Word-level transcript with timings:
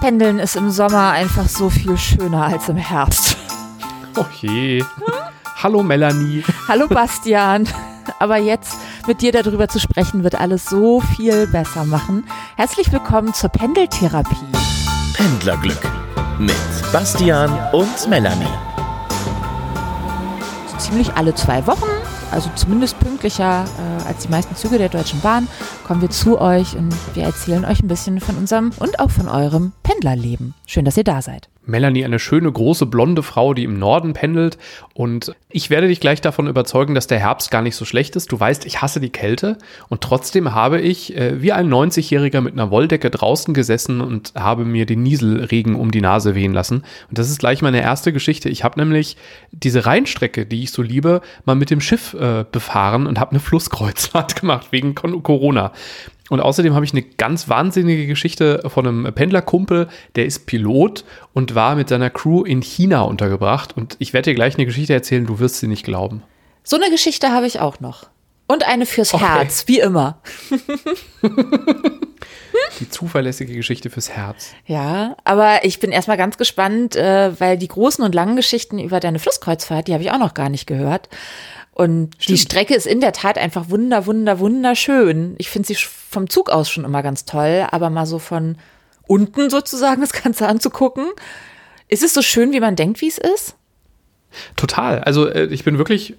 Pendeln 0.00 0.38
ist 0.38 0.56
im 0.56 0.70
Sommer 0.70 1.10
einfach 1.10 1.46
so 1.46 1.68
viel 1.68 1.98
schöner 1.98 2.46
als 2.46 2.70
im 2.70 2.76
Herbst. 2.76 3.36
Oh 4.16 4.24
je. 4.40 4.82
Hallo 5.62 5.82
Melanie. 5.82 6.42
Hallo 6.66 6.88
Bastian. 6.88 7.68
Aber 8.18 8.38
jetzt 8.38 8.76
mit 9.06 9.20
dir 9.20 9.30
darüber 9.30 9.68
zu 9.68 9.78
sprechen, 9.78 10.24
wird 10.24 10.34
alles 10.40 10.64
so 10.64 11.00
viel 11.00 11.46
besser 11.46 11.84
machen. 11.84 12.24
Herzlich 12.56 12.90
willkommen 12.90 13.34
zur 13.34 13.50
Pendeltherapie. 13.50 14.36
Pendlerglück 15.14 15.80
mit 16.38 16.56
Bastian 16.92 17.50
und 17.72 18.08
Melanie. 18.08 18.46
Ziemlich 20.78 21.12
alle 21.14 21.34
zwei 21.34 21.66
Wochen, 21.66 21.90
also 22.30 22.50
zumindest 22.54 22.98
pünktlicher 23.00 23.64
äh, 23.64 24.08
als 24.08 24.24
die 24.24 24.28
meisten 24.28 24.54
Züge 24.54 24.78
der 24.78 24.88
Deutschen 24.88 25.20
Bahn, 25.20 25.48
kommen 25.86 26.00
wir 26.00 26.10
zu 26.10 26.40
euch 26.40 26.76
und 26.76 26.94
wir 27.14 27.24
erzählen 27.24 27.64
euch 27.64 27.82
ein 27.82 27.88
bisschen 27.88 28.20
von 28.20 28.36
unserem 28.36 28.70
und 28.78 29.00
auch 29.00 29.10
von 29.10 29.28
eurem 29.28 29.72
Pendlerleben. 29.82 30.54
Schön, 30.66 30.84
dass 30.84 30.96
ihr 30.96 31.04
da 31.04 31.22
seid. 31.22 31.48
Melanie, 31.70 32.04
eine 32.04 32.18
schöne, 32.18 32.50
große, 32.50 32.86
blonde 32.86 33.22
Frau, 33.22 33.54
die 33.54 33.64
im 33.64 33.78
Norden 33.78 34.12
pendelt. 34.12 34.58
Und 34.94 35.34
ich 35.50 35.70
werde 35.70 35.88
dich 35.88 36.00
gleich 36.00 36.20
davon 36.20 36.46
überzeugen, 36.46 36.94
dass 36.94 37.06
der 37.06 37.18
Herbst 37.18 37.50
gar 37.50 37.62
nicht 37.62 37.76
so 37.76 37.84
schlecht 37.84 38.16
ist. 38.16 38.32
Du 38.32 38.38
weißt, 38.38 38.66
ich 38.66 38.82
hasse 38.82 39.00
die 39.00 39.10
Kälte. 39.10 39.58
Und 39.88 40.00
trotzdem 40.00 40.54
habe 40.54 40.80
ich 40.80 41.16
äh, 41.16 41.40
wie 41.42 41.52
ein 41.52 41.68
90-Jähriger 41.68 42.40
mit 42.40 42.54
einer 42.54 42.70
Wolldecke 42.70 43.10
draußen 43.10 43.54
gesessen 43.54 44.00
und 44.00 44.32
habe 44.34 44.64
mir 44.64 44.86
den 44.86 45.02
Nieselregen 45.02 45.74
um 45.74 45.90
die 45.90 46.00
Nase 46.00 46.34
wehen 46.34 46.52
lassen. 46.52 46.82
Und 47.08 47.18
das 47.18 47.30
ist 47.30 47.38
gleich 47.38 47.62
meine 47.62 47.80
erste 47.80 48.12
Geschichte. 48.12 48.48
Ich 48.48 48.64
habe 48.64 48.80
nämlich 48.80 49.16
diese 49.52 49.86
Rheinstrecke, 49.86 50.46
die 50.46 50.62
ich 50.62 50.72
so 50.72 50.82
liebe, 50.82 51.20
mal 51.44 51.56
mit 51.56 51.70
dem 51.70 51.80
Schiff 51.80 52.14
äh, 52.20 52.44
befahren 52.50 53.06
und 53.06 53.18
habe 53.18 53.32
eine 53.32 53.40
Flusskreuzfahrt 53.40 54.36
gemacht 54.40 54.68
wegen 54.70 54.94
Corona. 54.94 55.72
Und 56.28 56.40
außerdem 56.40 56.74
habe 56.74 56.84
ich 56.84 56.92
eine 56.92 57.02
ganz 57.02 57.48
wahnsinnige 57.48 58.06
Geschichte 58.06 58.62
von 58.68 58.86
einem 58.86 59.12
Pendlerkumpel, 59.12 59.88
der 60.14 60.26
ist 60.26 60.46
Pilot 60.46 61.04
und 61.32 61.56
war 61.56 61.74
mit 61.74 61.88
seiner 61.88 62.08
Crew 62.08 62.44
in 62.44 62.62
China 62.62 63.02
untergebracht. 63.02 63.76
Und 63.76 63.96
ich 63.98 64.12
werde 64.12 64.30
dir 64.30 64.34
gleich 64.36 64.54
eine 64.54 64.64
Geschichte 64.64 64.92
erzählen, 64.92 65.26
du 65.26 65.40
wirst 65.40 65.56
sie 65.56 65.66
nicht 65.66 65.84
glauben. 65.84 66.22
So 66.62 66.76
eine 66.76 66.88
Geschichte 66.90 67.32
habe 67.32 67.46
ich 67.46 67.58
auch 67.58 67.80
noch. 67.80 68.06
Und 68.46 68.66
eine 68.66 68.86
fürs 68.86 69.14
okay. 69.14 69.24
Herz, 69.24 69.64
wie 69.66 69.80
immer. 69.80 70.20
die 72.80 72.88
zuverlässige 72.88 73.54
Geschichte 73.54 73.90
fürs 73.90 74.10
Herz. 74.10 74.52
Ja, 74.66 75.16
aber 75.24 75.64
ich 75.64 75.80
bin 75.80 75.92
erstmal 75.92 76.16
ganz 76.16 76.36
gespannt, 76.36 76.96
äh, 76.96 77.38
weil 77.40 77.58
die 77.58 77.68
großen 77.68 78.04
und 78.04 78.14
langen 78.14 78.36
Geschichten 78.36 78.78
über 78.78 79.00
deine 79.00 79.18
Flusskreuzfahrt, 79.18 79.88
die 79.88 79.92
habe 79.94 80.02
ich 80.02 80.10
auch 80.10 80.18
noch 80.18 80.34
gar 80.34 80.48
nicht 80.48 80.66
gehört. 80.66 81.08
Und 81.72 82.14
Stimmt. 82.18 82.28
die 82.28 82.42
Strecke 82.42 82.74
ist 82.74 82.86
in 82.86 83.00
der 83.00 83.12
Tat 83.12 83.38
einfach 83.38 83.70
wunder, 83.70 84.06
wunder, 84.06 84.38
wunderschön. 84.38 85.34
Ich 85.38 85.50
finde 85.50 85.68
sie 85.68 85.76
vom 85.76 86.28
Zug 86.28 86.50
aus 86.50 86.70
schon 86.70 86.84
immer 86.84 87.02
ganz 87.02 87.24
toll, 87.24 87.66
aber 87.70 87.90
mal 87.90 88.06
so 88.06 88.18
von 88.18 88.58
unten 89.06 89.50
sozusagen 89.50 90.00
das 90.00 90.12
Ganze 90.12 90.46
anzugucken. 90.46 91.06
Ist 91.88 92.02
es 92.02 92.14
so 92.14 92.22
schön, 92.22 92.52
wie 92.52 92.60
man 92.60 92.76
denkt, 92.76 93.00
wie 93.00 93.08
es 93.08 93.18
ist? 93.18 93.56
Total. 94.56 95.00
Also 95.00 95.26
äh, 95.28 95.46
ich 95.46 95.64
bin 95.64 95.78
wirklich 95.78 96.14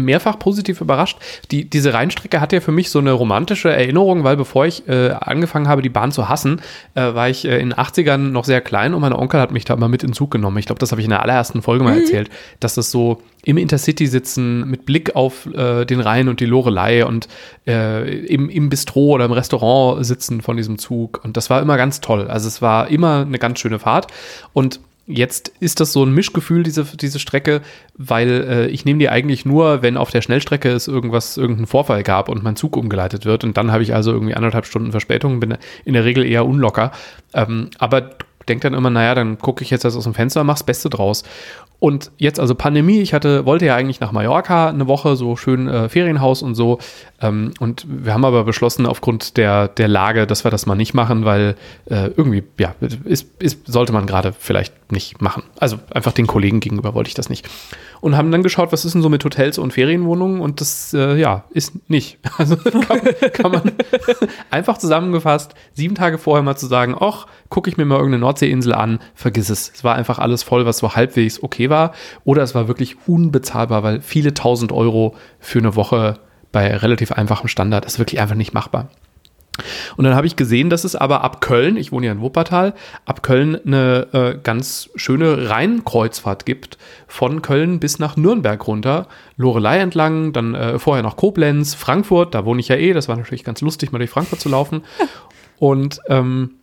mehrfach 0.00 0.38
positiv 0.38 0.80
überrascht. 0.80 1.18
Die, 1.50 1.68
diese 1.68 1.94
Rheinstrecke 1.94 2.40
hat 2.40 2.52
ja 2.52 2.60
für 2.60 2.72
mich 2.72 2.90
so 2.90 2.98
eine 2.98 3.12
romantische 3.12 3.70
Erinnerung, 3.70 4.24
weil 4.24 4.36
bevor 4.36 4.66
ich 4.66 4.88
äh, 4.88 5.10
angefangen 5.10 5.68
habe, 5.68 5.82
die 5.82 5.88
Bahn 5.88 6.12
zu 6.12 6.28
hassen, 6.28 6.60
äh, 6.94 7.14
war 7.14 7.28
ich 7.28 7.44
äh, 7.44 7.58
in 7.58 7.70
den 7.70 7.78
80ern 7.78 8.18
noch 8.18 8.44
sehr 8.44 8.60
klein 8.60 8.94
und 8.94 9.00
mein 9.00 9.12
Onkel 9.12 9.40
hat 9.40 9.52
mich 9.52 9.64
da 9.64 9.76
mal 9.76 9.88
mit 9.88 10.02
in 10.02 10.10
den 10.10 10.14
Zug 10.14 10.30
genommen. 10.30 10.58
Ich 10.58 10.66
glaube, 10.66 10.78
das 10.78 10.90
habe 10.90 11.00
ich 11.00 11.06
in 11.06 11.10
der 11.10 11.22
allerersten 11.22 11.62
Folge 11.62 11.84
mal 11.84 11.94
mhm. 11.94 12.00
erzählt, 12.00 12.30
dass 12.60 12.74
das 12.74 12.90
so 12.90 13.22
im 13.44 13.56
Intercity 13.56 14.06
sitzen 14.06 14.68
mit 14.68 14.84
Blick 14.84 15.16
auf 15.16 15.46
äh, 15.46 15.84
den 15.84 16.00
Rhein 16.00 16.28
und 16.28 16.40
die 16.40 16.46
Lorelei 16.46 17.04
und 17.06 17.28
äh, 17.66 18.18
im, 18.26 18.50
im 18.50 18.68
Bistro 18.68 19.14
oder 19.14 19.24
im 19.24 19.32
Restaurant 19.32 20.04
sitzen 20.04 20.42
von 20.42 20.56
diesem 20.56 20.78
Zug. 20.78 21.20
Und 21.24 21.36
das 21.36 21.48
war 21.48 21.62
immer 21.62 21.76
ganz 21.76 22.00
toll. 22.00 22.28
Also 22.28 22.48
es 22.48 22.60
war 22.60 22.88
immer 22.88 23.22
eine 23.22 23.38
ganz 23.38 23.60
schöne 23.60 23.78
Fahrt. 23.78 24.08
Und 24.52 24.80
Jetzt 25.10 25.52
ist 25.60 25.80
das 25.80 25.92
so 25.92 26.04
ein 26.04 26.12
Mischgefühl, 26.12 26.62
diese, 26.62 26.84
diese 26.84 27.18
Strecke, 27.18 27.62
weil 27.96 28.28
äh, 28.28 28.66
ich 28.68 28.84
nehme 28.84 28.98
die 28.98 29.08
eigentlich 29.08 29.44
nur, 29.44 29.82
wenn 29.82 29.96
auf 29.96 30.10
der 30.10 30.22
Schnellstrecke 30.22 30.70
es 30.70 30.88
irgendwas, 30.88 31.36
irgendeinen 31.36 31.66
Vorfall 31.66 32.02
gab 32.02 32.28
und 32.28 32.42
mein 32.42 32.56
Zug 32.56 32.76
umgeleitet 32.76 33.24
wird. 33.24 33.44
Und 33.44 33.56
dann 33.56 33.72
habe 33.72 33.82
ich 33.82 33.94
also 33.94 34.12
irgendwie 34.12 34.34
anderthalb 34.34 34.66
Stunden 34.66 34.92
Verspätung, 34.92 35.40
bin 35.40 35.56
in 35.84 35.94
der 35.94 36.04
Regel 36.04 36.24
eher 36.24 36.46
unlocker. 36.46 36.92
Ähm, 37.34 37.70
aber 37.78 38.10
denke 38.50 38.68
dann 38.68 38.74
immer, 38.74 38.90
naja, 38.90 39.14
dann 39.14 39.38
gucke 39.38 39.62
ich 39.62 39.70
jetzt 39.70 39.84
das 39.84 39.96
aus 39.96 40.04
dem 40.04 40.14
Fenster, 40.14 40.44
mach's 40.44 40.64
Beste 40.64 40.90
draus. 40.90 41.22
Und 41.78 42.10
jetzt 42.18 42.38
also 42.38 42.54
Pandemie, 42.54 43.00
ich 43.00 43.14
hatte, 43.14 43.46
wollte 43.46 43.64
ja 43.64 43.74
eigentlich 43.74 44.00
nach 44.00 44.12
Mallorca 44.12 44.68
eine 44.68 44.86
Woche, 44.86 45.16
so 45.16 45.34
schön 45.34 45.66
äh, 45.66 45.88
Ferienhaus 45.88 46.42
und 46.42 46.54
so. 46.54 46.78
Ähm, 47.22 47.54
und 47.58 47.86
wir 47.88 48.12
haben 48.12 48.26
aber 48.26 48.44
beschlossen, 48.44 48.84
aufgrund 48.84 49.38
der, 49.38 49.68
der 49.68 49.88
Lage, 49.88 50.26
dass 50.26 50.44
wir 50.44 50.50
das 50.50 50.66
mal 50.66 50.74
nicht 50.74 50.92
machen, 50.92 51.24
weil 51.24 51.56
äh, 51.86 52.10
irgendwie, 52.14 52.42
ja, 52.58 52.74
ist, 53.04 53.28
ist, 53.40 53.66
sollte 53.66 53.94
man 53.94 54.04
gerade 54.04 54.34
vielleicht 54.38 54.92
nicht 54.92 55.22
machen. 55.22 55.42
Also 55.58 55.78
einfach 55.90 56.12
den 56.12 56.26
Kollegen 56.26 56.60
gegenüber 56.60 56.92
wollte 56.92 57.08
ich 57.08 57.14
das 57.14 57.30
nicht. 57.30 57.48
Und 58.02 58.14
haben 58.14 58.30
dann 58.30 58.42
geschaut, 58.42 58.72
was 58.72 58.84
ist 58.84 58.94
denn 58.94 59.02
so 59.02 59.08
mit 59.08 59.24
Hotels 59.24 59.56
und 59.56 59.72
Ferienwohnungen 59.72 60.42
und 60.42 60.60
das, 60.60 60.92
äh, 60.92 61.16
ja, 61.16 61.44
ist 61.50 61.88
nicht. 61.88 62.18
Also 62.38 62.56
kann, 62.56 63.00
kann 63.32 63.52
man 63.52 63.72
einfach 64.50 64.78
zusammengefasst, 64.78 65.54
sieben 65.72 65.94
Tage 65.94 66.18
vorher 66.18 66.42
mal 66.42 66.56
zu 66.56 66.66
sagen, 66.66 66.96
ach, 66.98 67.26
gucke 67.50 67.68
ich 67.68 67.76
mir 67.76 67.84
mal 67.84 67.96
irgendeine 67.96 68.20
Nordseeinsel 68.20 68.72
an, 68.72 69.00
vergiss 69.14 69.50
es. 69.50 69.70
Es 69.74 69.84
war 69.84 69.96
einfach 69.96 70.18
alles 70.18 70.42
voll, 70.42 70.64
was 70.64 70.78
so 70.78 70.94
halbwegs 70.94 71.42
okay 71.42 71.68
war. 71.68 71.92
Oder 72.24 72.42
es 72.42 72.54
war 72.54 72.68
wirklich 72.68 72.96
unbezahlbar, 73.06 73.82
weil 73.82 74.00
viele 74.00 74.32
tausend 74.32 74.72
Euro 74.72 75.14
für 75.38 75.58
eine 75.58 75.76
Woche 75.76 76.18
bei 76.52 76.74
relativ 76.76 77.12
einfachem 77.12 77.48
Standard 77.48 77.84
ist 77.84 77.98
wirklich 77.98 78.20
einfach 78.20 78.34
nicht 78.34 78.54
machbar. 78.54 78.88
Und 79.96 80.04
dann 80.04 80.14
habe 80.14 80.26
ich 80.26 80.36
gesehen, 80.36 80.70
dass 80.70 80.84
es 80.84 80.96
aber 80.96 81.22
ab 81.22 81.40
Köln, 81.40 81.76
ich 81.76 81.92
wohne 81.92 82.06
ja 82.06 82.12
in 82.12 82.20
Wuppertal, 82.20 82.72
ab 83.04 83.22
Köln 83.22 83.58
eine 83.66 84.06
äh, 84.12 84.38
ganz 84.42 84.88
schöne 84.94 85.50
Rheinkreuzfahrt 85.50 86.46
gibt, 86.46 86.78
von 87.06 87.42
Köln 87.42 87.80
bis 87.80 87.98
nach 87.98 88.16
Nürnberg 88.16 88.66
runter, 88.66 89.06
Lorelei 89.36 89.78
entlang, 89.78 90.32
dann 90.32 90.54
äh, 90.54 90.78
vorher 90.78 91.02
nach 91.02 91.16
Koblenz, 91.16 91.74
Frankfurt, 91.74 92.34
da 92.34 92.44
wohne 92.44 92.60
ich 92.60 92.68
ja 92.68 92.76
eh, 92.76 92.92
das 92.92 93.08
war 93.08 93.16
natürlich 93.16 93.44
ganz 93.44 93.60
lustig, 93.60 93.92
mal 93.92 93.98
durch 93.98 94.10
Frankfurt 94.10 94.40
zu 94.40 94.48
laufen. 94.48 94.82
Und 95.58 96.00
ähm, 96.08 96.59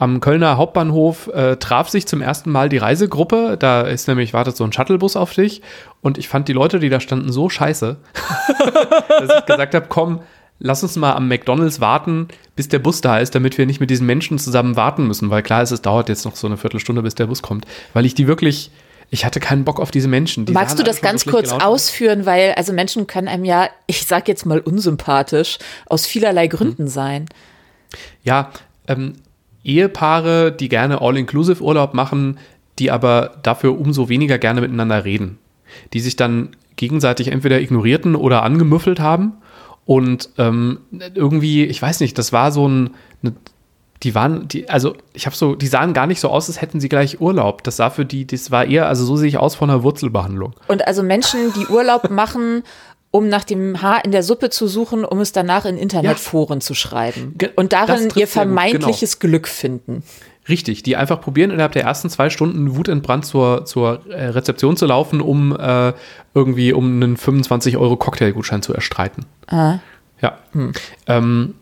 am 0.00 0.20
Kölner 0.20 0.56
Hauptbahnhof 0.56 1.28
äh, 1.28 1.56
traf 1.56 1.90
sich 1.90 2.06
zum 2.06 2.22
ersten 2.22 2.50
Mal 2.50 2.70
die 2.70 2.78
Reisegruppe. 2.78 3.56
Da 3.58 3.82
ist 3.82 4.08
nämlich, 4.08 4.32
wartet 4.32 4.56
so 4.56 4.64
ein 4.64 4.72
Shuttlebus 4.72 5.14
auf 5.14 5.34
dich. 5.34 5.60
Und 6.00 6.16
ich 6.16 6.26
fand 6.26 6.48
die 6.48 6.54
Leute, 6.54 6.80
die 6.80 6.88
da 6.88 7.00
standen, 7.00 7.30
so 7.30 7.50
scheiße, 7.50 7.98
dass 9.08 9.38
ich 9.38 9.44
gesagt 9.44 9.74
habe, 9.74 9.86
komm, 9.90 10.20
lass 10.58 10.82
uns 10.82 10.96
mal 10.96 11.12
am 11.12 11.28
McDonalds 11.28 11.82
warten, 11.82 12.28
bis 12.56 12.68
der 12.68 12.78
Bus 12.78 13.02
da 13.02 13.18
ist, 13.18 13.34
damit 13.34 13.58
wir 13.58 13.66
nicht 13.66 13.80
mit 13.80 13.90
diesen 13.90 14.06
Menschen 14.06 14.38
zusammen 14.38 14.74
warten 14.74 15.06
müssen. 15.06 15.28
Weil 15.28 15.42
klar 15.42 15.62
ist, 15.62 15.70
es 15.70 15.82
dauert 15.82 16.08
jetzt 16.08 16.24
noch 16.24 16.34
so 16.34 16.46
eine 16.46 16.56
Viertelstunde, 16.56 17.02
bis 17.02 17.14
der 17.14 17.26
Bus 17.26 17.42
kommt. 17.42 17.66
Weil 17.92 18.06
ich 18.06 18.14
die 18.14 18.26
wirklich, 18.26 18.70
ich 19.10 19.26
hatte 19.26 19.38
keinen 19.38 19.64
Bock 19.64 19.78
auf 19.78 19.90
diese 19.90 20.08
Menschen. 20.08 20.46
Die 20.46 20.54
Magst 20.54 20.78
du 20.78 20.82
das 20.82 21.02
ganz 21.02 21.26
kurz 21.26 21.52
ausführen, 21.52 22.24
weil 22.24 22.54
also 22.54 22.72
Menschen 22.72 23.06
können 23.06 23.28
einem 23.28 23.44
ja, 23.44 23.68
ich 23.86 24.06
sag 24.06 24.28
jetzt 24.28 24.46
mal 24.46 24.60
unsympathisch, 24.60 25.58
aus 25.84 26.06
vielerlei 26.06 26.46
Gründen 26.46 26.84
hm. 26.84 26.88
sein. 26.88 27.26
Ja, 28.22 28.50
ähm, 28.88 29.16
Ehepaare, 29.64 30.52
die 30.52 30.68
gerne 30.68 31.00
All-Inclusive-Urlaub 31.00 31.94
machen, 31.94 32.38
die 32.78 32.90
aber 32.90 33.36
dafür 33.42 33.78
umso 33.78 34.08
weniger 34.08 34.38
gerne 34.38 34.60
miteinander 34.60 35.04
reden. 35.04 35.38
Die 35.92 36.00
sich 36.00 36.16
dann 36.16 36.50
gegenseitig 36.76 37.28
entweder 37.28 37.60
ignorierten 37.60 38.16
oder 38.16 38.42
angemüffelt 38.42 39.00
haben. 39.00 39.34
Und 39.84 40.30
ähm, 40.38 40.80
irgendwie, 41.14 41.64
ich 41.64 41.80
weiß 41.80 42.00
nicht, 42.00 42.16
das 42.16 42.32
war 42.32 42.52
so 42.52 42.66
ein, 42.66 42.90
eine, 43.22 43.34
die 44.02 44.14
waren, 44.14 44.48
die, 44.48 44.68
also 44.68 44.96
ich 45.12 45.26
habe 45.26 45.36
so, 45.36 45.54
die 45.54 45.66
sahen 45.66 45.92
gar 45.92 46.06
nicht 46.06 46.20
so 46.20 46.30
aus, 46.30 46.48
als 46.48 46.62
hätten 46.62 46.80
sie 46.80 46.88
gleich 46.88 47.20
Urlaub. 47.20 47.62
Das 47.64 47.76
sah 47.76 47.90
für 47.90 48.06
die, 48.06 48.26
das 48.26 48.50
war 48.50 48.64
eher, 48.64 48.86
also 48.88 49.04
so 49.04 49.16
sehe 49.16 49.28
ich 49.28 49.36
aus 49.36 49.54
von 49.54 49.68
einer 49.68 49.82
Wurzelbehandlung. 49.82 50.54
Und 50.68 50.86
also 50.86 51.02
Menschen, 51.02 51.52
die 51.54 51.66
Urlaub 51.66 52.08
machen 52.10 52.62
um 53.10 53.28
nach 53.28 53.44
dem 53.44 53.82
Haar 53.82 54.04
in 54.04 54.12
der 54.12 54.22
Suppe 54.22 54.50
zu 54.50 54.68
suchen, 54.68 55.04
um 55.04 55.20
es 55.20 55.32
danach 55.32 55.64
in 55.64 55.76
Internetforen 55.76 56.58
ja. 56.58 56.60
zu 56.60 56.74
schreiben. 56.74 57.36
Und 57.56 57.72
darin 57.72 58.08
ihr 58.14 58.28
vermeintliches 58.28 59.18
genau. 59.18 59.30
Glück 59.30 59.48
finden. 59.48 60.02
Richtig, 60.48 60.82
die 60.82 60.96
einfach 60.96 61.20
probieren, 61.20 61.50
innerhalb 61.50 61.72
der 61.72 61.84
ersten 61.84 62.08
zwei 62.08 62.30
Stunden 62.30 62.76
wutentbrannt 62.76 63.26
zur, 63.26 63.64
zur 63.66 64.06
äh, 64.08 64.26
Rezeption 64.26 64.76
zu 64.76 64.86
laufen, 64.86 65.20
um 65.20 65.56
äh, 65.56 65.92
irgendwie 66.34 66.72
um 66.72 67.02
einen 67.02 67.16
25 67.16 67.76
Euro 67.76 67.96
Cocktailgutschein 67.96 68.62
zu 68.62 68.72
erstreiten. 68.72 69.26
Ah. 69.46 69.78
Ja. 70.20 70.38
Hm. 70.52 70.72
Ähm, 71.06 71.54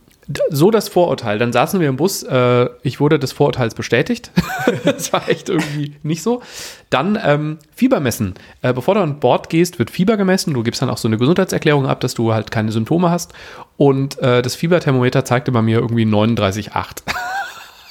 so 0.51 0.71
das 0.71 0.89
Vorurteil. 0.89 1.39
Dann 1.39 1.53
saßen 1.53 1.81
wir 1.81 1.89
im 1.89 1.97
Bus. 1.97 2.23
Äh, 2.23 2.69
ich 2.83 3.01
wurde 3.01 3.19
des 3.19 3.33
Vorurteils 3.33 3.75
bestätigt. 3.75 4.31
das 4.85 5.13
war 5.13 5.29
echt 5.29 5.49
irgendwie 5.49 5.97
nicht 6.03 6.23
so. 6.23 6.43
Dann 6.91 7.19
ähm, 7.23 7.59
Fieber 7.75 8.01
messen. 8.01 8.35
Äh, 8.61 8.75
bevor 8.75 8.95
du 8.95 9.01
an 9.01 9.21
Bord 9.21 9.49
gehst, 9.49 9.79
wird 9.79 9.91
Fieber 9.91 10.17
gemessen. 10.17 10.53
Du 10.53 10.63
gibst 10.63 10.83
dann 10.83 10.91
auch 10.91 10.99
so 10.99 11.09
eine 11.09 11.17
Gesundheitserklärung 11.17 11.87
ab, 11.87 12.01
dass 12.01 12.15
du 12.15 12.33
halt 12.35 12.51
keine 12.51 12.73
Symptome 12.73 13.11
hast. 13.11 13.33
Und 13.77 14.19
äh, 14.19 14.43
das 14.43 14.55
Fieberthermometer 14.55 15.25
zeigte 15.25 15.51
bei 15.51 15.63
mir 15.63 15.79
irgendwie 15.79 16.05
39,8. 16.05 17.03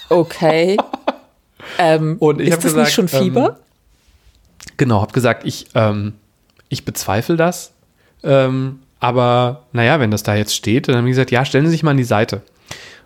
okay. 0.09 0.77
ähm, 1.79 2.17
Und 2.19 2.39
ich 2.39 2.49
ist 2.49 2.57
das 2.57 2.63
gesagt, 2.65 2.85
nicht 2.85 2.93
schon 2.93 3.07
Fieber? 3.07 3.49
Ähm, 3.49 3.55
genau, 4.77 5.01
habe 5.01 5.13
gesagt, 5.13 5.43
ich, 5.45 5.67
ähm, 5.73 6.13
ich 6.69 6.85
bezweifle 6.85 7.35
das. 7.35 7.73
Ähm, 8.23 8.79
aber 8.99 9.67
naja, 9.71 9.99
wenn 9.99 10.11
das 10.11 10.23
da 10.23 10.35
jetzt 10.35 10.55
steht, 10.55 10.87
dann 10.87 10.95
haben 10.95 11.05
die 11.05 11.11
gesagt, 11.11 11.31
ja, 11.31 11.45
stellen 11.45 11.65
Sie 11.65 11.71
sich 11.71 11.83
mal 11.83 11.91
an 11.91 11.97
die 11.97 12.03
Seite. 12.03 12.41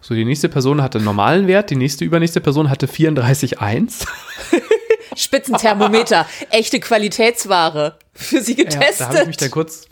So, 0.01 0.15
die 0.15 0.25
nächste 0.25 0.49
Person 0.49 0.81
hatte 0.81 0.97
einen 0.97 1.05
normalen 1.05 1.47
Wert, 1.47 1.69
die 1.69 1.75
nächste 1.75 2.05
übernächste 2.05 2.41
Person 2.41 2.69
hatte 2.69 2.87
34,1. 2.87 4.07
Spitzenthermometer, 5.15 6.25
echte 6.49 6.79
Qualitätsware 6.79 7.97
für 8.13 8.41
sie 8.41 8.55
getestet. 8.55 8.99
Ja, 8.99 9.05
da 9.05 9.09
habe 9.09 9.19
ich 9.21 9.27
mich 9.27 9.37
dann 9.37 9.51
kurz, 9.51 9.85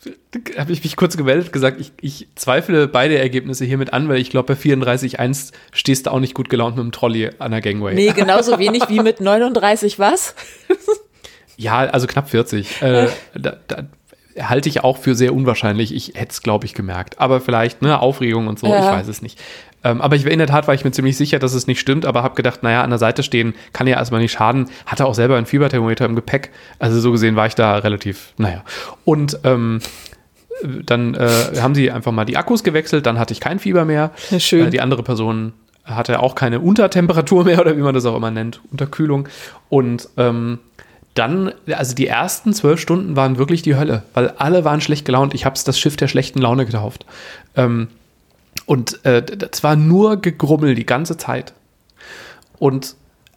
habe 0.57 0.71
ich 0.71 0.83
mich 0.83 0.95
kurz 0.95 1.17
gemeldet, 1.17 1.51
gesagt, 1.51 1.79
ich, 1.79 1.91
ich 2.01 2.27
zweifle 2.35 2.87
beide 2.87 3.17
Ergebnisse 3.17 3.65
hiermit 3.65 3.93
an, 3.93 4.07
weil 4.07 4.17
ich 4.17 4.29
glaube, 4.29 4.55
bei 4.55 4.59
34,1 4.59 5.51
stehst 5.71 6.05
du 6.05 6.11
auch 6.11 6.19
nicht 6.19 6.33
gut 6.33 6.49
gelaunt 6.49 6.77
mit 6.77 6.85
dem 6.85 6.91
Trolley 6.91 7.31
an 7.37 7.51
der 7.51 7.61
Gangway. 7.61 7.93
Nee, 7.93 8.13
genauso 8.13 8.57
wenig 8.59 8.87
wie 8.87 9.01
mit 9.01 9.19
39 9.21 9.99
was? 9.99 10.35
ja, 11.57 11.79
also 11.79 12.07
knapp 12.07 12.29
40. 12.29 12.81
Äh, 12.81 13.07
da, 13.35 13.57
da, 13.67 13.83
halte 14.41 14.69
ich 14.69 14.83
auch 14.83 14.97
für 14.97 15.15
sehr 15.15 15.33
unwahrscheinlich. 15.33 15.93
Ich 15.93 16.13
hätte 16.15 16.31
es, 16.31 16.41
glaube 16.41 16.65
ich, 16.65 16.73
gemerkt. 16.73 17.19
Aber 17.19 17.41
vielleicht, 17.41 17.81
ne, 17.81 17.99
Aufregung 17.99 18.47
und 18.47 18.59
so, 18.59 18.67
ja. 18.67 18.79
ich 18.79 18.85
weiß 18.85 19.07
es 19.07 19.21
nicht. 19.21 19.39
Ähm, 19.83 20.01
aber 20.01 20.15
ich, 20.15 20.25
in 20.25 20.39
der 20.39 20.47
Tat 20.47 20.67
war 20.67 20.73
ich 20.73 20.83
mir 20.83 20.91
ziemlich 20.91 21.17
sicher, 21.17 21.39
dass 21.39 21.53
es 21.53 21.67
nicht 21.67 21.79
stimmt, 21.79 22.05
aber 22.05 22.23
habe 22.23 22.35
gedacht, 22.35 22.63
naja, 22.63 22.83
an 22.83 22.89
der 22.89 22.99
Seite 22.99 23.23
stehen 23.23 23.53
kann 23.71 23.87
ja 23.87 23.97
erstmal 23.97 24.21
nicht 24.21 24.33
schaden. 24.33 24.69
Hatte 24.85 25.05
auch 25.05 25.15
selber 25.15 25.37
ein 25.37 25.45
Fieberthermometer 25.45 26.05
im 26.05 26.15
Gepäck. 26.15 26.51
Also 26.79 26.99
so 26.99 27.11
gesehen 27.11 27.35
war 27.35 27.47
ich 27.47 27.55
da 27.55 27.77
relativ, 27.77 28.33
naja. 28.37 28.63
Und 29.05 29.39
ähm, 29.43 29.79
dann 30.63 31.15
äh, 31.15 31.29
haben 31.61 31.75
sie 31.75 31.91
einfach 31.91 32.11
mal 32.11 32.25
die 32.25 32.37
Akkus 32.37 32.63
gewechselt, 32.63 33.05
dann 33.05 33.17
hatte 33.17 33.33
ich 33.33 33.39
kein 33.39 33.59
Fieber 33.59 33.85
mehr. 33.85 34.11
Ja, 34.29 34.39
schön. 34.39 34.67
Äh, 34.67 34.69
die 34.69 34.81
andere 34.81 35.03
Person 35.03 35.53
hatte 35.85 36.21
auch 36.21 36.35
keine 36.35 36.59
Untertemperatur 36.59 37.45
mehr 37.45 37.59
oder 37.61 37.77
wie 37.77 37.81
man 37.81 37.93
das 37.93 38.05
auch 38.05 38.15
immer 38.15 38.31
nennt, 38.31 38.61
Unterkühlung. 38.71 39.27
Und 39.69 40.09
ähm, 40.17 40.59
dann, 41.15 41.53
also 41.71 41.95
die 41.95 42.07
ersten 42.07 42.53
zwölf 42.53 42.79
Stunden 42.79 43.15
waren 43.15 43.37
wirklich 43.37 43.61
die 43.61 43.75
Hölle, 43.75 44.03
weil 44.13 44.29
alle 44.37 44.63
waren 44.63 44.81
schlecht 44.81 45.05
gelaunt. 45.05 45.33
Ich 45.33 45.45
habe 45.45 45.55
es 45.55 45.63
das 45.63 45.79
Schiff 45.79 45.97
der 45.97 46.07
schlechten 46.07 46.39
Laune 46.39 46.65
getauft. 46.65 47.05
Ähm, 47.55 47.87
und 48.65 49.03
äh, 49.05 49.23
das 49.23 49.63
war 49.63 49.75
nur 49.75 50.17
Gegrummel 50.17 50.75
die 50.75 50.85
ganze 50.85 51.17
Zeit. 51.17 51.53
Und 52.57 52.95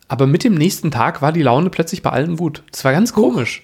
aber 0.09 0.27
mit 0.27 0.45
dem 0.45 0.55
nächsten 0.55 0.91
Tag 0.91 1.23
war 1.23 1.33
die 1.33 1.43
Laune 1.43 1.71
plötzlich 1.71 2.03
bei 2.03 2.11
allen 2.11 2.37
gut. 2.37 2.63
Das 2.71 2.85
war 2.85 2.93
ganz 2.93 3.15
komisch. 3.15 3.63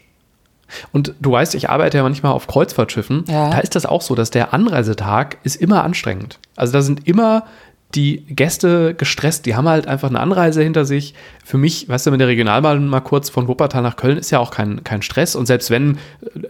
Und 0.92 1.14
du 1.20 1.32
weißt, 1.32 1.54
ich 1.54 1.68
arbeite 1.68 1.98
ja 1.98 2.02
manchmal 2.02 2.32
auf 2.32 2.46
Kreuzfahrtschiffen. 2.46 3.24
Ja. 3.28 3.50
Da 3.50 3.58
ist 3.58 3.74
das 3.74 3.84
auch 3.84 4.00
so, 4.00 4.14
dass 4.14 4.30
der 4.30 4.54
Anreisetag 4.54 5.38
ist 5.42 5.56
immer 5.56 5.84
anstrengend. 5.84 6.38
Also 6.56 6.72
da 6.72 6.82
sind 6.82 7.06
immer 7.06 7.44
die 7.94 8.24
Gäste 8.26 8.94
gestresst, 8.94 9.46
die 9.46 9.56
haben 9.56 9.66
halt 9.68 9.86
einfach 9.86 10.10
eine 10.10 10.20
Anreise 10.20 10.62
hinter 10.62 10.84
sich. 10.84 11.14
Für 11.44 11.56
mich, 11.56 11.88
weißt 11.88 12.06
du, 12.06 12.10
mit 12.10 12.20
der 12.20 12.28
Regionalbahn 12.28 12.86
mal 12.86 13.00
kurz 13.00 13.30
von 13.30 13.48
Wuppertal 13.48 13.82
nach 13.82 13.96
Köln 13.96 14.18
ist 14.18 14.30
ja 14.30 14.38
auch 14.40 14.50
kein, 14.50 14.84
kein 14.84 15.00
Stress. 15.00 15.34
Und 15.34 15.46
selbst 15.46 15.70
wenn 15.70 15.94
äh, 15.94 15.98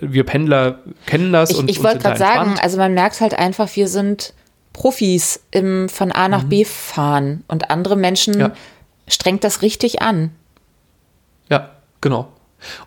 wir 0.00 0.24
Pendler 0.24 0.80
kennen 1.06 1.32
das 1.32 1.50
ich, 1.50 1.58
und 1.58 1.70
ich 1.70 1.82
wollte 1.82 1.98
gerade 1.98 2.18
sagen, 2.18 2.56
also 2.60 2.76
man 2.76 2.92
merkt 2.92 3.20
halt 3.20 3.38
einfach, 3.38 3.68
wir 3.76 3.86
sind 3.86 4.34
Profis 4.72 5.40
im 5.50 5.88
von 5.88 6.10
A 6.10 6.28
nach 6.28 6.44
mhm. 6.44 6.48
B 6.48 6.64
fahren 6.64 7.44
und 7.46 7.70
andere 7.70 7.96
Menschen 7.96 8.38
ja. 8.38 8.52
strengt 9.06 9.44
das 9.44 9.62
richtig 9.62 10.02
an. 10.02 10.30
Ja, 11.50 11.70
genau. 12.00 12.28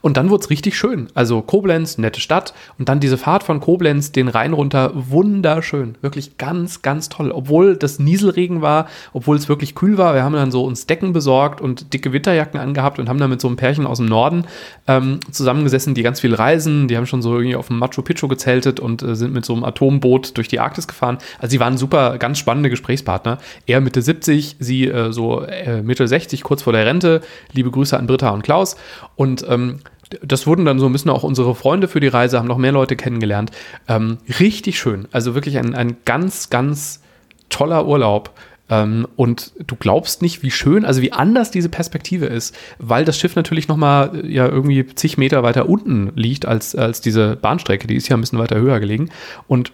Und 0.01 0.17
dann 0.17 0.29
wurde 0.29 0.43
es 0.43 0.49
richtig 0.49 0.77
schön. 0.77 1.07
Also 1.13 1.41
Koblenz, 1.41 1.97
nette 1.97 2.19
Stadt. 2.19 2.53
Und 2.77 2.89
dann 2.89 2.99
diese 2.99 3.17
Fahrt 3.17 3.43
von 3.43 3.59
Koblenz 3.59 4.11
den 4.11 4.27
Rhein 4.27 4.53
runter, 4.53 4.91
wunderschön. 4.93 5.95
Wirklich 6.01 6.37
ganz, 6.37 6.81
ganz 6.81 7.09
toll. 7.09 7.31
Obwohl 7.31 7.75
das 7.75 7.99
Nieselregen 7.99 8.61
war, 8.61 8.87
obwohl 9.13 9.37
es 9.37 9.49
wirklich 9.49 9.75
kühl 9.75 9.97
war. 9.97 10.13
Wir 10.13 10.23
haben 10.23 10.33
dann 10.33 10.51
so 10.51 10.63
uns 10.63 10.87
Decken 10.87 11.13
besorgt 11.13 11.61
und 11.61 11.93
dicke 11.93 12.13
Winterjacken 12.13 12.59
angehabt 12.59 12.99
und 12.99 13.09
haben 13.09 13.19
dann 13.19 13.29
mit 13.29 13.41
so 13.41 13.47
einem 13.47 13.57
Pärchen 13.57 13.87
aus 13.87 13.97
dem 13.97 14.07
Norden 14.07 14.45
ähm, 14.87 15.19
zusammengesessen, 15.31 15.93
die 15.93 16.03
ganz 16.03 16.19
viel 16.19 16.35
reisen. 16.35 16.87
Die 16.87 16.97
haben 16.97 17.05
schon 17.05 17.21
so 17.21 17.33
irgendwie 17.33 17.55
auf 17.55 17.67
dem 17.67 17.79
Machu 17.79 18.01
Picchu 18.01 18.27
gezeltet 18.27 18.79
und 18.79 19.03
äh, 19.03 19.15
sind 19.15 19.33
mit 19.33 19.45
so 19.45 19.53
einem 19.53 19.63
Atomboot 19.63 20.37
durch 20.37 20.47
die 20.47 20.59
Arktis 20.59 20.87
gefahren. 20.87 21.17
Also 21.39 21.51
sie 21.51 21.59
waren 21.59 21.77
super, 21.77 22.17
ganz 22.17 22.37
spannende 22.37 22.69
Gesprächspartner. 22.69 23.37
Er 23.65 23.81
Mitte 23.81 24.01
70, 24.01 24.57
sie 24.59 24.87
äh, 24.87 25.11
so 25.11 25.41
äh, 25.41 25.81
Mitte 25.81 26.07
60, 26.07 26.43
kurz 26.43 26.63
vor 26.63 26.73
der 26.73 26.85
Rente. 26.85 27.21
Liebe 27.53 27.71
Grüße 27.71 27.97
an 27.97 28.07
Britta 28.07 28.29
und 28.31 28.43
Klaus. 28.43 28.75
Und 29.15 29.45
ähm, 29.47 29.60
ähm, 29.61 29.79
das 30.21 30.45
wurden 30.47 30.65
dann 30.65 30.79
so 30.79 30.85
ein 30.85 30.91
bisschen 30.91 31.11
auch 31.11 31.23
unsere 31.23 31.55
Freunde 31.55 31.87
für 31.87 31.99
die 31.99 32.07
Reise, 32.07 32.37
haben 32.37 32.47
noch 32.47 32.57
mehr 32.57 32.71
Leute 32.71 32.95
kennengelernt. 32.95 33.51
Ähm, 33.87 34.17
richtig 34.39 34.79
schön. 34.79 35.07
Also 35.11 35.35
wirklich 35.35 35.57
ein, 35.57 35.73
ein 35.75 35.97
ganz, 36.05 36.49
ganz 36.49 37.01
toller 37.49 37.87
Urlaub. 37.87 38.31
Ähm, 38.69 39.07
und 39.15 39.51
du 39.65 39.75
glaubst 39.75 40.21
nicht, 40.21 40.43
wie 40.43 40.51
schön, 40.51 40.85
also 40.85 41.01
wie 41.01 41.11
anders 41.11 41.51
diese 41.51 41.69
Perspektive 41.69 42.25
ist, 42.25 42.55
weil 42.79 43.05
das 43.05 43.17
Schiff 43.17 43.35
natürlich 43.35 43.67
nochmal 43.67 44.11
äh, 44.15 44.27
ja 44.27 44.47
irgendwie 44.47 44.85
zig 44.95 45.17
Meter 45.17 45.43
weiter 45.43 45.69
unten 45.69 46.11
liegt 46.15 46.45
als, 46.45 46.75
als 46.75 47.01
diese 47.01 47.35
Bahnstrecke. 47.35 47.87
Die 47.87 47.95
ist 47.95 48.07
ja 48.07 48.17
ein 48.17 48.21
bisschen 48.21 48.39
weiter 48.39 48.57
höher 48.59 48.79
gelegen. 48.79 49.09
Und 49.47 49.71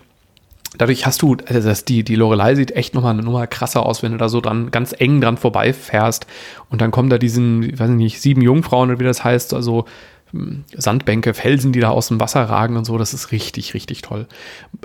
dadurch 0.78 1.06
hast 1.06 1.22
du, 1.22 1.38
also 1.48 1.68
das, 1.68 1.86
die, 1.86 2.04
die 2.04 2.16
Lorelei 2.16 2.56
sieht 2.56 2.72
echt 2.72 2.94
nochmal 2.94 3.14
eine 3.14 3.24
Nummer 3.24 3.48
krasser 3.48 3.86
aus, 3.86 4.04
wenn 4.04 4.12
du 4.12 4.18
da 4.18 4.30
so 4.30 4.42
dran, 4.42 4.72
ganz 4.72 4.94
eng 4.98 5.22
dran 5.22 5.38
vorbeifährst. 5.38 6.28
Und 6.70 6.82
dann 6.82 6.92
kommen 6.92 7.10
da 7.10 7.18
diesen, 7.18 7.64
ich 7.64 7.80
weiß 7.80 7.90
nicht, 7.90 8.22
sieben 8.22 8.42
Jungfrauen 8.42 8.90
oder 8.90 9.00
wie 9.00 9.04
das 9.04 9.24
heißt, 9.24 9.54
also 9.54 9.86
hm, 10.32 10.66
Sandbänke, 10.76 11.34
Felsen, 11.34 11.72
die 11.72 11.80
da 11.80 11.90
aus 11.90 12.10
dem 12.10 12.20
Wasser 12.20 12.44
ragen 12.44 12.76
und 12.76 12.86
so. 12.86 12.98
Das 12.98 13.14
ist 13.14 13.32
richtig, 13.32 13.74
richtig 13.74 14.02
toll. 14.02 14.28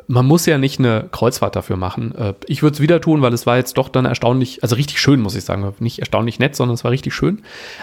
Man 0.06 0.26
muss 0.26 0.46
ja 0.46 0.58
nicht 0.58 0.78
eine 0.78 1.08
Kreuzfahrt 1.10 1.56
dafür 1.56 1.76
machen. 1.76 2.14
Äh, 2.14 2.34
ich 2.46 2.62
würde 2.62 2.74
es 2.74 2.80
wieder 2.80 3.00
tun, 3.00 3.22
weil 3.22 3.32
es 3.32 3.46
war 3.46 3.56
jetzt 3.56 3.76
doch 3.76 3.88
dann 3.88 4.04
erstaunlich, 4.04 4.62
also 4.62 4.76
richtig 4.76 5.00
schön, 5.00 5.20
muss 5.20 5.34
ich 5.34 5.44
sagen. 5.44 5.74
Nicht 5.80 5.98
erstaunlich 5.98 6.38
nett, 6.38 6.54
sondern 6.54 6.74
es 6.74 6.84
war 6.84 6.90
richtig 6.90 7.14
schön. 7.14 7.42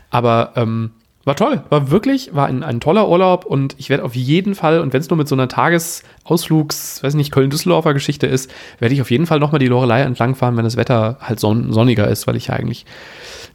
Aber 0.09 0.53
ähm, 0.55 0.91
war 1.29 1.35
toll, 1.35 1.61
war 1.69 1.91
wirklich, 1.91 2.33
war 2.33 2.47
ein, 2.47 2.63
ein 2.63 2.79
toller 2.79 3.07
Urlaub 3.07 3.45
und 3.45 3.75
ich 3.77 3.91
werde 3.91 4.03
auf 4.03 4.15
jeden 4.15 4.55
Fall, 4.55 4.79
und 4.79 4.93
wenn 4.93 4.99
es 4.99 5.11
nur 5.11 5.17
mit 5.17 5.27
so 5.27 5.35
einer 5.35 5.47
Tagesausflugs, 5.47 7.03
weiß 7.03 7.13
nicht, 7.13 7.31
Köln-Düsseldorfer 7.31 7.93
Geschichte 7.93 8.25
ist, 8.25 8.49
werde 8.79 8.95
ich 8.95 9.01
auf 9.01 9.11
jeden 9.11 9.27
Fall 9.27 9.39
nochmal 9.39 9.59
die 9.59 9.67
Lorelei 9.67 10.01
entlangfahren, 10.01 10.57
wenn 10.57 10.63
das 10.63 10.75
Wetter 10.75 11.17
halt 11.21 11.39
son 11.39 11.71
sonniger 11.71 12.07
ist, 12.07 12.25
weil 12.25 12.35
ich 12.35 12.47
ja 12.47 12.55
eigentlich 12.55 12.87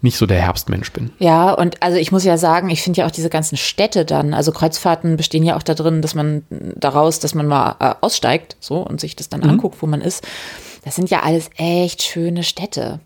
nicht 0.02 0.16
so 0.16 0.24
der 0.24 0.40
Herbstmensch 0.40 0.92
bin. 0.92 1.10
Ja, 1.18 1.52
und 1.52 1.82
also 1.82 1.98
ich 1.98 2.12
muss 2.12 2.22
ja 2.22 2.38
sagen, 2.38 2.70
ich 2.70 2.80
finde 2.80 3.00
ja 3.00 3.06
auch 3.06 3.10
diese 3.10 3.28
ganzen 3.28 3.56
Städte 3.56 4.04
dann, 4.04 4.34
also 4.34 4.52
Kreuzfahrten 4.52 5.16
bestehen 5.16 5.42
ja 5.42 5.56
auch 5.56 5.62
da 5.64 5.74
drin, 5.74 6.00
dass 6.00 6.14
man 6.14 6.44
daraus, 6.76 7.18
dass 7.18 7.34
man 7.34 7.48
mal 7.48 7.74
äh, 7.80 7.94
aussteigt 8.00 8.56
so 8.60 8.76
und 8.76 9.00
sich 9.00 9.16
das 9.16 9.28
dann 9.28 9.40
mhm. 9.40 9.50
anguckt, 9.50 9.82
wo 9.82 9.86
man 9.86 10.00
ist. 10.00 10.24
Das 10.84 10.94
sind 10.94 11.10
ja 11.10 11.24
alles 11.24 11.50
echt 11.56 12.02
schöne 12.02 12.44
Städte. 12.44 13.00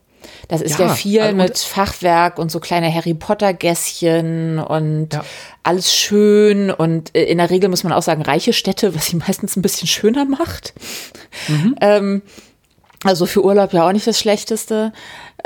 Das 0.48 0.62
ist 0.62 0.78
ja, 0.78 0.86
ja 0.86 0.94
viel 0.94 1.20
also, 1.20 1.36
mit 1.36 1.58
Fachwerk 1.58 2.38
und 2.38 2.50
so 2.50 2.60
kleine 2.60 2.92
Harry 2.92 3.14
Potter 3.14 3.52
Gässchen 3.52 4.58
und 4.58 5.14
ja. 5.14 5.24
alles 5.62 5.94
schön 5.94 6.70
und 6.70 7.14
äh, 7.14 7.24
in 7.24 7.38
der 7.38 7.50
Regel 7.50 7.68
muss 7.68 7.84
man 7.84 7.92
auch 7.92 8.02
sagen 8.02 8.22
reiche 8.22 8.52
Städte, 8.52 8.94
was 8.94 9.06
sie 9.06 9.16
meistens 9.28 9.56
ein 9.56 9.62
bisschen 9.62 9.88
schöner 9.88 10.24
macht. 10.24 10.74
Mhm. 11.48 11.74
Ähm, 11.80 12.22
also 13.04 13.26
für 13.26 13.44
Urlaub 13.44 13.72
ja 13.72 13.86
auch 13.86 13.92
nicht 13.92 14.06
das 14.06 14.18
Schlechteste. 14.18 14.92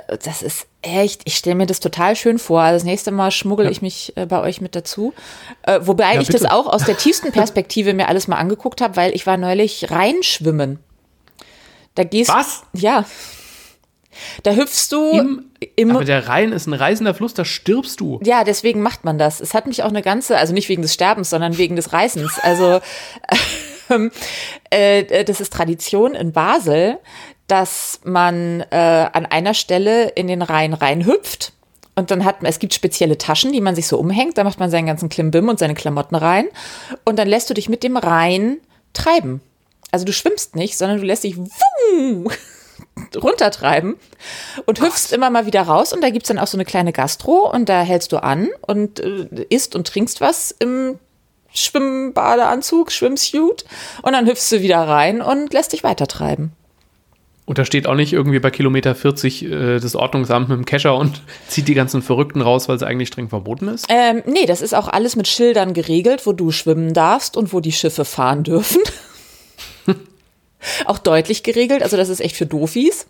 Äh, 0.09 0.19
das 0.25 0.43
ist 0.43 0.67
echt, 0.81 1.23
ich 1.25 1.37
stelle 1.37 1.57
mir 1.57 1.67
das 1.67 1.81
total 1.81 2.17
schön 2.17 2.39
vor. 2.39 2.63
Also 2.63 2.77
das 2.77 2.85
nächste 2.85 3.11
Mal 3.11 3.31
schmuggel 3.31 3.67
ja. 3.67 3.71
ich 3.71 3.83
mich 3.83 4.13
äh, 4.17 4.27
bei 4.27 4.41
euch 4.41 4.61
mit 4.61 4.75
dazu. 4.75 5.13
Äh, 5.63 5.81
wobei 5.83 6.15
ja, 6.15 6.21
ich 6.21 6.29
das 6.29 6.45
auch 6.45 6.67
aus 6.67 6.85
der 6.85 6.97
tiefsten 6.99 7.33
Perspektive 7.33 7.95
mir 7.95 8.09
alles 8.09 8.29
mal 8.29 8.37
angeguckt 8.37 8.81
habe, 8.81 8.97
weil 8.97 9.15
ich 9.15 9.27
war 9.27 9.37
neulich 9.37 9.91
reinschwimmen. 9.91 10.79
Da 11.95 12.05
gehst 12.05 12.31
Was? 12.31 12.63
Ja. 12.73 13.05
Da 14.43 14.53
hüpfst 14.53 14.89
du 14.91 15.11
Im, 15.11 15.45
im, 15.77 15.91
Aber 15.91 16.05
der 16.05 16.29
Rhein 16.29 16.53
ist 16.53 16.67
ein 16.67 16.75
reißender 16.75 17.15
Fluss, 17.15 17.35
da 17.35 17.45
stirbst 17.45 18.01
du. 18.01 18.21
Ja, 18.25 18.45
deswegen 18.45 18.83
macht 18.83 19.05
man 19.05 19.19
das. 19.19 19.41
Es 19.41 19.55
hat 19.55 19.67
mich 19.67 19.83
auch 19.83 19.89
eine 19.89 20.03
ganze, 20.03 20.37
also 20.37 20.53
nicht 20.53 20.69
wegen 20.69 20.83
des 20.83 20.95
Sterbens, 20.95 21.31
sondern 21.31 21.59
wegen 21.59 21.77
des 21.77 21.93
Reißens. 21.93 22.39
Also 22.43 22.81
äh, 24.71 25.25
das 25.25 25.41
ist 25.41 25.53
Tradition 25.53 26.15
in 26.15 26.33
Basel, 26.33 26.99
dass 27.47 28.01
man 28.05 28.61
äh, 28.71 28.77
an 29.13 29.27
einer 29.27 29.55
Stelle 29.55 30.09
in 30.11 30.27
den 30.27 30.43
Rhein 30.43 30.75
reinhüpft. 30.75 31.53
Und 31.95 32.11
dann 32.11 32.25
hat 32.25 32.43
man, 32.43 32.49
es 32.49 32.59
gibt 32.59 32.73
spezielle 32.73 33.19
Taschen, 33.19 33.53
die 33.53 33.61
man 33.61 33.75
sich 33.75 33.87
so 33.87 33.99
umhängt. 33.99 34.39
Da 34.39 34.45
macht 34.45 34.59
man 34.59 34.71
seinen 34.71 34.87
ganzen 34.87 35.11
Klimbim 35.11 35.49
und 35.49 35.59
seine 35.59 35.75
Klamotten 35.75 36.15
rein. 36.15 36.47
Und 37.05 37.19
dann 37.19 37.29
lässt 37.29 37.51
du 37.51 37.55
dich 37.55 37.69
mit 37.69 37.83
dem 37.83 37.99
Rhein 37.99 38.59
treiben. 38.95 39.43
Also 39.91 40.07
du 40.07 40.13
schwimmst 40.13 40.57
nicht, 40.57 40.79
sondern 40.79 40.99
du 40.99 41.05
lässt 41.05 41.25
dich 41.25 41.37
wuh, 41.37 42.31
runtertreiben 43.17 43.97
und 44.67 44.81
hüpfst 44.81 45.11
Gott. 45.11 45.13
immer 45.13 45.31
mal 45.31 45.47
wieder 45.47 45.63
raus. 45.63 45.93
Und 45.93 46.03
da 46.03 46.11
gibt 46.11 46.25
es 46.25 46.29
dann 46.29 46.39
auch 46.39 46.47
so 46.47 46.57
eine 46.57 46.65
kleine 46.65 46.93
Gastro 46.93 47.51
und 47.53 47.69
da 47.69 47.83
hältst 47.83 48.13
du 48.13 48.23
an 48.23 48.49
und 48.61 49.01
äh, 49.01 49.47
isst 49.49 49.75
und 49.75 49.87
trinkst 49.87 50.21
was 50.21 50.51
im 50.59 50.99
Schwimmbadeanzug, 51.55 52.93
Schwimmsuit. 52.93 53.65
Und 54.03 54.13
dann 54.13 54.27
hüpfst 54.27 54.51
du 54.51 54.63
wieder 54.63 54.81
rein 54.81 55.21
und 55.21 55.53
lässt 55.53 55.73
dich 55.73 55.85
weitertreiben. 55.85 56.53
Und 57.45 57.59
da 57.59 57.65
steht 57.65 57.89
auch 57.89 57.97
nicht 57.97 58.13
irgendwie 58.13 58.39
bei 58.39 58.51
Kilometer 58.51 58.95
40 58.95 59.45
äh, 59.45 59.79
das 59.81 59.97
Ordnungsamt 59.97 60.49
mit 60.49 60.57
dem 60.57 60.65
Kescher 60.65 60.97
und 60.97 61.23
zieht 61.49 61.69
die 61.69 61.75
ganzen 61.75 62.01
Verrückten 62.01 62.41
raus, 62.41 62.69
weil 62.69 62.77
es 62.77 62.83
eigentlich 62.83 63.09
streng 63.09 63.29
verboten 63.29 63.69
ist? 63.69 63.87
Ähm, 63.89 64.23
nee, 64.27 64.47
das 64.47 64.63
ist 64.63 64.75
auch 64.75 64.89
alles 64.89 65.17
mit 65.17 65.27
Schildern 65.27 65.75
geregelt, 65.75 66.25
wo 66.25 66.33
du 66.33 66.53
schwimmen 66.53 66.95
darfst 66.95 67.37
und 67.37 67.53
wo 67.53 67.61
die 67.61 67.73
Schiffe 67.73 68.05
fahren 68.05 68.45
dürfen. 68.45 68.81
Auch 70.87 70.99
deutlich 70.99 71.43
geregelt. 71.43 71.83
Also 71.83 71.97
das 71.97 72.09
ist 72.09 72.21
echt 72.21 72.37
für 72.37 72.47
Dofis. 72.47 73.07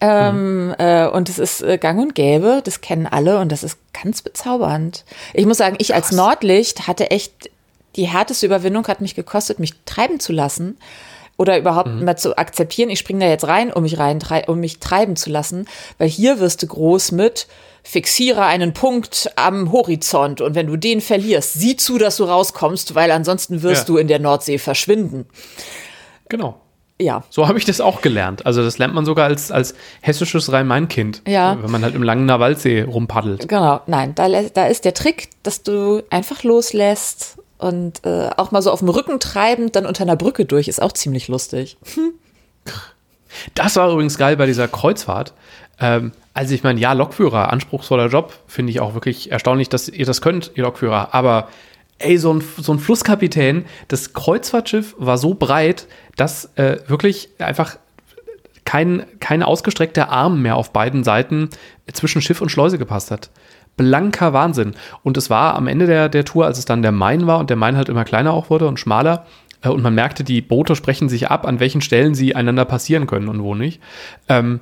Ähm, 0.00 0.68
mhm. 0.68 0.74
äh, 0.78 1.08
und 1.08 1.28
es 1.28 1.38
ist 1.40 1.60
äh, 1.60 1.76
gang 1.76 2.00
und 2.00 2.14
gäbe, 2.14 2.60
das 2.62 2.80
kennen 2.80 3.06
alle 3.06 3.40
und 3.40 3.50
das 3.50 3.64
ist 3.64 3.78
ganz 4.00 4.22
bezaubernd. 4.22 5.04
Ich 5.34 5.44
muss 5.44 5.58
sagen, 5.58 5.74
ich 5.78 5.92
als 5.92 6.12
Nordlicht 6.12 6.86
hatte 6.86 7.10
echt 7.10 7.50
die 7.96 8.06
härteste 8.06 8.46
Überwindung 8.46 8.86
hat 8.86 9.00
mich 9.00 9.16
gekostet, 9.16 9.58
mich 9.58 9.72
treiben 9.86 10.20
zu 10.20 10.32
lassen, 10.32 10.76
oder 11.38 11.56
überhaupt 11.56 11.88
mal 11.88 12.16
zu 12.16 12.36
akzeptieren, 12.36 12.90
ich 12.90 12.98
springe 12.98 13.24
da 13.24 13.30
jetzt 13.30 13.46
rein, 13.46 13.72
um 13.72 13.84
mich 13.84 13.98
rein, 13.98 14.18
um 14.48 14.58
mich 14.58 14.80
treiben 14.80 15.14
zu 15.14 15.30
lassen, 15.30 15.68
weil 15.96 16.08
hier 16.08 16.40
wirst 16.40 16.62
du 16.62 16.66
groß 16.66 17.12
mit 17.12 17.46
fixiere 17.84 18.44
einen 18.44 18.74
Punkt 18.74 19.30
am 19.36 19.72
Horizont 19.72 20.40
und 20.40 20.56
wenn 20.56 20.66
du 20.66 20.76
den 20.76 21.00
verlierst, 21.00 21.54
sieh 21.54 21.76
zu, 21.76 21.96
dass 21.96 22.16
du 22.16 22.24
rauskommst, 22.24 22.96
weil 22.96 23.12
ansonsten 23.12 23.62
wirst 23.62 23.82
Ja. 23.82 23.86
du 23.86 23.96
in 23.98 24.08
der 24.08 24.18
Nordsee 24.18 24.58
verschwinden. 24.58 25.26
Genau. 26.28 26.60
Ja. 27.00 27.22
So 27.30 27.46
habe 27.46 27.58
ich 27.58 27.64
das 27.64 27.80
auch 27.80 28.00
gelernt. 28.00 28.44
Also 28.44 28.62
das 28.62 28.78
lernt 28.78 28.94
man 28.94 29.04
sogar 29.04 29.26
als, 29.26 29.52
als 29.52 29.74
hessisches 30.00 30.50
Rhein-Main-Kind. 30.50 31.22
Ja. 31.26 31.56
Wenn 31.62 31.70
man 31.70 31.82
halt 31.82 31.94
im 31.94 32.02
Langener 32.02 32.40
Waldsee 32.40 32.82
rumpaddelt. 32.82 33.48
Genau, 33.48 33.80
nein, 33.86 34.14
da, 34.14 34.28
da 34.28 34.66
ist 34.66 34.84
der 34.84 34.94
Trick, 34.94 35.28
dass 35.42 35.62
du 35.62 36.02
einfach 36.10 36.42
loslässt 36.42 37.38
und 37.58 38.04
äh, 38.04 38.30
auch 38.36 38.50
mal 38.50 38.62
so 38.62 38.70
auf 38.70 38.80
dem 38.80 38.88
Rücken 38.88 39.20
treibend 39.20 39.76
dann 39.76 39.86
unter 39.86 40.02
einer 40.02 40.16
Brücke 40.16 40.44
durch, 40.44 40.68
ist 40.68 40.82
auch 40.82 40.92
ziemlich 40.92 41.28
lustig. 41.28 41.76
Das 43.54 43.76
war 43.76 43.90
übrigens 43.90 44.16
geil 44.16 44.36
bei 44.36 44.46
dieser 44.46 44.68
Kreuzfahrt. 44.68 45.34
Ähm, 45.80 46.12
also 46.34 46.54
ich 46.54 46.62
meine, 46.62 46.80
ja, 46.80 46.92
Lokführer, 46.92 47.52
anspruchsvoller 47.52 48.06
Job, 48.06 48.32
finde 48.46 48.70
ich 48.70 48.80
auch 48.80 48.94
wirklich 48.94 49.30
erstaunlich, 49.30 49.68
dass 49.68 49.88
ihr 49.88 50.06
das 50.06 50.20
könnt, 50.20 50.52
ihr 50.54 50.64
Lokführer. 50.64 51.14
Aber 51.14 51.48
ey, 51.98 52.16
so 52.18 52.32
ein, 52.32 52.42
so 52.56 52.72
ein 52.72 52.78
Flusskapitän, 52.78 53.64
das 53.88 54.12
Kreuzfahrtschiff 54.12 54.94
war 54.98 55.18
so 55.18 55.34
breit, 55.34 55.86
dass 56.16 56.56
äh, 56.56 56.78
wirklich 56.86 57.30
einfach 57.38 57.76
kein, 58.64 59.04
kein 59.20 59.42
ausgestreckter 59.42 60.10
Arm 60.10 60.42
mehr 60.42 60.56
auf 60.56 60.72
beiden 60.72 61.02
Seiten 61.02 61.48
zwischen 61.92 62.20
Schiff 62.20 62.40
und 62.40 62.50
Schleuse 62.50 62.78
gepasst 62.78 63.10
hat. 63.10 63.30
Blanker 63.76 64.32
Wahnsinn. 64.32 64.74
Und 65.02 65.16
es 65.16 65.30
war 65.30 65.54
am 65.54 65.68
Ende 65.68 65.86
der, 65.86 66.08
der 66.08 66.24
Tour, 66.24 66.46
als 66.46 66.58
es 66.58 66.64
dann 66.64 66.82
der 66.82 66.92
Main 66.92 67.26
war 67.26 67.38
und 67.38 67.48
der 67.48 67.56
Main 67.56 67.76
halt 67.76 67.88
immer 67.88 68.04
kleiner 68.04 68.32
auch 68.32 68.50
wurde 68.50 68.68
und 68.68 68.78
schmaler, 68.78 69.24
äh, 69.62 69.68
und 69.68 69.82
man 69.82 69.94
merkte, 69.94 70.24
die 70.24 70.40
Boote 70.40 70.76
sprechen 70.76 71.08
sich 71.08 71.30
ab, 71.30 71.46
an 71.46 71.60
welchen 71.60 71.80
Stellen 71.80 72.14
sie 72.14 72.34
einander 72.34 72.64
passieren 72.64 73.06
können 73.06 73.28
und 73.28 73.42
wo 73.42 73.54
nicht. 73.54 73.80
Ähm, 74.28 74.60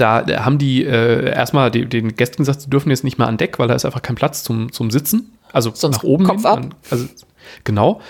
da 0.00 0.24
haben 0.44 0.58
die 0.58 0.84
äh, 0.84 1.30
erstmal 1.30 1.70
die, 1.70 1.86
den 1.86 2.16
Gästen 2.16 2.42
gesagt, 2.42 2.62
sie 2.62 2.70
dürfen 2.70 2.90
jetzt 2.90 3.04
nicht 3.04 3.18
mehr 3.18 3.26
an 3.26 3.36
Deck, 3.36 3.58
weil 3.58 3.68
da 3.68 3.74
ist 3.74 3.84
einfach 3.84 4.02
kein 4.02 4.16
Platz 4.16 4.42
zum, 4.42 4.72
zum 4.72 4.90
Sitzen. 4.90 5.32
Also 5.52 5.72
Sonst 5.74 5.98
nach 5.98 6.04
oben. 6.04 6.24
Kopf 6.24 6.42
hin. 6.42 6.46
ab. 6.46 6.66
Also, 6.90 7.06
genau. 7.64 8.00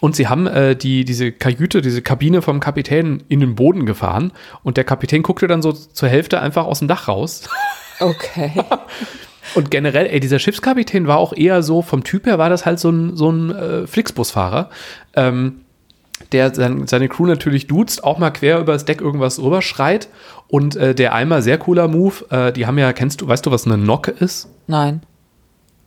Und 0.00 0.14
sie 0.14 0.28
haben 0.28 0.46
äh, 0.46 0.76
die, 0.76 1.04
diese 1.04 1.32
Kajüte, 1.32 1.80
diese 1.82 2.02
Kabine 2.02 2.42
vom 2.42 2.60
Kapitän 2.60 3.22
in 3.28 3.40
den 3.40 3.54
Boden 3.54 3.86
gefahren. 3.86 4.32
Und 4.62 4.76
der 4.76 4.84
Kapitän 4.84 5.22
guckte 5.22 5.46
dann 5.48 5.62
so 5.62 5.72
zur 5.72 6.08
Hälfte 6.08 6.40
einfach 6.40 6.66
aus 6.66 6.78
dem 6.78 6.88
Dach 6.88 7.08
raus. 7.08 7.48
Okay. 8.00 8.52
Und 9.54 9.70
generell, 9.70 10.06
ey, 10.06 10.20
dieser 10.20 10.38
Schiffskapitän 10.38 11.06
war 11.06 11.18
auch 11.18 11.32
eher 11.32 11.62
so, 11.62 11.82
vom 11.82 12.04
Typ 12.04 12.26
her 12.26 12.38
war 12.38 12.50
das 12.50 12.66
halt 12.66 12.78
so 12.78 12.90
ein, 12.90 13.16
so 13.16 13.30
ein 13.30 13.50
äh, 13.50 13.86
Flixbusfahrer, 13.86 14.70
ähm, 15.16 15.62
der 16.32 16.54
sein, 16.54 16.86
seine 16.86 17.08
Crew 17.08 17.26
natürlich 17.26 17.66
duzt, 17.66 18.04
auch 18.04 18.18
mal 18.18 18.30
quer 18.30 18.60
übers 18.60 18.84
Deck 18.84 19.00
irgendwas 19.00 19.40
rüberschreit. 19.40 20.08
Und 20.48 20.76
äh, 20.76 20.94
der 20.94 21.14
einmal 21.14 21.42
sehr 21.42 21.58
cooler 21.58 21.88
Move, 21.88 22.24
äh, 22.30 22.52
die 22.52 22.66
haben 22.66 22.78
ja, 22.78 22.92
kennst 22.92 23.20
du, 23.20 23.28
weißt 23.28 23.44
du, 23.44 23.50
was 23.50 23.66
eine 23.66 23.78
Nocke 23.78 24.10
ist? 24.10 24.48
Nein. 24.66 25.02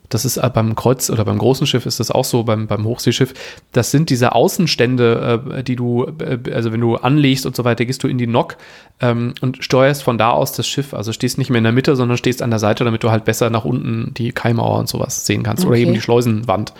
Das 0.09 0.25
ist 0.25 0.37
äh, 0.37 0.49
beim 0.53 0.75
Kreuz 0.75 1.09
oder 1.09 1.23
beim 1.25 1.37
großen 1.37 1.65
Schiff 1.65 1.85
ist 1.85 1.99
das 1.99 2.11
auch 2.11 2.25
so, 2.25 2.43
beim, 2.43 2.67
beim 2.67 2.83
Hochseeschiff. 2.85 3.33
Das 3.71 3.91
sind 3.91 4.09
diese 4.09 4.35
Außenstände, 4.35 5.41
äh, 5.57 5.63
die 5.63 5.75
du, 5.75 6.05
äh, 6.19 6.37
also 6.53 6.71
wenn 6.71 6.81
du 6.81 6.97
anlegst 6.97 7.45
und 7.45 7.55
so 7.55 7.63
weiter, 7.63 7.85
gehst 7.85 8.03
du 8.03 8.07
in 8.07 8.17
die 8.17 8.27
Nock 8.27 8.57
ähm, 8.99 9.33
und 9.41 9.63
steuerst 9.63 10.03
von 10.03 10.17
da 10.17 10.31
aus 10.31 10.51
das 10.51 10.67
Schiff. 10.67 10.93
Also 10.93 11.13
stehst 11.13 11.37
nicht 11.37 11.49
mehr 11.49 11.59
in 11.59 11.63
der 11.63 11.73
Mitte, 11.73 11.95
sondern 11.95 12.17
stehst 12.17 12.41
an 12.41 12.49
der 12.49 12.59
Seite, 12.59 12.83
damit 12.83 13.03
du 13.03 13.09
halt 13.09 13.25
besser 13.25 13.49
nach 13.49 13.65
unten 13.65 14.13
die 14.13 14.31
Kaimauer 14.31 14.79
und 14.79 14.89
sowas 14.89 15.25
sehen 15.25 15.43
kannst. 15.43 15.63
Oder 15.65 15.71
Okay. 15.73 15.83
eben 15.83 15.93
die 15.93 16.01
Schleusenwand. 16.01 16.73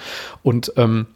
Und 0.43 0.73
ähm, 0.75 1.07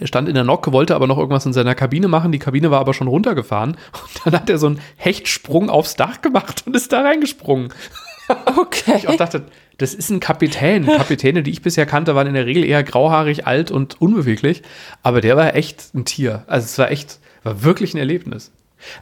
er 0.00 0.06
stand 0.06 0.28
in 0.28 0.34
der 0.34 0.44
Nock, 0.44 0.70
wollte 0.72 0.94
aber 0.94 1.06
noch 1.06 1.18
irgendwas 1.18 1.46
in 1.46 1.52
seiner 1.52 1.74
Kabine 1.74 2.08
machen. 2.08 2.32
Die 2.32 2.38
Kabine 2.38 2.70
war 2.70 2.80
aber 2.80 2.94
schon 2.94 3.08
runtergefahren. 3.08 3.72
Und 3.72 4.20
dann 4.24 4.34
hat 4.34 4.50
er 4.50 4.58
so 4.58 4.68
einen 4.68 4.80
Hechtsprung 4.96 5.70
aufs 5.70 5.96
Dach 5.96 6.20
gemacht 6.22 6.64
und 6.66 6.76
ist 6.76 6.92
da 6.92 7.02
reingesprungen. 7.02 7.72
Okay. 8.56 8.96
Ich 8.98 9.08
auch 9.08 9.16
dachte, 9.16 9.46
das 9.78 9.94
ist 9.94 10.10
ein 10.10 10.20
Kapitän. 10.20 10.86
Kapitäne, 10.86 11.42
die 11.42 11.50
ich 11.50 11.62
bisher 11.62 11.86
kannte, 11.86 12.14
waren 12.14 12.26
in 12.26 12.34
der 12.34 12.44
Regel 12.44 12.64
eher 12.64 12.82
grauhaarig, 12.82 13.46
alt 13.46 13.70
und 13.70 14.00
unbeweglich. 14.02 14.62
Aber 15.02 15.20
der 15.20 15.36
war 15.36 15.54
echt 15.54 15.94
ein 15.94 16.04
Tier. 16.04 16.44
Also 16.46 16.66
es 16.66 16.76
war 16.78 16.90
echt, 16.90 17.20
war 17.42 17.62
wirklich 17.62 17.94
ein 17.94 17.98
Erlebnis. 17.98 18.52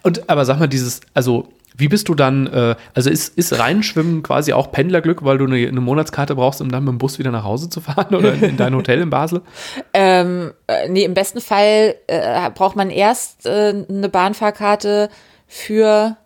Und 0.02 0.30
aber 0.30 0.44
sag 0.44 0.58
mal, 0.58 0.68
dieses, 0.68 1.00
also 1.12 1.48
wie 1.76 1.88
bist 1.88 2.08
du 2.08 2.14
dann, 2.14 2.46
äh, 2.46 2.74
also 2.94 3.10
ist, 3.10 3.36
ist 3.36 3.58
Reinschwimmen 3.58 4.22
quasi 4.22 4.52
auch 4.52 4.72
Pendlerglück, 4.72 5.24
weil 5.24 5.38
du 5.38 5.44
eine, 5.44 5.68
eine 5.68 5.80
Monatskarte 5.80 6.34
brauchst, 6.34 6.60
um 6.60 6.70
dann 6.70 6.84
mit 6.84 6.92
dem 6.92 6.98
Bus 6.98 7.18
wieder 7.18 7.30
nach 7.30 7.44
Hause 7.44 7.68
zu 7.68 7.80
fahren 7.80 8.14
oder 8.14 8.32
in, 8.32 8.42
in 8.42 8.56
dein 8.56 8.74
Hotel 8.74 9.00
in 9.00 9.10
Basel? 9.10 9.42
Ähm, 9.92 10.52
äh, 10.66 10.88
nee, 10.88 11.04
im 11.04 11.14
besten 11.14 11.40
Fall 11.40 11.94
äh, 12.06 12.50
braucht 12.50 12.76
man 12.76 12.90
erst 12.90 13.46
äh, 13.46 13.84
eine 13.88 14.08
Bahnfahrkarte 14.08 15.08
für 15.46 16.16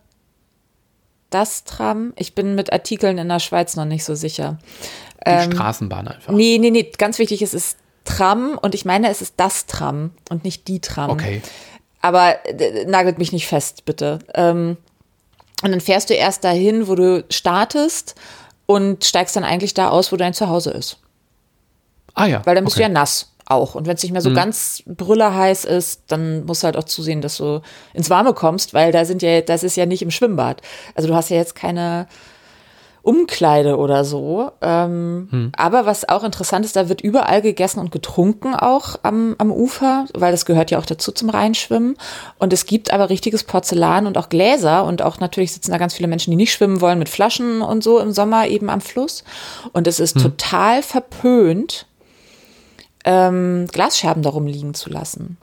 das 1.29 1.63
Tram. 1.63 2.13
Ich 2.17 2.35
bin 2.35 2.55
mit 2.55 2.73
Artikeln 2.73 3.17
in 3.17 3.29
der 3.29 3.39
Schweiz 3.39 3.75
noch 3.75 3.85
nicht 3.85 4.03
so 4.03 4.15
sicher. 4.15 4.57
Die 5.25 5.53
Straßenbahn 5.53 6.07
einfach. 6.07 6.33
Nee, 6.33 6.57
nee, 6.59 6.69
nee, 6.69 6.91
ganz 6.97 7.19
wichtig, 7.19 7.41
es 7.41 7.53
ist 7.53 7.77
Tram 8.03 8.57
und 8.61 8.75
ich 8.75 8.85
meine, 8.85 9.09
es 9.09 9.21
ist 9.21 9.35
das 9.37 9.65
Tram 9.67 10.11
und 10.29 10.43
nicht 10.43 10.67
die 10.67 10.81
Tram. 10.81 11.11
Okay. 11.11 11.41
Aber 12.01 12.45
äh, 12.45 12.85
nagelt 12.85 13.17
mich 13.19 13.31
nicht 13.31 13.47
fest, 13.47 13.85
bitte. 13.85 14.19
Ähm, 14.33 14.77
und 15.61 15.71
dann 15.71 15.81
fährst 15.81 16.09
du 16.09 16.13
erst 16.13 16.43
dahin, 16.43 16.87
wo 16.87 16.95
du 16.95 17.25
startest 17.29 18.15
und 18.65 19.03
steigst 19.03 19.35
dann 19.35 19.43
eigentlich 19.43 19.73
da 19.73 19.89
aus, 19.89 20.11
wo 20.11 20.17
dein 20.17 20.33
Zuhause 20.33 20.71
ist. 20.71 20.97
Ah 22.13 22.25
ja. 22.25 22.41
Weil 22.45 22.55
dann 22.55 22.63
bist 22.63 22.77
okay. 22.77 22.85
du 22.85 22.89
ja 22.89 22.93
nass 22.93 23.31
auch. 23.45 23.75
Und 23.75 23.85
wenn 23.85 23.95
es 23.95 24.03
nicht 24.03 24.11
mehr 24.11 24.21
so 24.21 24.33
ganz 24.33 24.83
brüllerheiß 24.85 25.65
ist, 25.65 26.03
dann 26.07 26.45
musst 26.45 26.63
du 26.63 26.65
halt 26.65 26.77
auch 26.77 26.85
zusehen, 26.85 27.21
dass 27.21 27.37
du 27.37 27.61
ins 27.93 28.09
Warme 28.09 28.33
kommst, 28.33 28.73
weil 28.73 28.91
da 28.91 29.05
sind 29.05 29.21
ja, 29.21 29.41
das 29.41 29.63
ist 29.63 29.75
ja 29.75 29.85
nicht 29.85 30.01
im 30.01 30.11
Schwimmbad. 30.11 30.61
Also 30.95 31.07
du 31.07 31.15
hast 31.15 31.29
ja 31.29 31.37
jetzt 31.37 31.55
keine 31.55 32.07
Umkleide 33.03 33.77
oder 33.77 34.05
so. 34.05 34.51
Ähm, 34.61 35.51
Aber 35.57 35.85
was 35.85 36.07
auch 36.07 36.23
interessant 36.23 36.65
ist, 36.65 36.75
da 36.75 36.87
wird 36.87 37.01
überall 37.01 37.41
gegessen 37.41 37.79
und 37.79 37.91
getrunken 37.91 38.53
auch 38.53 38.95
am, 39.01 39.35
am 39.39 39.51
Ufer, 39.51 40.05
weil 40.13 40.31
das 40.31 40.45
gehört 40.45 40.69
ja 40.69 40.77
auch 40.77 40.85
dazu 40.85 41.11
zum 41.11 41.29
Reinschwimmen. 41.29 41.97
Und 42.37 42.53
es 42.53 42.65
gibt 42.65 42.93
aber 42.93 43.09
richtiges 43.09 43.43
Porzellan 43.43 44.05
und 44.05 44.17
auch 44.17 44.29
Gläser 44.29 44.85
und 44.85 45.01
auch 45.01 45.19
natürlich 45.19 45.53
sitzen 45.53 45.71
da 45.71 45.79
ganz 45.79 45.95
viele 45.95 46.07
Menschen, 46.07 46.31
die 46.31 46.37
nicht 46.37 46.53
schwimmen 46.53 46.79
wollen 46.79 46.99
mit 46.99 47.09
Flaschen 47.09 47.61
und 47.61 47.83
so 47.83 47.99
im 47.99 48.11
Sommer 48.11 48.47
eben 48.47 48.69
am 48.69 48.81
Fluss. 48.81 49.23
Und 49.73 49.87
es 49.87 49.99
ist 49.99 50.17
total 50.21 50.83
verpönt, 50.83 51.87
ähm, 53.03 53.67
Glasscherben 53.71 54.21
darum 54.21 54.45
liegen 54.45 54.75
zu 54.75 54.91
lassen. 54.91 55.37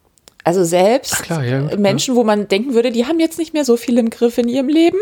Also 0.44 0.64
selbst 0.64 1.22
klar, 1.24 1.44
ja, 1.44 1.76
Menschen, 1.76 2.14
wo 2.14 2.24
man 2.24 2.46
denken 2.48 2.72
würde, 2.72 2.92
die 2.92 3.06
haben 3.06 3.18
jetzt 3.18 3.38
nicht 3.38 3.52
mehr 3.52 3.64
so 3.64 3.76
viel 3.76 3.98
im 3.98 4.10
Griff 4.10 4.38
in 4.38 4.48
ihrem 4.48 4.68
Leben. 4.68 4.98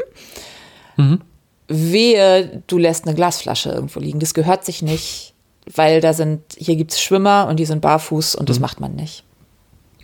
Wehe, 1.68 2.62
du 2.66 2.78
lässt 2.78 3.06
eine 3.06 3.14
Glasflasche 3.14 3.70
irgendwo 3.70 4.00
liegen. 4.00 4.20
Das 4.20 4.34
gehört 4.34 4.64
sich 4.64 4.82
nicht, 4.82 5.34
weil 5.74 6.00
da 6.00 6.12
sind, 6.12 6.42
hier 6.56 6.76
gibt's 6.76 7.00
Schwimmer 7.00 7.46
und 7.48 7.58
die 7.58 7.66
sind 7.66 7.80
barfuß 7.80 8.34
und 8.36 8.48
das 8.48 8.60
macht 8.60 8.80
man 8.80 8.94
nicht. 8.94 9.24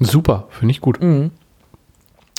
Super, 0.00 0.48
finde 0.50 0.72
ich 0.72 0.80
gut. 0.80 1.00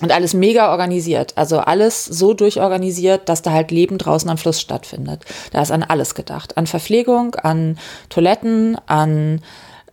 Und 0.01 0.11
alles 0.11 0.33
mega 0.33 0.71
organisiert. 0.71 1.33
Also 1.37 1.59
alles 1.59 2.03
so 2.03 2.33
durchorganisiert, 2.33 3.29
dass 3.29 3.41
da 3.41 3.51
halt 3.51 3.71
Leben 3.71 3.97
draußen 3.97 4.29
am 4.29 4.37
Fluss 4.37 4.59
stattfindet. 4.59 5.23
Da 5.51 5.61
ist 5.61 5.71
an 5.71 5.83
alles 5.83 6.15
gedacht. 6.15 6.57
An 6.57 6.67
Verpflegung, 6.67 7.35
an 7.35 7.77
Toiletten, 8.09 8.75
an 8.87 9.41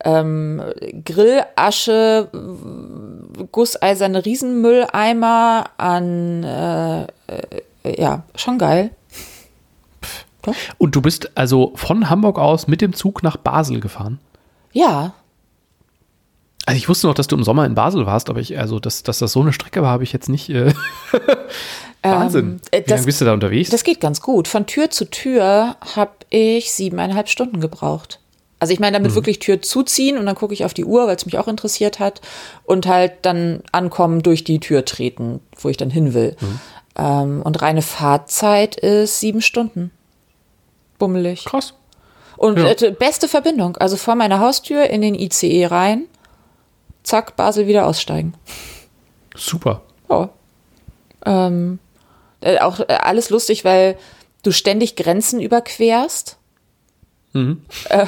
ähm, 0.04 0.62
Grillasche, 1.04 2.28
gusseiserne 3.52 4.24
Riesenmülleimer, 4.24 5.70
an 5.76 6.42
äh, 6.42 7.02
äh, 7.02 7.06
ja, 7.84 8.24
schon 8.34 8.58
geil. 8.58 8.90
Doch. 10.42 10.54
Und 10.78 10.94
du 10.96 11.02
bist 11.02 11.36
also 11.36 11.72
von 11.74 12.08
Hamburg 12.10 12.38
aus 12.38 12.66
mit 12.66 12.80
dem 12.80 12.92
Zug 12.92 13.22
nach 13.22 13.36
Basel 13.36 13.80
gefahren? 13.80 14.18
Ja, 14.72 15.14
Also 16.66 16.76
ich 16.76 16.88
wusste 16.88 17.06
noch, 17.08 17.14
dass 17.14 17.26
du 17.26 17.36
im 17.36 17.42
Sommer 17.42 17.66
in 17.66 17.74
Basel 17.74 18.06
warst, 18.06 18.30
aber 18.30 18.40
ich, 18.40 18.58
also 18.58 18.78
dass, 18.80 19.02
dass 19.02 19.18
das 19.18 19.32
so 19.32 19.40
eine 19.40 19.52
Strecke 19.52 19.82
war, 19.82 19.90
habe 19.90 20.04
ich 20.04 20.12
jetzt 20.12 20.28
nicht. 20.28 20.48
Äh 20.50 20.72
Wahnsinn. 22.02 22.60
äh, 22.70 22.78
Wie 22.78 22.82
das- 22.82 22.90
lange 22.90 23.06
bist 23.06 23.20
du 23.20 23.24
da 23.24 23.32
unterwegs? 23.34 23.70
Das 23.70 23.84
geht 23.84 24.00
ganz 24.00 24.20
gut. 24.20 24.48
Von 24.48 24.66
Tür 24.66 24.90
zu 24.90 25.10
Tür 25.10 25.76
habe 25.94 26.12
ich 26.30 26.72
siebeneinhalb 26.72 27.28
Stunden 27.28 27.60
gebraucht. 27.60 28.20
Also 28.58 28.72
ich 28.74 28.80
meine 28.80 28.98
damit 28.98 29.14
wirklich 29.14 29.38
Tür 29.38 29.62
zuziehen 29.62 30.18
und 30.18 30.26
dann 30.26 30.34
gucke 30.34 30.52
ich 30.52 30.66
auf 30.66 30.74
die 30.74 30.84
Uhr, 30.84 31.06
weil 31.06 31.16
es 31.16 31.24
mich 31.24 31.38
auch 31.38 31.48
interessiert 31.48 31.98
hat 31.98 32.20
und 32.64 32.86
halt 32.86 33.12
dann 33.22 33.62
ankommen, 33.72 34.22
durch 34.22 34.44
die 34.44 34.60
Tür 34.60 34.84
treten, 34.84 35.40
wo 35.58 35.70
ich 35.70 35.78
dann 35.78 35.88
hin 35.88 36.12
will. 36.12 36.36
Ähm, 36.96 37.40
und 37.42 37.62
reine 37.62 37.80
Fahrzeit 37.80 38.76
ist 38.76 39.18
sieben 39.20 39.40
Stunden. 39.40 39.90
Bummelig. 41.00 41.44
Krass. 41.44 41.74
Und 42.36 42.58
Ja. 42.58 42.70
äh, 42.70 42.92
beste 42.92 43.26
Verbindung. 43.26 43.76
Also 43.76 43.96
vor 43.96 44.14
meiner 44.14 44.38
Haustür 44.38 44.84
in 44.84 45.02
den 45.02 45.16
ICE 45.16 45.66
rein, 45.66 46.04
zack, 47.02 47.34
Basel 47.34 47.66
wieder 47.66 47.86
aussteigen. 47.86 48.34
Super. 49.34 49.82
Ja. 50.08 50.28
Ähm, 51.26 51.80
äh, 52.40 52.58
auch 52.60 52.78
äh, 52.80 52.86
alles 53.02 53.30
lustig, 53.30 53.64
weil 53.64 53.96
du 54.42 54.52
ständig 54.52 54.96
Grenzen 54.96 55.40
überquerst. 55.40 56.36
Mhm. 57.32 57.64
Äh, 57.88 58.06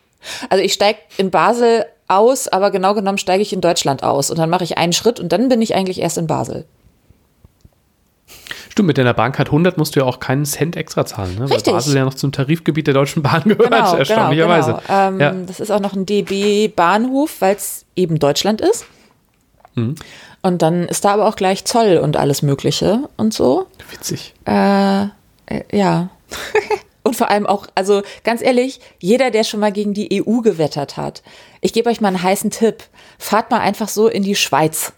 also 0.48 0.62
ich 0.64 0.72
steig 0.72 0.96
in 1.18 1.30
Basel 1.30 1.84
aus, 2.08 2.48
aber 2.48 2.70
genau 2.70 2.94
genommen 2.94 3.18
steige 3.18 3.42
ich 3.42 3.52
in 3.52 3.60
Deutschland 3.60 4.02
aus 4.02 4.30
und 4.30 4.38
dann 4.38 4.50
mache 4.50 4.64
ich 4.64 4.78
einen 4.78 4.92
Schritt 4.92 5.20
und 5.20 5.30
dann 5.32 5.48
bin 5.48 5.60
ich 5.62 5.74
eigentlich 5.74 6.00
erst 6.00 6.18
in 6.18 6.26
Basel. 6.26 6.66
Stimmt, 8.74 8.88
mit 8.88 8.98
deiner 8.98 9.14
Bahncard 9.14 9.50
100 9.50 9.78
musst 9.78 9.94
du 9.94 10.00
ja 10.00 10.06
auch 10.06 10.18
keinen 10.18 10.44
Cent 10.44 10.74
extra 10.74 11.06
zahlen, 11.06 11.36
ne? 11.36 11.48
Richtig. 11.48 11.68
weil 11.68 11.74
Basel 11.74 11.96
ja 11.96 12.04
noch 12.04 12.14
zum 12.14 12.32
Tarifgebiet 12.32 12.88
der 12.88 12.94
Deutschen 12.94 13.22
Bahn 13.22 13.42
gehört, 13.44 13.70
Genau, 13.70 13.94
erstaunlicherweise. 13.94 14.72
Genau, 14.72 14.82
genau. 14.84 15.08
Ähm, 15.08 15.20
Ja. 15.20 15.30
Das 15.46 15.60
ist 15.60 15.70
auch 15.70 15.78
noch 15.78 15.92
ein 15.92 16.06
DB-Bahnhof, 16.06 17.36
weil 17.38 17.54
es 17.54 17.84
eben 17.94 18.18
Deutschland 18.18 18.60
ist. 18.60 18.84
Mhm. 19.76 19.94
Und 20.42 20.60
dann 20.60 20.88
ist 20.88 21.04
da 21.04 21.12
aber 21.12 21.28
auch 21.28 21.36
gleich 21.36 21.64
Zoll 21.64 21.98
und 21.98 22.16
alles 22.16 22.42
Mögliche 22.42 23.08
und 23.16 23.32
so. 23.32 23.68
Witzig. 23.92 24.34
Äh, 24.44 25.04
äh, 25.04 25.08
ja. 25.70 26.08
und 27.04 27.14
vor 27.14 27.30
allem 27.30 27.46
auch, 27.46 27.68
also 27.76 28.02
ganz 28.24 28.42
ehrlich, 28.42 28.80
jeder, 28.98 29.30
der 29.30 29.44
schon 29.44 29.60
mal 29.60 29.70
gegen 29.70 29.94
die 29.94 30.20
EU 30.20 30.40
gewettert 30.40 30.96
hat, 30.96 31.22
ich 31.60 31.72
gebe 31.72 31.88
euch 31.90 32.00
mal 32.00 32.08
einen 32.08 32.24
heißen 32.24 32.50
Tipp. 32.50 32.82
Fahrt 33.20 33.52
mal 33.52 33.60
einfach 33.60 33.88
so 33.88 34.08
in 34.08 34.24
die 34.24 34.34
Schweiz. 34.34 34.94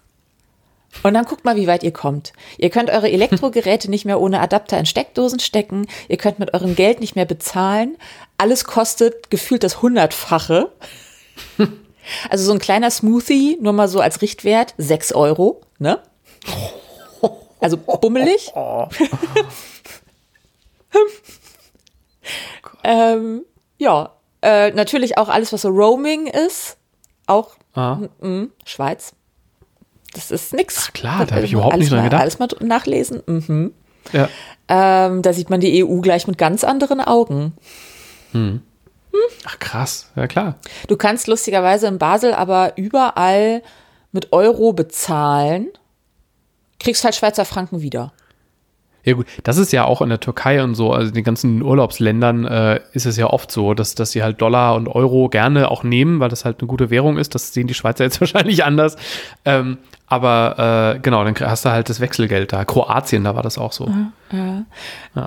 Und 1.02 1.14
dann 1.14 1.24
guckt 1.24 1.44
mal, 1.44 1.56
wie 1.56 1.66
weit 1.66 1.82
ihr 1.82 1.92
kommt. 1.92 2.32
Ihr 2.58 2.70
könnt 2.70 2.90
eure 2.90 3.10
Elektrogeräte 3.10 3.90
nicht 3.90 4.04
mehr 4.06 4.20
ohne 4.20 4.40
Adapter 4.40 4.78
in 4.78 4.86
Steckdosen 4.86 5.40
stecken. 5.40 5.86
Ihr 6.08 6.16
könnt 6.16 6.38
mit 6.38 6.54
eurem 6.54 6.74
Geld 6.74 7.00
nicht 7.00 7.16
mehr 7.16 7.26
bezahlen. 7.26 7.96
Alles 8.38 8.64
kostet 8.64 9.30
gefühlt 9.30 9.64
das 9.64 9.82
Hundertfache. 9.82 10.70
Also 12.30 12.44
so 12.44 12.52
ein 12.52 12.60
kleiner 12.60 12.92
Smoothie, 12.92 13.58
nur 13.60 13.72
mal 13.72 13.88
so 13.88 13.98
als 13.98 14.22
Richtwert, 14.22 14.74
6 14.78 15.12
Euro, 15.12 15.62
ne? 15.80 16.00
Also 17.58 17.78
bummelig. 17.78 18.52
ähm, 22.84 23.44
ja, 23.78 24.12
äh, 24.40 24.70
natürlich 24.70 25.18
auch 25.18 25.28
alles, 25.28 25.52
was 25.52 25.62
so 25.62 25.68
Roaming 25.68 26.28
ist, 26.28 26.76
auch 27.26 27.56
Ah. 27.74 27.98
Schweiz. 28.64 29.12
Das 30.16 30.30
ist 30.30 30.54
nix. 30.54 30.86
Ach 30.88 30.92
klar, 30.94 31.26
da 31.26 31.36
hab 31.36 31.44
ich 31.44 31.52
überhaupt 31.52 31.76
nicht 31.76 31.92
dran 31.92 32.04
gedacht. 32.04 32.22
Alles 32.22 32.38
mal 32.38 32.48
nachlesen. 32.60 33.22
Mhm. 33.26 33.72
Ja. 34.12 34.28
Ähm, 34.68 35.20
da 35.20 35.32
sieht 35.34 35.50
man 35.50 35.60
die 35.60 35.84
EU 35.84 36.00
gleich 36.00 36.26
mit 36.26 36.38
ganz 36.38 36.64
anderen 36.64 37.00
Augen. 37.02 37.52
Ach 39.44 39.58
krass, 39.58 40.10
ja 40.16 40.26
klar. 40.26 40.56
Du 40.88 40.96
kannst 40.96 41.26
lustigerweise 41.26 41.86
in 41.86 41.98
Basel 41.98 42.32
aber 42.32 42.72
überall 42.76 43.62
mit 44.12 44.32
Euro 44.32 44.72
bezahlen, 44.72 45.68
kriegst 46.80 47.04
halt 47.04 47.14
Schweizer 47.14 47.44
Franken 47.44 47.82
wieder. 47.82 48.12
Ja 49.06 49.14
gut, 49.14 49.26
das 49.44 49.56
ist 49.56 49.72
ja 49.72 49.84
auch 49.84 50.02
in 50.02 50.08
der 50.08 50.18
Türkei 50.18 50.60
und 50.64 50.74
so, 50.74 50.92
also 50.92 51.10
in 51.10 51.14
den 51.14 51.22
ganzen 51.22 51.62
Urlaubsländern 51.62 52.44
äh, 52.44 52.80
ist 52.92 53.06
es 53.06 53.16
ja 53.16 53.28
oft 53.28 53.52
so, 53.52 53.72
dass, 53.72 53.94
dass 53.94 54.10
sie 54.10 54.24
halt 54.24 54.42
Dollar 54.42 54.74
und 54.74 54.88
Euro 54.88 55.28
gerne 55.28 55.70
auch 55.70 55.84
nehmen, 55.84 56.18
weil 56.18 56.28
das 56.28 56.44
halt 56.44 56.58
eine 56.58 56.66
gute 56.66 56.90
Währung 56.90 57.16
ist. 57.16 57.36
Das 57.36 57.54
sehen 57.54 57.68
die 57.68 57.74
Schweizer 57.74 58.02
jetzt 58.02 58.20
wahrscheinlich 58.20 58.64
anders. 58.64 58.96
Ähm, 59.44 59.78
aber 60.08 60.94
äh, 60.96 60.98
genau, 60.98 61.22
dann 61.22 61.36
hast 61.38 61.64
du 61.64 61.70
halt 61.70 61.88
das 61.88 62.00
Wechselgeld 62.00 62.52
da. 62.52 62.64
Kroatien, 62.64 63.22
da 63.22 63.36
war 63.36 63.44
das 63.44 63.58
auch 63.58 63.72
so. 63.72 63.88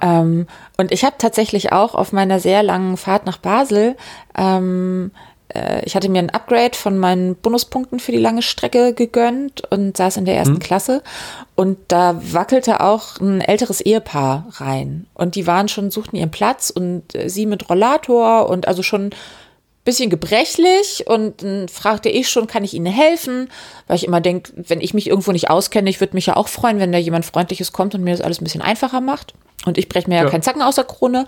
Ähm, 0.01 0.47
und 0.77 0.91
ich 0.91 1.05
habe 1.05 1.15
tatsächlich 1.17 1.71
auch 1.71 1.95
auf 1.95 2.11
meiner 2.11 2.41
sehr 2.41 2.63
langen 2.63 2.97
Fahrt 2.97 3.25
nach 3.25 3.37
Basel, 3.37 3.95
ähm, 4.37 5.11
äh, 5.53 5.83
ich 5.85 5.95
hatte 5.95 6.09
mir 6.09 6.19
ein 6.19 6.29
Upgrade 6.29 6.75
von 6.75 6.97
meinen 6.97 7.35
Bonuspunkten 7.35 7.99
für 7.99 8.11
die 8.11 8.17
lange 8.17 8.41
Strecke 8.41 8.93
gegönnt 8.93 9.63
und 9.71 9.97
saß 9.97 10.17
in 10.17 10.25
der 10.25 10.35
ersten 10.35 10.59
Klasse. 10.59 11.01
Und 11.55 11.77
da 11.87 12.19
wackelte 12.21 12.81
auch 12.81 13.19
ein 13.19 13.41
älteres 13.41 13.81
Ehepaar 13.81 14.47
rein. 14.53 15.07
Und 15.13 15.35
die 15.35 15.47
waren 15.47 15.67
schon, 15.67 15.91
suchten 15.91 16.15
ihren 16.15 16.31
Platz 16.31 16.69
und 16.69 17.15
äh, 17.15 17.29
sie 17.29 17.45
mit 17.45 17.69
Rollator 17.69 18.49
und 18.49 18.67
also 18.67 18.83
schon 18.83 19.11
bisschen 19.85 20.09
gebrechlich 20.09 21.05
und 21.07 21.41
dann 21.41 21.67
fragte 21.67 22.09
ich 22.09 22.29
schon, 22.29 22.45
kann 22.47 22.63
ich 22.63 22.73
Ihnen 22.75 22.85
helfen? 22.85 23.49
Weil 23.87 23.95
ich 23.95 24.03
immer 24.03 24.21
denke, 24.21 24.51
wenn 24.55 24.81
ich 24.81 24.93
mich 24.93 25.07
irgendwo 25.07 25.31
nicht 25.31 25.49
auskenne, 25.49 25.89
ich 25.89 25.99
würde 25.99 26.15
mich 26.15 26.27
ja 26.27 26.35
auch 26.35 26.47
freuen, 26.47 26.79
wenn 26.79 26.91
da 26.91 26.99
jemand 26.99 27.25
Freundliches 27.25 27.71
kommt 27.71 27.95
und 27.95 28.03
mir 28.03 28.11
das 28.11 28.21
alles 28.21 28.39
ein 28.39 28.43
bisschen 28.43 28.61
einfacher 28.61 29.01
macht. 29.01 29.33
Und 29.65 29.77
ich 29.79 29.89
breche 29.89 30.07
mir 30.07 30.17
ja, 30.17 30.23
Ja. 30.25 30.29
keinen 30.29 30.43
Zacken 30.43 30.61
aus 30.61 30.75
der 30.75 30.83
Krone. 30.83 31.25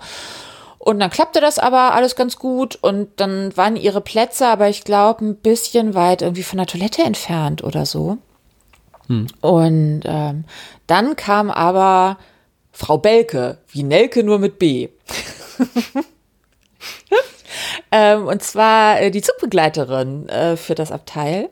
Und 0.84 0.98
dann 0.98 1.10
klappte 1.10 1.40
das 1.40 1.60
aber 1.60 1.94
alles 1.94 2.16
ganz 2.16 2.38
gut 2.38 2.74
und 2.74 3.20
dann 3.20 3.56
waren 3.56 3.76
ihre 3.76 4.00
Plätze, 4.00 4.48
aber 4.48 4.68
ich 4.68 4.82
glaube, 4.82 5.24
ein 5.24 5.36
bisschen 5.36 5.94
weit 5.94 6.22
irgendwie 6.22 6.42
von 6.42 6.56
der 6.56 6.66
Toilette 6.66 7.04
entfernt 7.04 7.62
oder 7.62 7.86
so. 7.86 8.18
Und 9.40 10.02
ähm, 10.04 10.44
dann 10.88 11.14
kam 11.14 11.52
aber 11.52 12.18
Frau 12.72 12.98
Belke, 12.98 13.58
wie 13.68 13.84
Nelke 13.84 14.24
nur 14.24 14.40
mit 14.40 14.58
B. 14.58 14.88
ähm, 17.92 18.26
und 18.26 18.42
zwar 18.42 19.00
äh, 19.00 19.12
die 19.12 19.22
Zugbegleiterin 19.22 20.28
äh, 20.30 20.56
für 20.56 20.74
das 20.74 20.90
Abteil. 20.90 21.48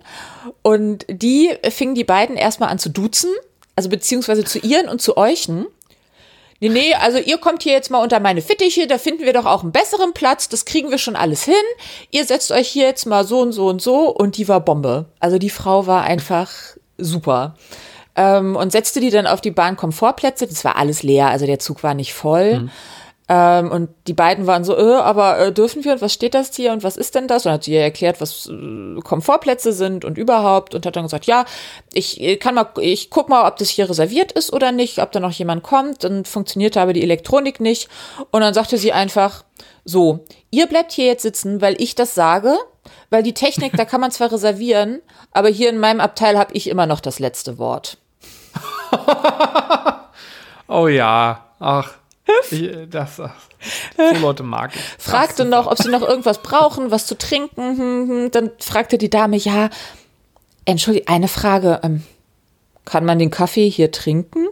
Und 0.62 1.06
die 1.08 1.56
fingen 1.70 1.94
die 1.94 2.02
beiden 2.02 2.34
erstmal 2.34 2.70
an 2.70 2.80
zu 2.80 2.88
duzen, 2.88 3.30
also 3.76 3.90
beziehungsweise 3.90 4.42
zu 4.42 4.58
ihren 4.58 4.88
und 4.88 5.00
zu 5.00 5.16
euchen. 5.16 5.68
Nee, 6.60 6.68
nee, 6.68 6.94
also 6.94 7.18
ihr 7.18 7.38
kommt 7.38 7.62
hier 7.62 7.72
jetzt 7.72 7.90
mal 7.90 8.02
unter 8.02 8.20
meine 8.20 8.42
Fittiche, 8.42 8.86
da 8.86 8.98
finden 8.98 9.24
wir 9.24 9.32
doch 9.32 9.46
auch 9.46 9.62
einen 9.62 9.72
besseren 9.72 10.12
Platz, 10.12 10.48
das 10.50 10.66
kriegen 10.66 10.90
wir 10.90 10.98
schon 10.98 11.16
alles 11.16 11.42
hin. 11.44 11.54
Ihr 12.10 12.26
setzt 12.26 12.52
euch 12.52 12.68
hier 12.68 12.84
jetzt 12.84 13.06
mal 13.06 13.24
so 13.24 13.40
und 13.40 13.52
so 13.52 13.66
und 13.68 13.80
so 13.80 14.10
und 14.10 14.36
die 14.36 14.46
war 14.46 14.60
Bombe. 14.60 15.06
Also 15.20 15.38
die 15.38 15.48
Frau 15.48 15.86
war 15.86 16.02
einfach 16.02 16.50
super. 16.98 17.54
Ähm, 18.14 18.56
und 18.56 18.72
setzte 18.72 19.00
die 19.00 19.10
dann 19.10 19.26
auf 19.26 19.40
die 19.40 19.52
Bahnkomfortplätze, 19.52 20.46
das 20.46 20.62
war 20.64 20.76
alles 20.76 21.02
leer, 21.02 21.28
also 21.28 21.46
der 21.46 21.60
Zug 21.60 21.82
war 21.82 21.94
nicht 21.94 22.12
voll. 22.12 22.68
Ähm, 23.32 23.70
und 23.70 23.90
die 24.08 24.12
beiden 24.12 24.48
waren 24.48 24.64
so, 24.64 24.76
äh, 24.76 24.96
aber 24.96 25.38
äh, 25.38 25.52
dürfen 25.52 25.84
wir 25.84 25.92
und 25.92 26.02
was 26.02 26.12
steht 26.12 26.34
das 26.34 26.52
hier 26.56 26.72
und 26.72 26.82
was 26.82 26.96
ist 26.96 27.14
denn 27.14 27.28
das? 27.28 27.46
Und 27.46 27.52
hat 27.52 27.62
sie 27.62 27.74
ihr 27.74 27.80
erklärt, 27.80 28.20
was 28.20 28.48
äh, 28.48 29.00
Komfortplätze 29.02 29.72
sind 29.72 30.04
und 30.04 30.18
überhaupt 30.18 30.74
und 30.74 30.84
hat 30.84 30.96
dann 30.96 31.04
gesagt, 31.04 31.26
ja, 31.26 31.44
ich 31.92 32.20
äh, 32.20 32.36
kann 32.38 32.56
mal, 32.56 32.66
ich 32.80 33.08
guck 33.08 33.28
mal, 33.28 33.46
ob 33.46 33.56
das 33.56 33.68
hier 33.68 33.88
reserviert 33.88 34.32
ist 34.32 34.52
oder 34.52 34.72
nicht, 34.72 34.98
ob 34.98 35.12
da 35.12 35.20
noch 35.20 35.30
jemand 35.30 35.62
kommt. 35.62 36.02
Dann 36.02 36.24
funktionierte 36.24 36.80
aber 36.80 36.92
die 36.92 37.04
Elektronik 37.04 37.60
nicht. 37.60 37.88
Und 38.32 38.40
dann 38.40 38.52
sagte 38.52 38.78
sie 38.78 38.92
einfach, 38.92 39.44
so, 39.84 40.24
ihr 40.50 40.66
bleibt 40.66 40.90
hier 40.90 41.06
jetzt 41.06 41.22
sitzen, 41.22 41.60
weil 41.60 41.80
ich 41.80 41.94
das 41.94 42.16
sage, 42.16 42.56
weil 43.10 43.22
die 43.22 43.34
Technik, 43.34 43.76
da 43.76 43.84
kann 43.84 44.00
man 44.00 44.10
zwar 44.10 44.32
reservieren, 44.32 45.02
aber 45.30 45.50
hier 45.50 45.70
in 45.70 45.78
meinem 45.78 46.00
Abteil 46.00 46.36
habe 46.36 46.54
ich 46.54 46.68
immer 46.68 46.86
noch 46.86 46.98
das 46.98 47.20
letzte 47.20 47.58
Wort. 47.58 47.96
Oh 50.72 50.86
ja, 50.86 51.46
ach. 51.58 51.99
Ich, 52.50 52.70
das, 52.90 53.16
so 53.16 54.20
Leute 54.20 54.42
mag 54.42 54.72
ich. 54.74 54.82
fragte 54.98 55.44
noch, 55.44 55.66
ob 55.66 55.78
sie 55.78 55.90
noch 55.90 56.02
irgendwas 56.02 56.42
brauchen, 56.42 56.90
was 56.90 57.06
zu 57.06 57.16
trinken. 57.16 57.76
Hm, 57.76 58.08
hm. 58.08 58.30
Dann 58.30 58.50
fragte 58.58 58.98
die 58.98 59.10
Dame, 59.10 59.36
ja, 59.36 59.70
entschuldige, 60.64 61.08
eine 61.08 61.28
Frage, 61.28 61.80
ähm, 61.82 62.02
kann 62.84 63.04
man 63.04 63.18
den 63.18 63.30
Kaffee 63.30 63.68
hier 63.68 63.92
trinken? 63.92 64.48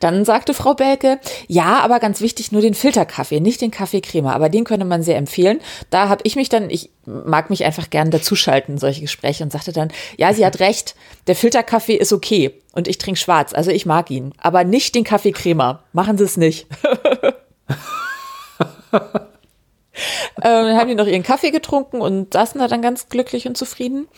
Dann 0.00 0.24
sagte 0.24 0.54
Frau 0.54 0.74
Belke, 0.74 1.18
ja, 1.48 1.80
aber 1.80 2.00
ganz 2.00 2.20
wichtig, 2.20 2.52
nur 2.52 2.62
den 2.62 2.74
Filterkaffee, 2.74 3.40
nicht 3.40 3.60
den 3.60 3.70
Kaffeecreme, 3.70 4.26
aber 4.26 4.48
den 4.48 4.64
könnte 4.64 4.86
man 4.86 5.02
sehr 5.02 5.16
empfehlen. 5.16 5.60
Da 5.90 6.08
habe 6.08 6.22
ich 6.24 6.36
mich 6.36 6.48
dann, 6.48 6.70
ich 6.70 6.90
mag 7.04 7.50
mich 7.50 7.64
einfach 7.64 7.90
gern 7.90 8.10
dazuschalten, 8.10 8.78
solche 8.78 9.00
Gespräche, 9.00 9.44
und 9.44 9.52
sagte 9.52 9.72
dann, 9.72 9.90
ja, 10.16 10.32
sie 10.32 10.46
hat 10.46 10.60
recht, 10.60 10.94
der 11.26 11.36
Filterkaffee 11.36 11.96
ist 11.96 12.12
okay 12.12 12.52
und 12.72 12.88
ich 12.88 12.98
trinke 12.98 13.18
schwarz, 13.20 13.52
also 13.54 13.70
ich 13.70 13.86
mag 13.86 14.10
ihn, 14.10 14.32
aber 14.38 14.64
nicht 14.64 14.94
den 14.94 15.04
Kaffeecreme. 15.04 15.78
Machen 15.92 16.18
Sie 16.18 16.24
es 16.24 16.36
nicht. 16.36 16.66
Ähm, 20.44 20.66
dann 20.66 20.76
haben 20.76 20.88
die 20.88 20.94
noch 20.94 21.06
ihren 21.06 21.22
Kaffee 21.22 21.50
getrunken 21.50 22.00
und 22.00 22.32
saßen 22.32 22.58
da 22.58 22.66
dann 22.66 22.80
ganz 22.80 23.08
glücklich 23.08 23.46
und 23.46 23.56
zufrieden. 23.56 24.08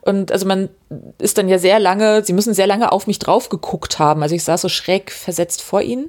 Und 0.00 0.32
also 0.32 0.46
man 0.46 0.70
ist 1.18 1.38
dann 1.38 1.48
ja 1.48 1.58
sehr 1.58 1.78
lange, 1.78 2.24
sie 2.24 2.32
müssen 2.32 2.54
sehr 2.54 2.66
lange 2.66 2.90
auf 2.90 3.06
mich 3.06 3.18
drauf 3.18 3.48
geguckt 3.48 3.98
haben. 3.98 4.22
Also 4.22 4.34
ich 4.34 4.44
saß 4.44 4.62
so 4.62 4.68
schräg 4.68 5.12
versetzt 5.12 5.62
vor 5.62 5.82
ihnen. 5.82 6.08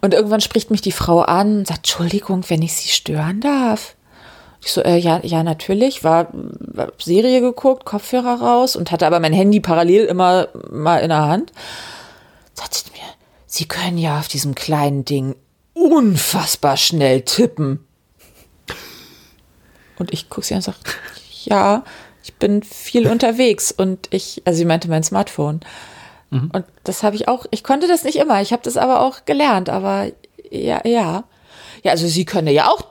Und 0.00 0.14
irgendwann 0.14 0.40
spricht 0.40 0.70
mich 0.70 0.80
die 0.80 0.92
Frau 0.92 1.20
an 1.20 1.58
und 1.58 1.66
sagt, 1.66 1.80
Entschuldigung, 1.80 2.44
wenn 2.48 2.62
ich 2.62 2.74
Sie 2.74 2.88
stören 2.88 3.40
darf. 3.40 3.96
Ich 4.62 4.72
so, 4.72 4.80
äh, 4.82 4.96
ja, 4.96 5.20
ja, 5.22 5.42
natürlich, 5.42 6.04
war, 6.04 6.28
war 6.32 6.92
Serie 6.98 7.40
geguckt, 7.42 7.84
Kopfhörer 7.84 8.40
raus 8.40 8.76
und 8.76 8.90
hatte 8.90 9.06
aber 9.06 9.20
mein 9.20 9.34
Handy 9.34 9.60
parallel 9.60 10.06
immer 10.06 10.48
mal 10.70 10.98
in 10.98 11.10
der 11.10 11.26
Hand. 11.26 11.52
Sagt 12.54 12.74
sie 12.74 12.90
mir, 12.92 13.06
Sie 13.46 13.66
können 13.66 13.98
ja 13.98 14.18
auf 14.18 14.28
diesem 14.28 14.54
kleinen 14.54 15.04
Ding 15.04 15.36
unfassbar 15.74 16.76
schnell 16.76 17.22
tippen. 17.22 17.86
Und 19.98 20.12
ich 20.12 20.28
gucke 20.30 20.46
sie 20.46 20.54
an 20.54 20.58
und 20.58 20.62
sage, 20.62 20.78
ja, 21.44 21.84
ich 22.22 22.34
bin 22.34 22.62
viel 22.62 23.06
unterwegs 23.06 23.70
und 23.70 24.08
ich, 24.10 24.42
also 24.44 24.56
sie 24.56 24.64
meinte 24.64 24.88
mein 24.88 25.04
Smartphone. 25.04 25.60
Und 26.52 26.64
das 26.82 27.04
habe 27.04 27.14
ich 27.14 27.28
auch, 27.28 27.46
ich 27.52 27.62
konnte 27.62 27.86
das 27.86 28.02
nicht 28.02 28.16
immer, 28.16 28.42
ich 28.42 28.52
habe 28.52 28.62
das 28.64 28.76
aber 28.76 29.02
auch 29.02 29.24
gelernt, 29.24 29.68
aber 29.68 30.10
ja, 30.50 30.80
ja. 30.84 31.24
Ja, 31.84 31.92
also 31.92 32.08
sie 32.08 32.24
können 32.24 32.48
ja 32.48 32.68
auch 32.68 32.86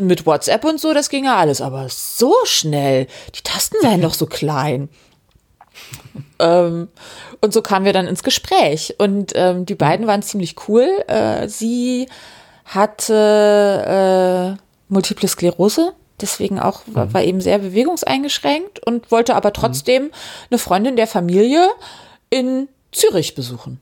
mit 0.00 0.26
WhatsApp 0.26 0.64
und 0.64 0.80
so, 0.80 0.92
das 0.92 1.08
ging 1.08 1.26
ja 1.26 1.36
alles, 1.36 1.60
aber 1.60 1.88
so 1.88 2.34
schnell, 2.44 3.06
die 3.36 3.42
Tasten 3.42 3.76
seien 3.82 4.02
doch 4.02 4.14
so 4.14 4.26
klein. 4.26 4.88
Ähm, 6.38 6.88
und 7.40 7.52
so 7.52 7.62
kamen 7.62 7.84
wir 7.84 7.92
dann 7.92 8.06
ins 8.06 8.22
Gespräch. 8.22 8.94
Und 8.98 9.32
ähm, 9.34 9.66
die 9.66 9.74
beiden 9.74 10.06
waren 10.06 10.22
ziemlich 10.22 10.56
cool. 10.68 10.86
Äh, 11.06 11.48
sie 11.48 12.08
hatte 12.64 14.56
äh, 14.58 14.62
Multiple 14.88 15.28
Sklerose 15.28 15.94
deswegen 16.20 16.58
auch, 16.58 16.82
war, 16.86 17.12
war 17.14 17.22
eben 17.22 17.40
sehr 17.40 17.58
bewegungseingeschränkt 17.58 18.84
und 18.84 19.10
wollte 19.10 19.36
aber 19.36 19.52
trotzdem 19.52 20.10
eine 20.50 20.58
Freundin 20.58 20.96
der 20.96 21.06
Familie 21.06 21.68
in 22.30 22.68
Zürich 22.92 23.34
besuchen. 23.34 23.80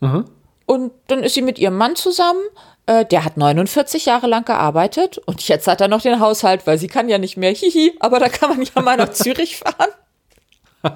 Mhm. 0.00 0.24
Und 0.66 0.92
dann 1.08 1.22
ist 1.22 1.34
sie 1.34 1.42
mit 1.42 1.58
ihrem 1.58 1.76
Mann 1.76 1.96
zusammen. 1.96 2.40
Äh, 2.86 3.04
der 3.04 3.24
hat 3.24 3.36
49 3.36 4.06
Jahre 4.06 4.26
lang 4.26 4.44
gearbeitet 4.44 5.18
und 5.18 5.46
jetzt 5.48 5.66
hat 5.66 5.80
er 5.80 5.88
noch 5.88 6.02
den 6.02 6.20
Haushalt, 6.20 6.66
weil 6.66 6.78
sie 6.78 6.88
kann 6.88 7.08
ja 7.08 7.18
nicht 7.18 7.36
mehr. 7.36 7.52
Hihi, 7.52 7.94
aber 8.00 8.18
da 8.18 8.28
kann 8.28 8.50
man 8.50 8.62
ja 8.62 8.82
mal 8.82 8.96
nach 8.96 9.10
Zürich 9.12 9.56
fahren. 9.56 9.90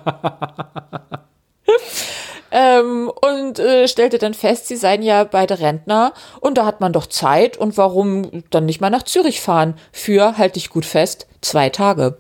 ähm, 2.51 3.11
und 3.11 3.59
äh, 3.59 3.89
stellte 3.89 4.19
dann 4.19 4.35
fest, 4.35 4.69
sie 4.69 4.77
seien 4.77 5.03
ja 5.03 5.25
beide 5.25 5.61
Rentner 5.61 6.13
und 6.41 6.59
da 6.59 6.67
hat 6.67 6.81
man 6.81 6.93
doch 6.93 7.07
Zeit 7.07 7.57
und 7.57 7.77
warum 7.77 8.45
dann 8.51 8.67
nicht 8.67 8.81
mal 8.81 8.91
nach 8.91 9.03
Zürich 9.03 9.41
fahren? 9.41 9.75
Für, 9.93 10.39
halte 10.39 10.59
ich 10.59 10.71
gut 10.71 10.87
fest, 10.87 11.27
zwei 11.41 11.71
Tage. 11.71 12.19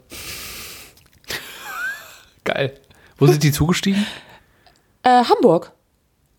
Geil. 2.45 2.75
Wo 3.19 3.27
sind 3.27 3.43
die 3.43 3.53
zugestiegen? 3.53 4.07
Äh, 5.03 5.25
Hamburg. 5.25 5.73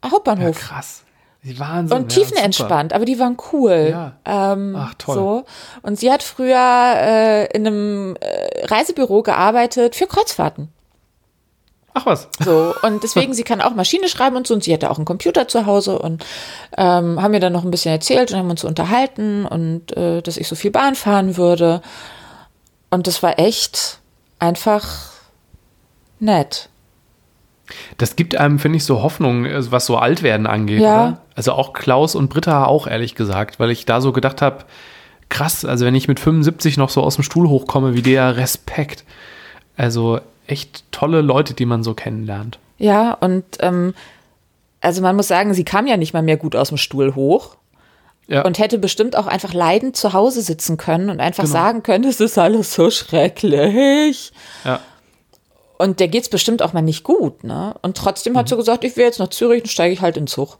Ja, 0.03 0.11
Hauptbahnhof. 0.11 0.59
krass. 0.59 1.05
Die 1.45 1.59
Wahnsinn. 1.59 1.95
und 1.95 2.15
ja, 2.15 2.23
tiefenentspannt, 2.23 2.91
aber 2.91 3.05
die 3.05 3.19
waren 3.19 3.37
cool. 3.51 3.89
Ja. 3.91 4.13
Ähm, 4.25 4.75
Ach, 4.75 4.95
toll. 4.97 5.15
So. 5.15 5.45
Und 5.83 5.99
sie 5.99 6.11
hat 6.11 6.23
früher 6.23 6.57
äh, 6.57 7.45
in 7.55 7.67
einem 7.67 8.15
äh, 8.19 8.65
Reisebüro 8.65 9.21
gearbeitet 9.21 9.95
für 9.95 10.07
Kreuzfahrten. 10.07 10.69
Ach 11.97 12.05
was. 12.05 12.27
So, 12.43 12.73
und 12.81 13.03
deswegen, 13.03 13.33
sie 13.33 13.43
kann 13.43 13.61
auch 13.61 13.73
Maschine 13.73 14.09
schreiben 14.09 14.35
und 14.35 14.45
so, 14.45 14.53
und 14.53 14.63
sie 14.63 14.73
hatte 14.73 14.91
auch 14.91 14.97
einen 14.97 15.05
Computer 15.05 15.47
zu 15.47 15.65
Hause 15.65 15.97
und 15.97 16.25
ähm, 16.77 17.21
haben 17.21 17.31
mir 17.31 17.39
dann 17.39 17.53
noch 17.53 17.63
ein 17.63 17.71
bisschen 17.71 17.93
erzählt 17.93 18.31
und 18.31 18.37
haben 18.37 18.49
uns 18.49 18.65
unterhalten 18.65 19.45
und 19.45 19.95
äh, 19.95 20.21
dass 20.21 20.35
ich 20.35 20.47
so 20.49 20.55
viel 20.55 20.71
Bahn 20.71 20.95
fahren 20.95 21.37
würde. 21.37 21.81
Und 22.89 23.07
das 23.07 23.23
war 23.23 23.39
echt 23.39 23.99
einfach 24.39 24.85
nett. 26.19 26.69
Das 27.97 28.17
gibt 28.17 28.35
einem, 28.35 28.59
finde 28.59 28.75
ich, 28.77 28.83
so 28.83 29.01
Hoffnung, 29.01 29.45
also 29.45 29.71
was 29.71 29.85
so 29.85 29.95
Altwerden 29.95 30.47
angeht. 30.47 30.81
Ja. 30.81 31.07
Oder? 31.07 31.21
Also 31.33 31.53
auch 31.53 31.71
Klaus 31.71 32.13
und 32.13 32.29
Britta 32.29 32.65
auch, 32.65 32.87
ehrlich 32.87 33.15
gesagt, 33.15 33.57
weil 33.57 33.71
ich 33.71 33.85
da 33.85 34.01
so 34.01 34.11
gedacht 34.11 34.41
habe, 34.41 34.65
krass, 35.29 35.63
also 35.63 35.85
wenn 35.85 35.95
ich 35.95 36.09
mit 36.09 36.19
75 36.19 36.75
noch 36.75 36.89
so 36.89 37.01
aus 37.01 37.15
dem 37.15 37.23
Stuhl 37.23 37.47
hochkomme, 37.47 37.95
wie 37.95 38.01
der 38.01 38.35
Respekt. 38.35 39.05
Also 39.77 40.19
echt 40.47 40.83
tolle 40.91 41.21
Leute, 41.21 41.53
die 41.53 41.65
man 41.65 41.83
so 41.83 41.93
kennenlernt. 41.93 42.59
Ja, 42.77 43.13
und 43.13 43.43
ähm, 43.59 43.93
also 44.81 45.01
man 45.01 45.15
muss 45.15 45.27
sagen, 45.27 45.53
sie 45.53 45.63
kam 45.63 45.87
ja 45.87 45.97
nicht 45.97 46.13
mal 46.13 46.21
mehr 46.23 46.37
gut 46.37 46.55
aus 46.55 46.69
dem 46.69 46.77
Stuhl 46.77 47.15
hoch. 47.15 47.57
Ja. 48.27 48.43
und 48.43 48.57
hätte 48.57 48.79
bestimmt 48.79 49.15
auch 49.15 49.27
einfach 49.27 49.53
leidend 49.53 49.95
zu 49.95 50.11
Hause 50.13 50.41
sitzen 50.41 50.77
können 50.77 51.11
und 51.11 51.19
einfach 51.19 51.43
Genau. 51.43 51.53
sagen 51.53 51.83
können, 51.83 52.05
es 52.05 52.19
ist 52.19 52.39
alles 52.39 52.73
so 52.73 52.89
schrecklich. 52.89 54.31
ja. 54.63 54.79
Und 55.77 55.99
der 55.99 56.07
geht's 56.07 56.29
bestimmt 56.29 56.63
auch 56.63 56.73
mal 56.73 56.81
nicht 56.81 57.03
gut, 57.03 57.43
ne? 57.43 57.75
Und 57.83 57.97
trotzdem 57.97 58.33
Mhm. 58.33 58.37
hat 58.39 58.49
sie 58.49 58.55
gesagt, 58.55 58.83
ich 58.83 58.95
will 58.97 59.03
jetzt 59.05 59.19
nach 59.19 59.27
Zürich 59.29 59.61
und 59.61 59.69
steige 59.69 59.93
ich 59.93 60.01
halt 60.01 60.17
in 60.17 60.23
den 60.23 60.27
Zug. 60.27 60.57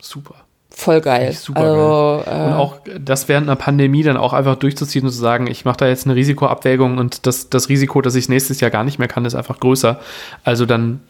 Super. 0.00 0.36
Voll 0.78 1.00
geil. 1.00 1.32
Super 1.32 1.60
also, 1.60 2.22
geil. 2.24 2.46
Und 2.46 2.52
auch 2.52 2.76
das 3.00 3.26
während 3.26 3.48
einer 3.48 3.56
Pandemie 3.56 4.04
dann 4.04 4.16
auch 4.16 4.32
einfach 4.32 4.54
durchzuziehen 4.54 5.04
und 5.04 5.10
zu 5.10 5.18
sagen, 5.18 5.48
ich 5.48 5.64
mache 5.64 5.78
da 5.78 5.88
jetzt 5.88 6.06
eine 6.06 6.14
Risikoabwägung 6.14 6.98
und 6.98 7.26
das, 7.26 7.50
das 7.50 7.68
Risiko, 7.68 8.00
dass 8.00 8.14
ich 8.14 8.26
es 8.26 8.28
nächstes 8.28 8.60
Jahr 8.60 8.70
gar 8.70 8.84
nicht 8.84 8.96
mehr 9.00 9.08
kann, 9.08 9.24
ist 9.24 9.34
einfach 9.34 9.58
größer. 9.58 9.98
Also 10.44 10.66
dann, 10.66 11.00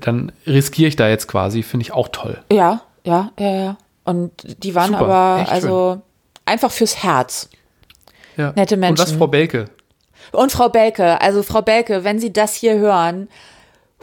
dann 0.00 0.32
riskiere 0.48 0.88
ich 0.88 0.96
da 0.96 1.08
jetzt 1.08 1.28
quasi, 1.28 1.62
finde 1.62 1.82
ich 1.82 1.92
auch 1.92 2.08
toll. 2.08 2.38
äh, 2.48 2.56
ja, 2.56 2.82
ja, 3.04 3.30
ja, 3.38 3.50
ja. 3.50 3.76
Und 4.02 4.32
die 4.64 4.74
waren 4.74 4.90
Super, 4.90 5.04
aber 5.04 5.48
also 5.48 6.02
einfach 6.44 6.72
fürs 6.72 7.00
Herz. 7.00 7.50
Ja. 8.36 8.52
Nette 8.56 8.74
Und 8.74 8.82
was, 8.82 8.98
Menschen. 8.98 9.18
Frau 9.18 9.28
Belke? 9.28 9.66
Und 10.32 10.50
Frau 10.50 10.70
Belke, 10.70 11.20
also 11.20 11.44
Frau 11.44 11.62
Belke, 11.62 12.02
wenn 12.02 12.18
Sie 12.18 12.32
das 12.32 12.54
hier 12.54 12.76
hören, 12.78 13.28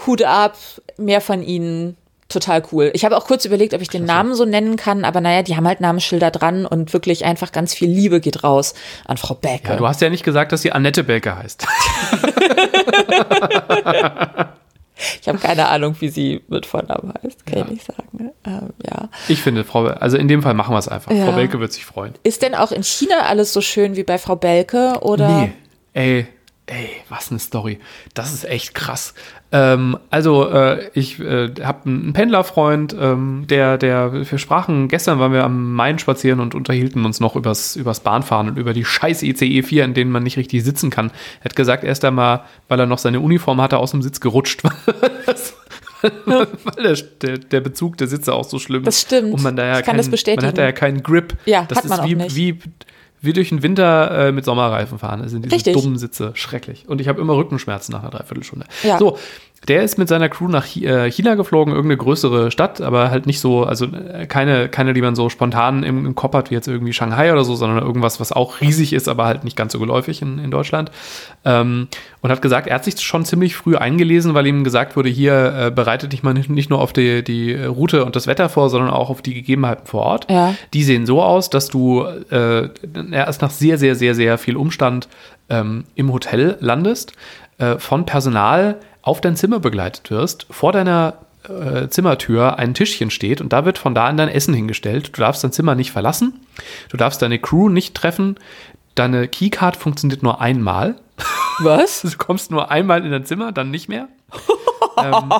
Hut 0.07 0.23
ab, 0.23 0.55
mehr 0.97 1.19
von 1.19 1.43
Ihnen. 1.43 1.97
Total 2.27 2.63
cool. 2.71 2.89
Ich 2.93 3.05
habe 3.05 3.15
auch 3.17 3.27
kurz 3.27 3.45
überlegt, 3.45 3.75
ob 3.75 3.81
ich 3.81 3.89
den 3.89 4.03
Namen 4.03 4.33
so 4.33 4.45
nennen 4.45 4.77
kann, 4.77 5.05
aber 5.05 5.21
naja, 5.21 5.43
die 5.43 5.55
haben 5.55 5.67
halt 5.67 5.79
Namensschilder 5.79 6.31
dran 6.31 6.65
und 6.65 6.91
wirklich 6.91 7.23
einfach 7.23 7.51
ganz 7.51 7.75
viel 7.75 7.87
Liebe 7.89 8.19
geht 8.19 8.43
raus 8.43 8.73
an 9.05 9.17
Frau 9.17 9.35
Belke. 9.35 9.69
Ja, 9.69 9.75
du 9.75 9.87
hast 9.87 10.01
ja 10.01 10.09
nicht 10.09 10.23
gesagt, 10.23 10.51
dass 10.51 10.63
sie 10.63 10.71
Annette 10.71 11.03
Belke 11.03 11.37
heißt. 11.37 11.67
ich 15.21 15.27
habe 15.27 15.37
keine 15.37 15.67
Ahnung, 15.67 15.95
wie 15.99 16.09
sie 16.09 16.41
mit 16.47 16.65
Vornamen 16.65 17.13
heißt, 17.23 17.45
kann 17.45 17.59
ich 17.59 17.67
nicht 17.67 17.85
sagen. 17.85 18.07
ne? 18.13 18.33
Ähm, 18.43 18.69
ja. 18.83 19.09
Ich 19.27 19.43
finde, 19.43 19.63
Frau, 19.63 19.85
also 19.85 20.17
in 20.17 20.27
dem 20.27 20.41
Fall 20.41 20.55
machen 20.55 20.73
wir 20.73 20.79
es 20.79 20.87
einfach. 20.87 21.11
Ja. 21.11 21.25
Frau 21.25 21.33
Belke 21.33 21.59
wird 21.59 21.73
sich 21.73 21.85
freuen. 21.85 22.13
Ist 22.23 22.41
denn 22.41 22.55
auch 22.55 22.71
in 22.71 22.83
China 22.83 23.19
alles 23.27 23.53
so 23.53 23.61
schön 23.61 23.95
wie 23.95 24.03
bei 24.03 24.17
Frau 24.17 24.35
Belke 24.35 24.97
oder? 25.01 25.29
Nee, 25.29 25.51
ey, 25.93 26.27
ey, 26.67 26.89
was 27.09 27.29
eine 27.29 27.39
Story. 27.39 27.79
Das 28.13 28.33
ist 28.33 28.45
echt 28.45 28.73
krass. 28.73 29.13
Ähm, 29.51 29.97
also, 30.09 30.49
äh, 30.49 30.89
ich 30.93 31.19
äh, 31.19 31.53
habe 31.63 31.85
einen 31.85 32.13
Pendlerfreund, 32.13 32.95
ähm, 32.99 33.45
der, 33.47 33.77
der, 33.77 34.29
wir 34.29 34.37
sprachen, 34.37 34.87
gestern 34.87 35.19
waren 35.19 35.31
wir 35.31 35.43
am 35.43 35.73
Main 35.73 35.99
spazieren 35.99 36.39
und 36.39 36.55
unterhielten 36.55 37.05
uns 37.05 37.19
noch 37.19 37.35
übers, 37.35 37.75
übers 37.75 37.99
Bahnfahren 37.99 38.49
und 38.49 38.57
über 38.57 38.73
die 38.73 38.83
scheiß 38.85 39.21
ICE 39.23 39.61
4, 39.61 39.85
in 39.85 39.93
denen 39.93 40.11
man 40.11 40.23
nicht 40.23 40.37
richtig 40.37 40.63
sitzen 40.63 40.89
kann. 40.89 41.11
Er 41.41 41.45
hat 41.45 41.55
gesagt, 41.55 41.83
erst 41.83 42.03
einmal, 42.03 42.41
weil 42.67 42.79
er 42.79 42.85
noch 42.85 42.99
seine 42.99 43.19
Uniform 43.19 43.61
hatte, 43.61 43.77
aus 43.77 43.91
dem 43.91 44.01
Sitz 44.01 44.19
gerutscht. 44.19 44.63
Weil 46.25 46.47
der, 46.83 46.95
der, 47.21 47.37
der 47.39 47.61
Bezug 47.61 47.97
der 47.97 48.07
Sitze 48.07 48.33
auch 48.33 48.43
so 48.43 48.59
schlimm 48.59 48.81
ist. 48.81 48.87
Das 48.87 49.01
stimmt. 49.01 49.33
Und 49.33 49.41
man 49.41 49.55
da 49.55 49.65
ja 49.65 49.71
Ich 49.71 49.77
kann 49.77 49.85
keinen, 49.85 49.97
das 49.97 50.09
bestätigen. 50.09 50.41
Man 50.41 50.49
hat 50.49 50.57
da 50.57 50.63
ja 50.63 50.71
keinen 50.71 51.01
Grip. 51.01 51.35
Ja, 51.45 51.65
das 51.67 51.79
hat 51.79 51.85
man 51.85 51.99
ist 51.99 52.03
auch 52.03 52.07
wie, 52.07 52.15
nicht. 52.15 52.35
wie 52.35 52.59
wie 53.25 53.33
durch 53.33 53.49
den 53.49 53.63
Winter 53.63 54.27
äh, 54.27 54.31
mit 54.31 54.45
Sommerreifen 54.45 54.99
fahren. 54.99 55.21
Das 55.21 55.31
sind 55.31 55.45
diese 55.45 55.55
Richtig. 55.55 55.73
dummen 55.73 55.97
Sitze. 55.97 56.31
Schrecklich. 56.35 56.87
Und 56.87 57.01
ich 57.01 57.07
habe 57.07 57.21
immer 57.21 57.35
Rückenschmerzen 57.35 57.91
nach 57.91 58.01
einer 58.01 58.11
Dreiviertelstunde. 58.11 58.65
Ja. 58.83 58.97
So, 58.97 59.17
der 59.67 59.83
ist 59.83 59.97
mit 59.97 60.07
seiner 60.07 60.29
Crew 60.29 60.47
nach 60.47 60.65
äh, 60.75 61.09
China 61.09 61.35
geflogen, 61.35 61.73
irgendeine 61.73 61.97
größere 61.97 62.51
Stadt, 62.51 62.81
aber 62.81 63.09
halt 63.09 63.25
nicht 63.25 63.39
so, 63.39 63.63
also 63.63 63.85
äh, 63.85 64.25
keine, 64.27 64.69
keine, 64.69 64.93
die 64.93 65.01
man 65.01 65.15
so 65.15 65.29
spontan 65.29 65.83
im, 65.83 66.05
im 66.05 66.15
Kopf 66.15 66.33
hat, 66.33 66.51
wie 66.51 66.55
jetzt 66.55 66.67
irgendwie 66.67 66.93
Shanghai 66.93 67.31
oder 67.31 67.43
so, 67.43 67.55
sondern 67.55 67.83
irgendwas, 67.83 68.19
was 68.19 68.31
auch 68.31 68.61
riesig 68.61 68.93
ist, 68.93 69.07
aber 69.07 69.25
halt 69.25 69.43
nicht 69.43 69.55
ganz 69.57 69.73
so 69.73 69.79
geläufig 69.79 70.21
in, 70.21 70.39
in 70.39 70.51
Deutschland. 70.51 70.91
Ähm, 71.43 71.87
und 72.21 72.31
hat 72.31 72.41
gesagt, 72.41 72.67
er 72.67 72.75
hat 72.75 72.83
sich 72.83 72.99
schon 73.01 73.25
ziemlich 73.25 73.55
früh 73.55 73.75
eingelesen, 73.75 74.33
weil 74.33 74.45
ihm 74.47 74.63
gesagt 74.63 74.95
wurde, 74.95 75.09
hier 75.09 75.53
äh, 75.57 75.71
bereitet 75.71 76.13
dich 76.13 76.23
mal 76.23 76.33
nicht, 76.33 76.49
nicht 76.49 76.69
nur 76.69 76.79
auf 76.79 76.93
die, 76.93 77.23
die 77.23 77.53
Route 77.53 78.05
und 78.05 78.15
das 78.15 78.27
Wetter 78.27 78.49
vor, 78.49 78.69
sondern 78.69 78.91
auch 78.91 79.09
auf 79.09 79.21
die 79.21 79.33
Gegebenheiten 79.33 79.85
vor 79.85 80.01
Ort. 80.03 80.29
Ja. 80.29 80.55
Die 80.73 80.83
sehen 80.83 81.05
so 81.05 81.21
aus, 81.21 81.49
dass 81.49 81.69
du 81.69 82.03
äh, 82.29 82.69
erst 83.11 83.41
nach 83.41 83.51
sehr, 83.51 83.77
sehr, 83.77 83.95
sehr, 83.95 84.15
sehr 84.15 84.37
viel 84.37 84.57
Umstand 84.57 85.07
ähm, 85.49 85.85
im 85.95 86.11
Hotel 86.11 86.57
landest, 86.59 87.13
äh, 87.57 87.77
von 87.77 88.05
Personal 88.05 88.79
auf 89.05 89.21
dein 89.21 89.35
Zimmer 89.37 89.59
begleitet 89.59 90.09
wirst, 90.11 90.47
vor 90.49 90.71
deiner 90.73 91.13
äh, 91.47 91.87
Zimmertür 91.87 92.57
ein 92.57 92.73
Tischchen 92.73 93.11
steht 93.11 93.39
und 93.39 93.53
da 93.53 93.63
wird 93.63 93.77
von 93.77 93.93
da 93.95 94.07
an 94.07 94.17
dein 94.17 94.29
Essen 94.29 94.53
hingestellt. 94.53 95.15
Du 95.15 95.21
darfst 95.21 95.43
dein 95.43 95.51
Zimmer 95.51 95.75
nicht 95.75 95.91
verlassen, 95.91 96.41
du 96.89 96.97
darfst 96.97 97.21
deine 97.21 97.39
Crew 97.39 97.69
nicht 97.69 97.93
treffen, 97.95 98.35
deine 98.95 99.27
Keycard 99.27 99.77
funktioniert 99.77 100.23
nur 100.23 100.41
einmal. 100.41 100.95
Was? 101.59 102.01
Du 102.11 102.17
kommst 102.17 102.51
nur 102.51 102.71
einmal 102.71 103.05
in 103.05 103.11
dein 103.11 103.25
Zimmer, 103.25 103.51
dann 103.51 103.69
nicht 103.71 103.87
mehr. 103.87 104.07
ähm, 104.97 105.31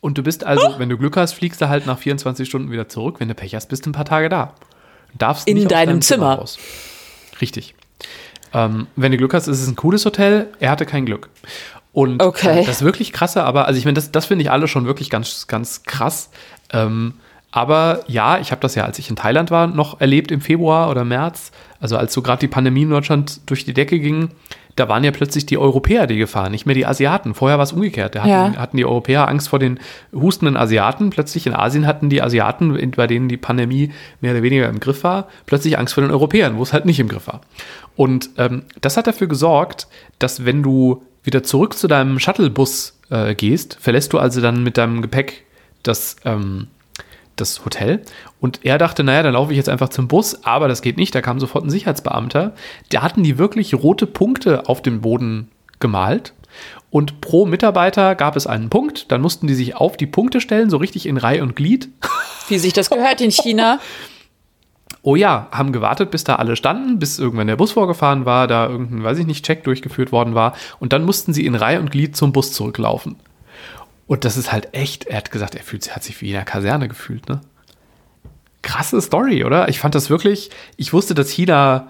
und 0.00 0.18
du 0.18 0.22
bist 0.24 0.42
also, 0.44 0.74
wenn 0.78 0.88
du 0.88 0.98
Glück 0.98 1.16
hast, 1.16 1.34
fliegst 1.34 1.60
du 1.62 1.68
halt 1.68 1.86
nach 1.86 1.98
24 1.98 2.48
Stunden 2.48 2.72
wieder 2.72 2.88
zurück. 2.88 3.20
Wenn 3.20 3.28
du 3.28 3.34
Pech 3.34 3.54
hast, 3.54 3.68
bist 3.68 3.86
du 3.86 3.90
ein 3.90 3.94
paar 3.94 4.04
Tage 4.04 4.28
da. 4.28 4.52
Du 5.12 5.18
darfst 5.18 5.46
In 5.46 5.54
nicht 5.54 5.66
aus 5.66 5.72
deinem 5.72 6.02
Zimmer. 6.02 6.34
raus. 6.34 6.58
Richtig. 7.40 7.74
Ähm, 8.52 8.88
wenn 8.96 9.12
du 9.12 9.18
Glück 9.18 9.32
hast, 9.34 9.46
ist 9.46 9.62
es 9.62 9.68
ein 9.68 9.76
cooles 9.76 10.04
Hotel. 10.04 10.48
Er 10.58 10.70
hatte 10.70 10.84
kein 10.84 11.06
Glück. 11.06 11.30
Und 11.92 12.22
Okay. 12.22 12.60
äh, 12.60 12.64
das 12.64 12.76
ist 12.76 12.84
wirklich 12.84 13.12
krasse, 13.12 13.44
aber, 13.44 13.66
also 13.66 13.78
ich 13.78 13.84
meine, 13.84 13.94
das, 13.94 14.10
das 14.10 14.26
finde 14.26 14.42
ich 14.44 14.50
alle 14.50 14.66
schon 14.68 14.86
wirklich 14.86 15.10
ganz, 15.10 15.46
ganz 15.46 15.82
krass. 15.82 16.30
Ähm, 16.72 17.14
aber 17.50 18.00
ja, 18.08 18.38
ich 18.38 18.50
habe 18.50 18.62
das 18.62 18.74
ja, 18.74 18.84
als 18.84 18.98
ich 18.98 19.10
in 19.10 19.16
Thailand 19.16 19.50
war, 19.50 19.66
noch 19.66 20.00
erlebt 20.00 20.30
im 20.30 20.40
Februar 20.40 20.88
oder 20.90 21.04
März, 21.04 21.52
also 21.80 21.98
als 21.98 22.14
so 22.14 22.22
gerade 22.22 22.40
die 22.40 22.48
Pandemie 22.48 22.82
in 22.82 22.90
Deutschland 22.90 23.40
durch 23.50 23.66
die 23.66 23.74
Decke 23.74 23.98
ging, 23.98 24.30
da 24.74 24.88
waren 24.88 25.04
ja 25.04 25.10
plötzlich 25.10 25.44
die 25.44 25.58
Europäer 25.58 26.06
die 26.06 26.16
Gefahr, 26.16 26.48
nicht 26.48 26.64
mehr 26.64 26.74
die 26.74 26.86
Asiaten. 26.86 27.34
Vorher 27.34 27.58
war 27.58 27.64
es 27.64 27.72
umgekehrt. 27.74 28.14
Da 28.14 28.20
hatten, 28.20 28.30
Ja. 28.30 28.54
hatten 28.56 28.78
die 28.78 28.86
Europäer 28.86 29.28
Angst 29.28 29.50
vor 29.50 29.58
den 29.58 29.78
hustenden 30.14 30.56
Asiaten. 30.56 31.10
Plötzlich 31.10 31.46
in 31.46 31.52
Asien 31.52 31.86
hatten 31.86 32.08
die 32.08 32.22
Asiaten, 32.22 32.90
bei 32.96 33.06
denen 33.06 33.28
die 33.28 33.36
Pandemie 33.36 33.92
mehr 34.22 34.32
oder 34.32 34.42
weniger 34.42 34.70
im 34.70 34.80
Griff 34.80 35.04
war, 35.04 35.28
plötzlich 35.44 35.76
Angst 35.78 35.92
vor 35.92 36.02
den 36.02 36.10
Europäern, 36.10 36.56
wo 36.56 36.62
es 36.62 36.72
halt 36.72 36.86
nicht 36.86 37.00
im 37.00 37.08
Griff 37.08 37.26
war. 37.26 37.42
Und 37.96 38.30
ähm, 38.38 38.62
das 38.80 38.96
hat 38.96 39.06
dafür 39.06 39.26
gesorgt, 39.26 39.88
dass 40.18 40.46
wenn 40.46 40.62
du 40.62 41.02
wieder 41.24 41.42
zurück 41.42 41.76
zu 41.76 41.88
deinem 41.88 42.18
Shuttlebus 42.18 42.98
äh, 43.10 43.34
gehst, 43.34 43.76
verlässt 43.80 44.12
du 44.12 44.18
also 44.18 44.40
dann 44.40 44.62
mit 44.62 44.76
deinem 44.78 45.02
Gepäck 45.02 45.44
das, 45.82 46.16
ähm, 46.24 46.68
das 47.36 47.64
Hotel. 47.64 48.02
Und 48.40 48.60
er 48.64 48.78
dachte, 48.78 49.04
naja, 49.04 49.22
dann 49.22 49.34
laufe 49.34 49.52
ich 49.52 49.56
jetzt 49.56 49.68
einfach 49.68 49.88
zum 49.88 50.08
Bus, 50.08 50.44
aber 50.44 50.68
das 50.68 50.82
geht 50.82 50.96
nicht. 50.96 51.14
Da 51.14 51.20
kam 51.20 51.40
sofort 51.40 51.64
ein 51.64 51.70
Sicherheitsbeamter. 51.70 52.54
Da 52.90 53.02
hatten 53.02 53.22
die 53.22 53.38
wirklich 53.38 53.74
rote 53.74 54.06
Punkte 54.06 54.68
auf 54.68 54.82
dem 54.82 55.00
Boden 55.00 55.50
gemalt. 55.80 56.32
Und 56.90 57.20
pro 57.22 57.46
Mitarbeiter 57.46 58.14
gab 58.14 58.36
es 58.36 58.46
einen 58.46 58.68
Punkt. 58.68 59.10
Dann 59.10 59.22
mussten 59.22 59.46
die 59.46 59.54
sich 59.54 59.76
auf 59.76 59.96
die 59.96 60.06
Punkte 60.06 60.40
stellen, 60.40 60.68
so 60.68 60.76
richtig 60.76 61.06
in 61.06 61.16
Reihe 61.16 61.42
und 61.42 61.56
Glied. 61.56 61.88
Wie 62.48 62.58
sich 62.58 62.72
das 62.72 62.90
gehört 62.90 63.20
in 63.20 63.30
China. 63.30 63.80
Oh 65.02 65.16
ja, 65.16 65.48
haben 65.50 65.72
gewartet, 65.72 66.12
bis 66.12 66.22
da 66.22 66.36
alle 66.36 66.54
standen, 66.54 66.98
bis 66.98 67.18
irgendwann 67.18 67.48
der 67.48 67.56
Bus 67.56 67.72
vorgefahren 67.72 68.24
war, 68.24 68.46
da 68.46 68.68
irgendein, 68.68 69.02
weiß 69.02 69.18
ich 69.18 69.26
nicht, 69.26 69.44
Check 69.44 69.64
durchgeführt 69.64 70.12
worden 70.12 70.34
war. 70.34 70.54
Und 70.78 70.92
dann 70.92 71.04
mussten 71.04 71.32
sie 71.32 71.44
in 71.44 71.56
Reihe 71.56 71.80
und 71.80 71.90
Glied 71.90 72.16
zum 72.16 72.32
Bus 72.32 72.52
zurücklaufen. 72.52 73.16
Und 74.06 74.24
das 74.24 74.36
ist 74.36 74.52
halt 74.52 74.74
echt, 74.74 75.04
er 75.06 75.16
hat 75.16 75.30
gesagt, 75.30 75.54
er 75.54 75.62
fühlt, 75.62 75.94
hat 75.94 76.04
sich 76.04 76.20
wie 76.20 76.30
in 76.30 76.36
einer 76.36 76.44
Kaserne 76.44 76.86
gefühlt, 76.86 77.28
ne? 77.28 77.40
Krasse 78.62 79.00
Story, 79.00 79.42
oder? 79.44 79.68
Ich 79.68 79.80
fand 79.80 79.96
das 79.96 80.08
wirklich, 80.08 80.50
ich 80.76 80.92
wusste, 80.92 81.14
dass 81.14 81.30
China 81.30 81.88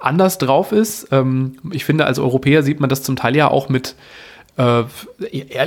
anders 0.00 0.36
drauf 0.36 0.72
ist. 0.72 1.08
Ähm, 1.10 1.56
ich 1.70 1.86
finde, 1.86 2.04
als 2.04 2.18
Europäer 2.18 2.62
sieht 2.62 2.80
man 2.80 2.90
das 2.90 3.02
zum 3.02 3.16
Teil 3.16 3.34
ja 3.34 3.50
auch 3.50 3.70
mit, 3.70 3.96
äh, 4.56 4.84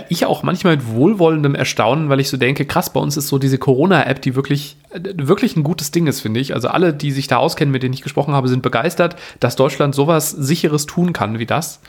ich 0.10 0.26
auch 0.26 0.44
manchmal 0.44 0.78
mit 0.78 0.88
wohlwollendem 0.88 1.56
Erstaunen, 1.56 2.10
weil 2.10 2.20
ich 2.20 2.30
so 2.30 2.38
denke, 2.38 2.66
krass, 2.66 2.94
bei 2.94 3.00
uns 3.00 3.18
ist 3.18 3.28
so 3.28 3.40
diese 3.40 3.58
Corona-App, 3.58 4.22
die 4.22 4.36
wirklich, 4.36 4.78
wirklich 4.94 5.56
ein 5.56 5.64
gutes 5.64 5.92
Ding 5.92 6.06
ist, 6.06 6.22
finde 6.22 6.40
ich. 6.40 6.54
Also 6.54 6.68
alle, 6.68 6.94
die 6.94 7.12
sich 7.12 7.28
da 7.28 7.38
auskennen, 7.38 7.72
mit 7.72 7.82
denen 7.82 7.94
ich 7.94 8.04
gesprochen 8.04 8.36
habe, 8.36 8.48
sind 8.48 8.62
begeistert, 8.62 9.16
dass 9.40 9.56
Deutschland 9.56 9.96
sowas 9.96 10.30
Sicheres 10.30 10.86
tun 10.86 11.14
kann 11.14 11.40
wie 11.40 11.48
das. 11.48 11.80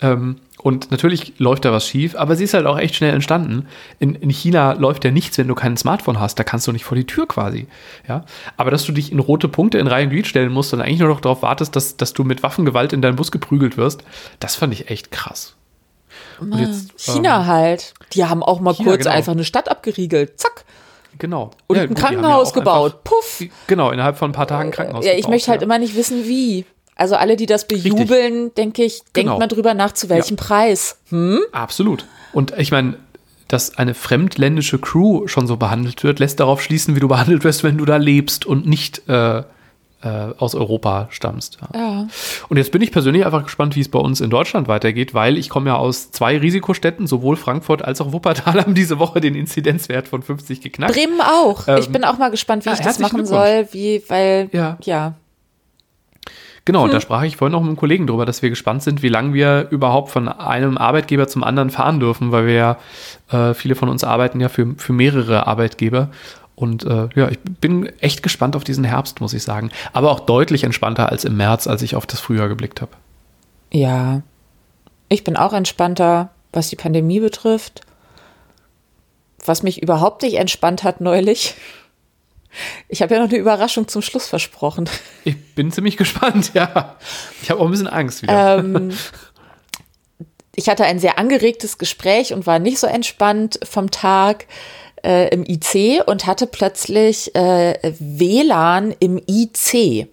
Ähm, 0.00 0.36
und 0.58 0.90
natürlich 0.90 1.32
läuft 1.38 1.64
da 1.64 1.72
was 1.72 1.88
schief, 1.88 2.14
aber 2.14 2.36
sie 2.36 2.44
ist 2.44 2.54
halt 2.54 2.66
auch 2.66 2.78
echt 2.78 2.96
schnell 2.96 3.14
entstanden. 3.14 3.66
In, 3.98 4.14
in 4.14 4.30
China 4.30 4.72
läuft 4.74 5.04
ja 5.04 5.10
nichts, 5.10 5.38
wenn 5.38 5.48
du 5.48 5.54
kein 5.54 5.76
Smartphone 5.78 6.20
hast. 6.20 6.38
Da 6.38 6.44
kannst 6.44 6.66
du 6.66 6.72
nicht 6.72 6.84
vor 6.84 6.96
die 6.96 7.06
Tür 7.06 7.26
quasi. 7.26 7.66
Ja? 8.06 8.24
Aber 8.58 8.70
dass 8.70 8.84
du 8.84 8.92
dich 8.92 9.10
in 9.10 9.20
rote 9.20 9.48
Punkte 9.48 9.78
in 9.78 9.86
Reihe 9.86 10.04
und 10.04 10.10
Glied 10.10 10.26
stellen 10.26 10.52
musst 10.52 10.74
und 10.74 10.82
eigentlich 10.82 11.00
nur 11.00 11.08
noch 11.08 11.20
darauf 11.22 11.42
wartest, 11.42 11.74
dass, 11.74 11.96
dass 11.96 12.12
du 12.12 12.24
mit 12.24 12.42
Waffengewalt 12.42 12.92
in 12.92 13.00
deinen 13.00 13.16
Bus 13.16 13.32
geprügelt 13.32 13.78
wirst, 13.78 14.04
das 14.38 14.54
fand 14.54 14.74
ich 14.74 14.90
echt 14.90 15.10
krass. 15.10 15.56
Jetzt, 16.56 16.92
China 16.98 17.40
ähm, 17.40 17.46
halt. 17.46 17.94
Die 18.12 18.24
haben 18.24 18.42
auch 18.42 18.60
mal 18.60 18.74
China, 18.74 18.90
kurz 18.90 19.04
genau. 19.04 19.14
einfach 19.14 19.32
eine 19.32 19.44
Stadt 19.44 19.68
abgeriegelt. 19.68 20.38
Zack. 20.38 20.64
Genau. 21.18 21.50
Und 21.66 21.76
ja, 21.76 21.82
ein 21.82 21.94
Krankenhaus 21.94 22.50
ja 22.50 22.54
gebaut. 22.54 22.92
Einfach, 22.92 23.04
Puff. 23.04 23.44
Genau, 23.66 23.90
innerhalb 23.90 24.16
von 24.16 24.30
ein 24.30 24.34
paar 24.34 24.46
Tagen 24.46 24.70
ein 24.70 24.72
Krankenhaus. 24.72 25.04
Ja, 25.04 25.12
ich 25.12 25.18
gebaut, 25.18 25.30
möchte 25.30 25.50
halt 25.50 25.62
immer 25.62 25.78
nicht 25.78 25.96
wissen, 25.96 26.26
wie. 26.26 26.64
Also 26.96 27.16
alle, 27.16 27.36
die 27.36 27.46
das 27.46 27.66
bejubeln, 27.66 28.54
denke 28.54 28.84
ich, 28.84 29.02
genau. 29.12 29.32
denkt 29.32 29.38
mal 29.40 29.46
drüber 29.46 29.74
nach, 29.74 29.92
zu 29.92 30.08
welchem 30.08 30.36
Preis. 30.36 30.98
Hm? 31.08 31.40
Absolut. 31.52 32.04
Und 32.32 32.56
ich 32.58 32.70
meine, 32.70 32.96
dass 33.48 33.76
eine 33.76 33.94
fremdländische 33.94 34.78
Crew 34.78 35.26
schon 35.26 35.46
so 35.46 35.56
behandelt 35.56 36.04
wird, 36.04 36.18
lässt 36.18 36.40
darauf 36.40 36.62
schließen, 36.62 36.96
wie 36.96 37.00
du 37.00 37.08
behandelt 37.08 37.44
wirst, 37.44 37.64
wenn 37.64 37.78
du 37.78 37.84
da 37.84 37.96
lebst 37.96 38.46
und 38.46 38.66
nicht 38.66 39.08
äh, 39.08 39.42
aus 40.08 40.54
Europa 40.54 41.08
stammst. 41.10 41.58
Ja. 41.60 41.80
ja. 41.80 42.06
Und 42.48 42.56
jetzt 42.56 42.72
bin 42.72 42.82
ich 42.82 42.90
persönlich 42.90 43.24
einfach 43.24 43.44
gespannt, 43.44 43.76
wie 43.76 43.80
es 43.80 43.88
bei 43.88 43.98
uns 43.98 44.20
in 44.20 44.30
Deutschland 44.30 44.68
weitergeht, 44.68 45.14
weil 45.14 45.38
ich 45.38 45.48
komme 45.48 45.70
ja 45.70 45.76
aus 45.76 46.10
zwei 46.10 46.38
Risikostädten, 46.38 47.06
sowohl 47.06 47.36
Frankfurt 47.36 47.82
als 47.84 48.00
auch 48.00 48.12
Wuppertal 48.12 48.54
haben 48.60 48.74
diese 48.74 48.98
Woche 48.98 49.20
den 49.20 49.34
Inzidenzwert 49.34 50.08
von 50.08 50.22
50 50.22 50.60
geknackt. 50.60 50.94
Bremen 50.94 51.20
auch. 51.20 51.68
Ähm, 51.68 51.78
ich 51.78 51.88
bin 51.88 52.04
auch 52.04 52.18
mal 52.18 52.30
gespannt, 52.30 52.64
wie 52.64 52.70
ja, 52.70 52.74
ich 52.74 52.80
das 52.80 52.98
machen 52.98 53.26
soll, 53.26 53.68
wie, 53.72 54.02
weil, 54.08 54.48
ja. 54.52 54.76
ja. 54.82 55.14
Genau, 56.64 56.84
hm. 56.84 56.92
da 56.92 57.00
sprach 57.00 57.22
ich 57.24 57.36
vorhin 57.36 57.52
noch 57.52 57.60
mit 57.60 57.68
einem 57.68 57.76
Kollegen 57.76 58.06
drüber, 58.06 58.24
dass 58.24 58.42
wir 58.42 58.50
gespannt 58.50 58.82
sind, 58.82 59.02
wie 59.02 59.08
lange 59.08 59.34
wir 59.34 59.68
überhaupt 59.70 60.10
von 60.10 60.28
einem 60.28 60.78
Arbeitgeber 60.78 61.26
zum 61.26 61.42
anderen 61.42 61.70
fahren 61.70 61.98
dürfen, 61.98 62.30
weil 62.30 62.46
wir 62.46 62.54
ja, 62.54 62.78
äh, 63.30 63.54
viele 63.54 63.74
von 63.74 63.88
uns 63.88 64.04
arbeiten 64.04 64.40
ja 64.40 64.48
für, 64.48 64.74
für 64.76 64.92
mehrere 64.92 65.46
Arbeitgeber. 65.46 66.10
Und 66.54 66.84
äh, 66.84 67.08
ja, 67.14 67.28
ich 67.28 67.38
bin 67.40 67.86
echt 68.00 68.22
gespannt 68.22 68.56
auf 68.56 68.64
diesen 68.64 68.84
Herbst, 68.84 69.20
muss 69.20 69.32
ich 69.32 69.42
sagen. 69.42 69.70
Aber 69.92 70.10
auch 70.10 70.20
deutlich 70.20 70.64
entspannter 70.64 71.08
als 71.10 71.24
im 71.24 71.36
März, 71.36 71.66
als 71.66 71.82
ich 71.82 71.96
auf 71.96 72.06
das 72.06 72.20
Frühjahr 72.20 72.48
geblickt 72.48 72.80
habe. 72.80 72.92
Ja, 73.72 74.22
ich 75.08 75.24
bin 75.24 75.36
auch 75.36 75.52
entspannter, 75.52 76.30
was 76.52 76.68
die 76.68 76.76
Pandemie 76.76 77.20
betrifft. 77.20 77.80
Was 79.44 79.62
mich 79.62 79.82
überhaupt 79.82 80.22
nicht 80.22 80.36
entspannt 80.36 80.84
hat 80.84 81.00
neulich. 81.00 81.54
Ich 82.88 83.02
habe 83.02 83.14
ja 83.14 83.20
noch 83.20 83.30
eine 83.30 83.38
Überraschung 83.38 83.88
zum 83.88 84.02
Schluss 84.02 84.28
versprochen. 84.28 84.88
Ich 85.24 85.54
bin 85.54 85.72
ziemlich 85.72 85.96
gespannt, 85.96 86.52
ja. 86.54 86.96
Ich 87.42 87.50
habe 87.50 87.60
auch 87.60 87.64
ein 87.64 87.70
bisschen 87.70 87.88
Angst 87.88 88.22
wieder. 88.22 88.58
Ähm, 88.58 88.92
ich 90.54 90.68
hatte 90.68 90.84
ein 90.84 90.98
sehr 90.98 91.18
angeregtes 91.18 91.78
Gespräch 91.78 92.34
und 92.34 92.46
war 92.46 92.58
nicht 92.58 92.78
so 92.78 92.86
entspannt 92.86 93.58
vom 93.62 93.90
Tag 93.90 94.46
äh, 95.04 95.28
im 95.28 95.44
IC 95.44 96.06
und 96.06 96.26
hatte 96.26 96.46
plötzlich 96.46 97.34
äh, 97.34 97.94
WLAN 97.98 98.94
im 98.98 99.18
IC. 99.18 100.08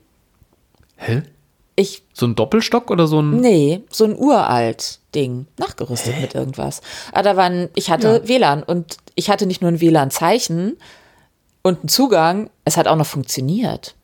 Hä? 0.97 1.21
Ich, 1.75 2.03
so 2.13 2.25
ein 2.25 2.35
Doppelstock 2.35 2.91
oder 2.91 3.07
so 3.07 3.21
ein? 3.21 3.39
Nee, 3.39 3.81
so 3.89 4.03
ein 4.03 4.17
uralt 4.17 4.99
Ding, 5.15 5.47
nachgerüstet 5.57 6.15
Hä? 6.15 6.21
mit 6.21 6.35
irgendwas. 6.35 6.81
Aber 7.11 7.19
ah, 7.19 7.23
da 7.23 7.37
waren, 7.37 7.69
ich 7.75 7.89
hatte 7.89 8.21
ja. 8.23 8.27
WLAN 8.27 8.63
und 8.63 8.97
ich 9.15 9.29
hatte 9.29 9.45
nicht 9.45 9.61
nur 9.61 9.71
ein 9.71 9.79
WLAN-Zeichen 9.79 10.77
und 11.61 11.79
einen 11.79 11.89
Zugang, 11.89 12.49
es 12.65 12.77
hat 12.77 12.87
auch 12.87 12.95
noch 12.95 13.05
funktioniert. 13.05 13.95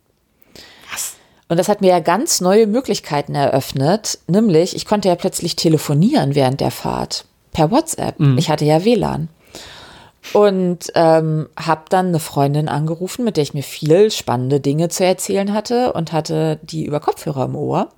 Was? 0.91 1.15
Und 1.49 1.57
das 1.57 1.67
hat 1.67 1.81
mir 1.81 1.89
ja 1.89 1.99
ganz 1.99 2.41
neue 2.41 2.65
Möglichkeiten 2.65 3.35
eröffnet, 3.35 4.19
nämlich 4.27 4.75
ich 4.75 4.85
konnte 4.85 5.09
ja 5.09 5.15
plötzlich 5.15 5.55
telefonieren 5.55 6.33
während 6.33 6.61
der 6.61 6.71
Fahrt 6.71 7.25
per 7.51 7.71
WhatsApp. 7.71 8.19
Mhm. 8.19 8.37
Ich 8.37 8.49
hatte 8.49 8.65
ja 8.65 8.85
WLAN 8.85 9.27
und 10.33 10.91
ähm, 10.95 11.47
habe 11.57 11.83
dann 11.89 12.07
eine 12.07 12.19
Freundin 12.19 12.69
angerufen, 12.69 13.25
mit 13.25 13.37
der 13.37 13.43
ich 13.43 13.53
mir 13.53 13.63
viel 13.63 14.11
spannende 14.11 14.59
Dinge 14.59 14.89
zu 14.89 15.05
erzählen 15.05 15.53
hatte 15.53 15.93
und 15.93 16.11
hatte 16.11 16.59
die 16.63 16.85
über 16.85 16.99
Kopfhörer 16.99 17.45
im 17.45 17.55
Ohr 17.55 17.89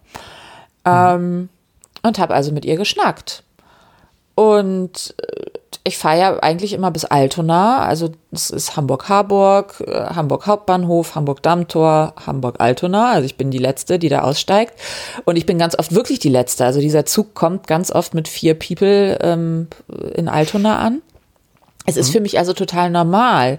ähm, 0.86 1.50
und 2.04 2.20
habe 2.20 2.34
also 2.34 2.52
mit 2.52 2.66
ihr 2.66 2.78
geschnackt. 2.78 3.44
Und 4.36 5.16
äh, 5.18 5.50
ich 5.84 5.98
fahre 5.98 6.20
ja 6.20 6.40
eigentlich 6.40 6.74
immer 6.74 6.92
bis 6.92 7.06
Altona, 7.06 7.80
also 7.80 8.12
es 8.32 8.50
ist 8.50 8.76
Hamburg-Harburg, 8.76 9.84
äh, 9.88 10.16
Hamburg 10.16 10.46
Hauptbahnhof, 10.46 11.16
Hamburg-Dammtor, 11.16 12.14
Hamburg-Altona. 12.26 13.14
Also 13.14 13.26
ich 13.26 13.38
bin 13.38 13.52
die 13.52 13.58
Letzte, 13.58 13.98
die 13.98 14.10
da 14.10 14.22
aussteigt. 14.22 14.74
Und 15.26 15.38
ich 15.38 15.46
bin 15.46 15.58
ganz 15.58 15.80
oft 15.80 15.96
wirklich 15.96 16.20
die 16.20 16.30
Letzte. 16.30 16.66
Also 16.66 16.82
dieser 16.82 17.06
Zug 17.06 17.34
kommt 17.34 17.68
ganz 17.68 17.92
oft 17.92 18.14
mit 18.14 18.28
vier 18.28 18.54
People 18.54 19.18
ähm, 19.22 19.68
in 20.14 20.28
Altona 20.28 20.78
an. 20.80 21.02
Es 21.88 21.96
mhm. 21.96 22.02
ist 22.02 22.10
für 22.12 22.20
mich 22.20 22.38
also 22.38 22.54
total 22.54 22.92
normal, 22.92 23.58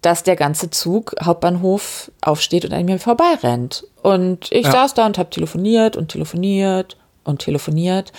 dass 0.00 0.24
der 0.24 0.34
ganze 0.34 0.68
Zug 0.70 1.14
Hauptbahnhof 1.22 2.10
aufsteht 2.20 2.64
und 2.64 2.72
an 2.72 2.84
mir 2.84 2.98
vorbeirennt. 2.98 3.86
Und 4.02 4.50
ich 4.50 4.66
ja. 4.66 4.72
saß 4.72 4.94
da 4.94 5.06
und 5.06 5.16
habe 5.16 5.30
telefoniert 5.30 5.96
und 5.96 6.08
telefoniert 6.08 6.96
und 7.22 7.40
telefoniert. 7.40 8.12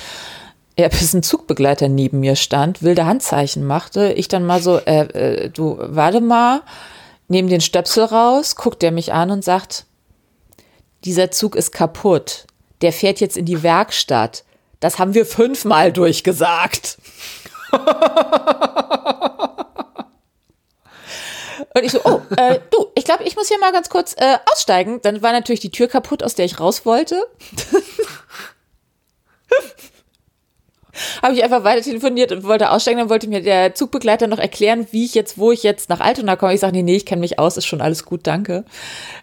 Ja, 0.79 0.87
bis 0.87 1.13
ein 1.13 1.21
Zugbegleiter 1.21 1.89
neben 1.89 2.21
mir 2.21 2.35
stand, 2.35 2.81
wilde 2.81 3.05
Handzeichen 3.05 3.65
machte. 3.65 4.13
Ich 4.13 4.29
dann 4.29 4.45
mal 4.45 4.61
so, 4.61 4.77
äh, 4.79 5.01
äh, 5.43 5.49
du, 5.49 5.77
warte 5.79 6.21
mal, 6.21 6.61
nehme 7.27 7.49
den 7.49 7.61
Stöpsel 7.61 8.05
raus, 8.05 8.55
guckt 8.55 8.81
er 8.81 8.91
mich 8.91 9.13
an 9.13 9.29
und 9.29 9.43
sagt, 9.43 9.85
dieser 11.03 11.31
Zug 11.31 11.55
ist 11.55 11.73
kaputt. 11.73 12.47
Der 12.81 12.93
fährt 12.93 13.19
jetzt 13.19 13.37
in 13.37 13.45
die 13.45 13.61
Werkstatt. 13.61 14.45
Das 14.79 14.99
haben 14.99 15.13
wir 15.13 15.25
fünfmal 15.25 15.91
durchgesagt. 15.91 16.97
Und 21.75 21.83
ich 21.83 21.91
so, 21.91 22.01
oh, 22.03 22.21
äh, 22.37 22.59
du, 22.69 22.87
ich 22.95 23.03
glaube, 23.03 23.23
ich 23.23 23.35
muss 23.35 23.47
hier 23.47 23.59
mal 23.59 23.71
ganz 23.71 23.89
kurz 23.89 24.15
äh, 24.17 24.37
aussteigen. 24.51 24.99
Dann 25.01 25.21
war 25.21 25.31
natürlich 25.31 25.59
die 25.59 25.71
Tür 25.71 25.87
kaputt, 25.87 26.21
aus 26.23 26.35
der 26.35 26.45
ich 26.45 26.59
raus 26.59 26.85
wollte. 26.85 27.23
Habe 31.23 31.33
ich 31.33 31.43
einfach 31.43 31.63
weiter 31.63 31.81
telefoniert 31.81 32.31
und 32.31 32.43
wollte 32.43 32.69
aussteigen. 32.69 32.99
Dann 32.99 33.09
wollte 33.09 33.27
mir 33.27 33.41
der 33.41 33.73
Zugbegleiter 33.73 34.27
noch 34.27 34.37
erklären, 34.37 34.85
wie 34.91 35.05
ich 35.05 35.15
jetzt, 35.15 35.39
wo 35.39 35.51
ich 35.51 35.63
jetzt 35.63 35.89
nach 35.89 35.99
Altona 35.99 36.35
komme. 36.35 36.53
Ich 36.53 36.59
sage, 36.59 36.73
nee, 36.73 36.83
nee, 36.83 36.95
ich 36.95 37.07
kenne 37.07 37.21
mich 37.21 37.39
aus, 37.39 37.57
ist 37.57 37.65
schon 37.65 37.81
alles 37.81 38.05
gut, 38.05 38.27
danke. 38.27 38.65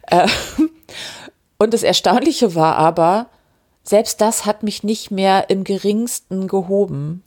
Äh, 0.08 0.26
und 1.58 1.72
das 1.72 1.84
Erstaunliche 1.84 2.56
war 2.56 2.74
aber, 2.74 3.26
selbst 3.84 4.20
das 4.20 4.44
hat 4.46 4.64
mich 4.64 4.82
nicht 4.82 5.12
mehr 5.12 5.48
im 5.48 5.62
geringsten 5.62 6.48
gehoben. 6.48 7.22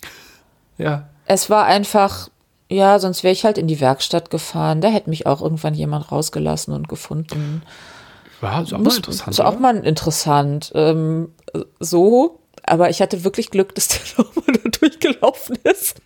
Ja. 0.77 1.07
Es 1.25 1.49
war 1.49 1.65
einfach, 1.65 2.29
ja, 2.73 2.99
sonst 2.99 3.23
wäre 3.23 3.31
ich 3.33 3.45
halt 3.45 3.57
in 3.57 3.67
die 3.67 3.79
Werkstatt 3.79 4.29
gefahren. 4.29 4.81
Da 4.81 4.89
hätte 4.89 5.09
mich 5.09 5.27
auch 5.27 5.41
irgendwann 5.41 5.75
jemand 5.75 6.11
rausgelassen 6.11 6.73
und 6.73 6.89
gefunden. 6.89 7.61
Ja, 8.41 8.61
ist 8.61 8.73
auch 8.73 8.79
mal 8.79 8.95
interessant. 8.95 9.31
Ist 9.31 9.39
auch 9.39 9.59
mal 9.59 9.77
interessant. 9.77 10.71
Ähm, 10.75 11.31
so, 11.79 12.39
aber 12.63 12.89
ich 12.89 13.01
hatte 13.01 13.23
wirklich 13.23 13.51
Glück, 13.51 13.75
dass 13.75 13.87
der 13.89 13.99
nochmal 14.25 14.55
da 14.63 14.69
durchgelaufen 14.69 15.57
ist. 15.63 16.01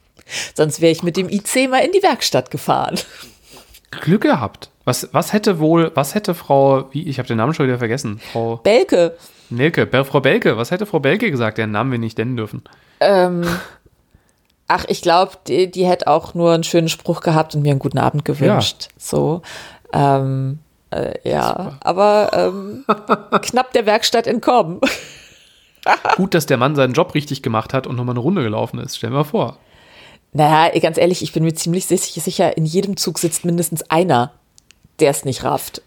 Sonst 0.56 0.82
wäre 0.82 0.92
ich 0.92 1.04
mit 1.04 1.16
dem 1.16 1.30
IC 1.30 1.70
mal 1.70 1.80
in 1.80 1.94
die 1.94 2.04
Werkstatt 2.04 2.52
gefahren. 2.52 3.00
Glück 3.92 4.24
gehabt. 4.24 4.70
Was, 4.84 5.10
was 5.14 5.34
hätte 5.34 5.60
wohl, 5.60 5.92
was 5.96 6.16
hätte 6.16 6.36
Frau, 6.36 6.90
wie, 6.92 7.08
ich 7.08 7.18
habe 7.20 7.28
den 7.28 7.38
Namen 7.38 7.54
schon 7.54 7.68
wieder 7.68 7.78
vergessen, 7.78 8.20
Frau 8.32 8.58
Belke. 8.58 9.18
Nelke, 9.50 9.88
Frau 10.04 10.20
Belke, 10.20 10.58
was 10.58 10.72
hätte 10.72 10.86
Frau 10.86 11.00
Belke 11.00 11.32
gesagt, 11.32 11.58
deren 11.58 11.72
Namen 11.72 11.92
wir 11.92 12.00
nicht 12.00 12.18
nennen 12.18 12.36
dürfen? 12.36 12.64
Ähm, 13.00 13.46
Ach, 14.68 14.86
ich 14.88 15.02
glaube, 15.02 15.34
die, 15.48 15.72
die 15.72 15.86
hätte 15.86 16.08
auch 16.08 16.34
nur 16.34 16.54
einen 16.54 16.64
schönen 16.64 16.90
Spruch 16.90 17.22
gehabt 17.22 17.56
und 17.56 17.62
mir 17.62 17.72
einen 17.72 17.80
guten 17.80 18.00
Abend 18.00 18.26
gewünscht. 18.26 18.90
Ja. 18.90 18.90
So. 18.98 19.42
Ähm, 19.94 20.60
äh, 20.92 21.14
ja, 21.30 21.78
aber 21.82 22.32
ähm, 22.34 22.86
knapp 23.42 23.72
der 23.74 23.86
Werkstatt 23.86 24.28
entkommen. 24.28 24.82
Gut, 26.18 26.34
dass 26.34 26.46
der 26.46 26.58
Mann 26.58 26.76
seinen 26.76 26.94
Job 26.94 27.14
richtig 27.14 27.42
gemacht 27.42 27.74
hat 27.74 27.88
und 27.88 27.96
nochmal 27.96 28.14
eine 28.14 28.20
Runde 28.20 28.44
gelaufen 28.44 28.80
ist. 28.80 28.98
Stell 28.98 29.10
dir 29.10 29.18
mal 29.18 29.24
vor. 29.24 29.58
Naja, 30.34 30.78
ganz 30.80 30.98
ehrlich, 30.98 31.22
ich 31.22 31.32
bin 31.32 31.44
mir 31.44 31.54
ziemlich 31.54 31.86
sicher, 31.88 32.58
in 32.58 32.66
jedem 32.66 32.98
Zug 32.98 33.20
sitzt 33.20 33.46
mindestens 33.46 33.90
einer, 33.90 34.32
der 35.00 35.12
es 35.12 35.24
nicht 35.24 35.44
rafft. 35.44 35.82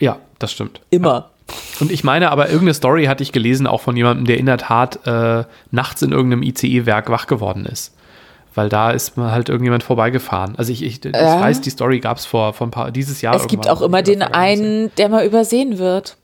Ja, 0.00 0.18
das 0.38 0.52
stimmt. 0.52 0.80
Immer. 0.90 1.30
Und 1.80 1.92
ich 1.92 2.04
meine, 2.04 2.30
aber 2.30 2.46
irgendeine 2.46 2.74
Story 2.74 3.04
hatte 3.04 3.22
ich 3.22 3.32
gelesen, 3.32 3.66
auch 3.66 3.80
von 3.80 3.96
jemandem, 3.96 4.26
der 4.26 4.38
in 4.38 4.46
der 4.46 4.58
Tat 4.58 5.06
äh, 5.06 5.44
nachts 5.70 6.02
in 6.02 6.12
irgendeinem 6.12 6.42
ICE-Werk 6.42 7.10
wach 7.10 7.26
geworden 7.26 7.66
ist. 7.66 7.94
Weil 8.58 8.68
da 8.68 8.90
ist 8.90 9.16
mal 9.16 9.30
halt 9.30 9.48
irgendjemand 9.48 9.84
vorbeigefahren. 9.84 10.56
Also 10.56 10.72
ich, 10.72 10.82
ich, 10.82 11.04
ich 11.04 11.14
Ja. 11.14 11.40
weiß, 11.40 11.60
die 11.60 11.70
Story 11.70 12.00
gab 12.00 12.16
es 12.16 12.26
vor, 12.26 12.52
vor 12.54 12.66
ein 12.66 12.72
paar, 12.72 12.90
dieses 12.90 13.22
Jahr. 13.22 13.36
Es 13.36 13.46
gibt 13.46 13.68
auch 13.68 13.80
immer 13.82 14.02
den 14.02 14.20
einen, 14.20 14.90
der 14.96 15.08
mal 15.08 15.24
übersehen 15.24 15.78
wird. 15.78 16.16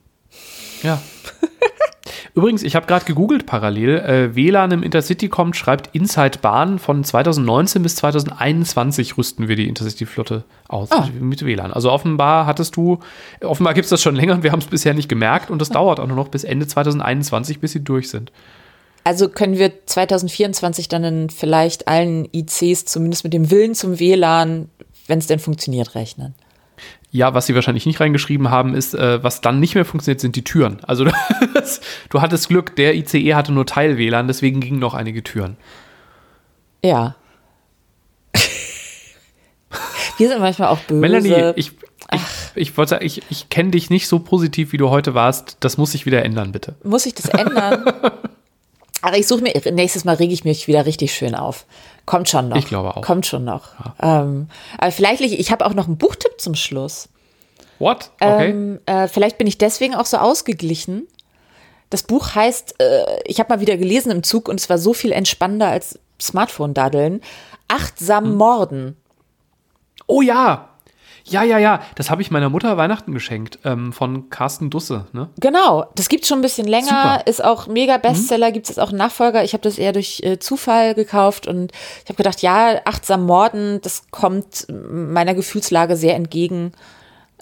Ja. 0.83 1.01
Übrigens, 2.35 2.65
ich 2.65 2.75
habe 2.75 2.87
gerade 2.87 3.05
gegoogelt 3.05 3.47
parallel. 3.47 3.99
Äh, 4.01 4.35
WLAN 4.35 4.73
im 4.73 4.83
Intercity 4.83 5.29
kommt, 5.29 5.55
schreibt 5.55 5.95
Inside 5.95 6.41
Bahn 6.43 6.81
von 6.81 7.05
2019 7.05 7.85
bis 7.85 7.95
2021 7.97 9.17
rüsten 9.17 9.47
wir 9.47 9.55
die 9.55 9.69
Intercity-Flotte 9.69 10.43
aus 10.67 10.91
Ah. 10.91 11.09
mit 11.21 11.45
WLAN. 11.47 11.73
Also 11.73 11.93
offenbar 11.93 12.47
hattest 12.47 12.75
du, 12.75 12.99
offenbar 13.43 13.75
gibt 13.75 13.85
es 13.85 13.91
das 13.91 14.03
schon 14.03 14.17
länger 14.17 14.35
und 14.35 14.43
wir 14.43 14.51
haben 14.51 14.59
es 14.59 14.67
bisher 14.67 14.95
nicht 14.95 15.09
gemerkt 15.09 15.51
und 15.51 15.61
das 15.61 15.71
Ah. 15.71 15.75
dauert 15.75 16.01
auch 16.01 16.09
nur 16.09 16.17
noch 16.17 16.29
bis 16.29 16.43
Ende 16.43 16.67
2021, 16.67 17.61
bis 17.61 17.71
sie 17.71 17.85
durch 17.85 18.11
sind. 18.11 18.33
Also 19.05 19.29
können 19.29 19.59
wir 19.59 19.87
2024 19.87 20.89
dann 20.89 21.05
in 21.05 21.31
vielleicht 21.31 21.89
allen 21.89 22.27
ICs 22.33 22.87
zumindest 22.87 23.23
mit 23.23 23.35
dem 23.35 23.51
Willen 23.51 23.75
zum 23.75 24.01
WLAN, 24.01 24.71
wenn 25.07 25.19
es 25.19 25.27
denn 25.27 25.39
funktioniert, 25.39 25.95
rechnen. 25.95 26.35
Ja, 27.11 27.35
was 27.35 27.47
sie 27.47 27.55
wahrscheinlich 27.55 27.85
nicht 27.87 28.01
reingeschrieben 28.01 28.51
haben, 28.51 28.75
ist, 28.75 28.95
äh, 28.95 29.23
was 29.23 29.43
dann 29.43 29.61
nicht 29.61 29.75
mehr 29.75 29.85
funktioniert, 29.85 30.21
sind 30.21 30.37
die 30.37 30.43
Türen. 30.43 30.79
Also 30.85 31.05
das, 31.55 31.83
du 32.09 32.23
hattest 32.23 32.49
Glück, 32.49 32.75
der 32.77 32.95
ICE 32.97 33.35
hatte 33.35 33.53
nur 33.53 33.67
Teil-WLAN, 33.67 34.27
deswegen 34.27 34.61
gingen 34.61 34.79
noch 34.79 34.95
einige 34.95 35.23
Türen. 35.23 35.59
Ja. 36.83 37.15
Wir 40.17 40.29
sind 40.29 40.41
manchmal 40.41 40.69
auch 40.69 40.79
böse. 40.79 41.01
Melanie, 41.01 41.53
ich, 41.57 41.73
ich, 42.11 42.21
ich 42.55 42.77
wollte 42.77 42.91
sagen, 42.91 43.05
ich, 43.05 43.23
ich 43.31 43.51
kenne 43.51 43.71
dich 43.71 43.91
nicht 43.91 44.09
so 44.09 44.19
positiv, 44.19 44.73
wie 44.73 44.79
du 44.79 44.89
heute 44.89 45.15
warst. 45.15 45.59
Das 45.61 45.77
muss 45.77 45.93
sich 45.93 46.07
wieder 46.07 46.25
ändern, 46.25 46.53
bitte. 46.53 46.75
Muss 46.83 47.05
ich 47.07 47.15
das 47.15 47.27
ändern? 47.27 47.85
Aber 49.05 49.19
ich 49.19 49.27
suche 49.27 49.43
mir, 49.43 49.53
nächstes 49.73 50.07
Mal 50.07 50.15
rege 50.15 50.33
ich 50.33 50.45
mich 50.45 50.67
wieder 50.67 50.87
richtig 50.87 51.13
schön 51.13 51.35
auf. 51.35 51.67
Kommt 52.07 52.31
schon 52.31 52.49
noch. 52.49 52.57
Ich 52.57 52.65
glaube 52.65 52.97
auch. 52.97 53.03
Kommt 53.03 53.27
schon 53.27 53.45
noch. 53.45 53.73
Ähm, 54.01 54.49
aber 54.79 54.91
vielleicht, 54.93 55.21
ich 55.21 55.53
habe 55.53 55.67
auch 55.67 55.75
noch 55.75 55.87
einen 55.87 55.99
Buchtipp 55.99 56.41
zum 56.41 56.55
Schluss. 56.55 57.11
What? 57.79 58.11
Okay. 58.19 58.49
Ähm, 58.51 58.81
äh, 58.87 59.07
vielleicht 59.07 59.37
bin 59.37 59.47
ich 59.47 59.59
deswegen 59.59 59.95
auch 59.95 60.07
so 60.07 60.17
ausgeglichen. 60.17 61.07
Das 61.91 62.03
Buch 62.03 62.35
heißt, 62.35 62.77
äh, 62.81 63.05
ich 63.27 63.41
habe 63.41 63.53
mal 63.55 63.61
wieder 63.61 63.77
gelesen 63.77 64.11
im 64.11 64.23
Zug 64.23 64.49
und 64.49 64.59
es 64.59 64.71
war 64.71 64.79
so 64.79 64.95
viel 64.95 65.13
entspannender 65.13 65.69
als 65.69 65.99
Smartphone-Daddeln. 66.19 67.21
Achtsam 67.69 68.25
Hm. 68.25 68.35
Morden. 68.37 68.97
oh 70.07 70.23
ja. 70.23 70.71
Ja, 71.27 71.43
ja, 71.43 71.59
ja. 71.59 71.81
Das 71.95 72.11
habe 72.11 72.21
ich 72.23 72.31
meiner 72.31 72.51
Mutter 72.51 72.77
Weihnachten 72.77 73.13
geschenkt. 73.13 73.59
Ähm, 73.65 73.93
von 73.93 74.29
Carsten 74.29 74.69
Dusse. 74.71 75.07
Ne? 75.13 75.31
Genau, 75.41 75.87
das 75.95 76.09
gibt 76.09 76.27
schon 76.27 76.39
ein 76.39 76.43
bisschen 76.43 76.67
länger, 76.67 76.87
Super. 77.19 77.23
ist 77.27 77.43
auch 77.45 77.67
mega 77.67 77.97
Bestseller, 77.97 78.53
gibt 78.53 78.69
es 78.69 78.79
auch 78.79 78.91
einen 78.91 78.99
Nachfolger. 78.99 79.43
Ich 79.43 79.55
habe 79.55 79.63
das 79.63 79.79
eher 79.79 79.93
durch 79.93 80.21
äh, 80.23 80.39
Zufall 80.39 80.95
gekauft 80.95 81.47
und 81.47 81.73
ich 82.03 82.09
habe 82.11 82.17
gedacht, 82.17 82.43
ja, 82.43 82.81
achtsam 82.85 83.25
Morden, 83.25 83.81
das 83.83 84.05
kommt 84.11 84.67
meiner 84.69 85.35
Gefühlslage 85.35 85.97
sehr 85.97 86.15
entgegen. 86.15 86.73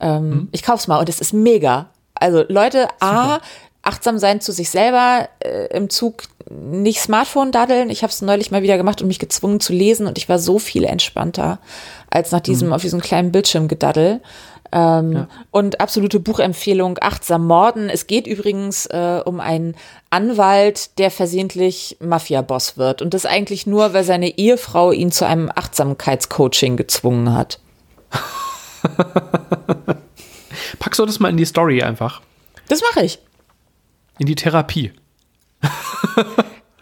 Ähm, 0.00 0.48
Ich 0.52 0.62
kauf's 0.62 0.86
mal 0.86 0.98
und 0.98 1.08
es 1.08 1.20
ist 1.20 1.32
mega. 1.32 1.90
Also 2.14 2.44
Leute, 2.48 2.86
A, 3.00 3.40
achtsam 3.82 4.18
sein 4.18 4.40
zu 4.40 4.52
sich 4.52 4.70
selber, 4.70 5.28
äh, 5.40 5.66
im 5.76 5.90
Zug 5.90 6.24
nicht 6.50 7.00
Smartphone 7.00 7.52
daddeln. 7.52 7.90
Ich 7.90 8.02
habe 8.02 8.12
es 8.12 8.22
neulich 8.22 8.50
mal 8.50 8.62
wieder 8.62 8.76
gemacht 8.76 9.02
und 9.02 9.08
mich 9.08 9.18
gezwungen 9.18 9.60
zu 9.60 9.72
lesen 9.72 10.06
und 10.06 10.18
ich 10.18 10.28
war 10.28 10.38
so 10.38 10.58
viel 10.58 10.84
entspannter 10.84 11.58
als 12.10 12.30
nach 12.30 12.40
diesem 12.40 12.72
auf 12.72 12.82
diesem 12.82 13.00
kleinen 13.00 13.32
Bildschirm 13.32 13.68
gedaddel. 13.68 14.20
Ähm, 14.72 15.26
Und 15.50 15.80
absolute 15.80 16.18
Buchempfehlung, 16.18 16.98
Achtsam 17.00 17.46
Morden. 17.46 17.90
Es 17.90 18.06
geht 18.06 18.26
übrigens 18.26 18.86
äh, 18.86 19.20
um 19.24 19.38
einen 19.38 19.76
Anwalt, 20.08 20.98
der 20.98 21.10
versehentlich 21.10 21.98
Mafia-Boss 22.00 22.78
wird. 22.78 23.02
Und 23.02 23.12
das 23.12 23.26
eigentlich 23.26 23.66
nur, 23.66 23.92
weil 23.92 24.04
seine 24.04 24.38
Ehefrau 24.38 24.90
ihn 24.90 25.12
zu 25.12 25.26
einem 25.26 25.50
Achtsamkeitscoaching 25.54 26.78
gezwungen 26.78 27.34
hat. 27.34 27.60
Packst 30.78 30.98
du 30.98 31.06
das 31.06 31.20
mal 31.20 31.28
in 31.28 31.36
die 31.36 31.44
Story 31.44 31.82
einfach? 31.82 32.22
Das 32.68 32.80
mache 32.80 33.04
ich. 33.04 33.18
In 34.18 34.26
die 34.26 34.34
Therapie. 34.34 34.92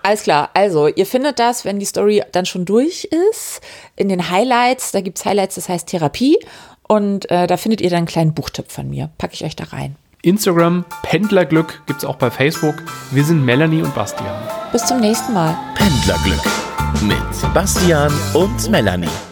Alles 0.03 0.23
klar, 0.23 0.51
also 0.55 0.89
ihr 0.89 1.05
findet 1.05 1.39
das, 1.39 1.65
wenn 1.65 1.79
die 1.79 1.85
Story 1.85 2.23
dann 2.33 2.47
schon 2.47 2.65
durch 2.65 3.05
ist, 3.31 3.61
in 3.97 4.09
den 4.09 4.31
Highlights. 4.31 4.93
Da 4.93 5.03
gibt's 5.03 5.25
Highlights, 5.25 5.57
das 5.57 5.69
heißt 5.69 5.89
Therapie. 5.89 6.39
Und 6.89 7.31
äh, 7.31 7.47
da 7.47 7.57
findet 7.57 7.81
ihr 7.81 7.91
dann 7.91 7.99
einen 7.99 8.07
kleinen 8.07 8.35
Buchtipp 8.35 8.73
von 8.73 8.89
mir. 8.89 9.11
Packe 9.19 9.35
ich 9.35 9.45
euch 9.45 9.57
da 9.57 9.65
rein. 9.65 9.97
Instagram, 10.23 10.85
Pendlerglück 11.03 11.83
gibt 11.87 12.01
es 12.01 12.05
auch 12.05 12.17
bei 12.17 12.31
Facebook. 12.31 12.83
Wir 13.11 13.25
sind 13.25 13.45
Melanie 13.45 13.83
und 13.83 13.95
Bastian. 13.95 14.35
Bis 14.73 14.85
zum 14.85 15.01
nächsten 15.01 15.33
Mal. 15.33 15.57
Pendlerglück 15.75 16.43
mit 17.03 17.55
Bastian 17.55 18.13
und 18.35 18.71
Melanie. 18.71 19.30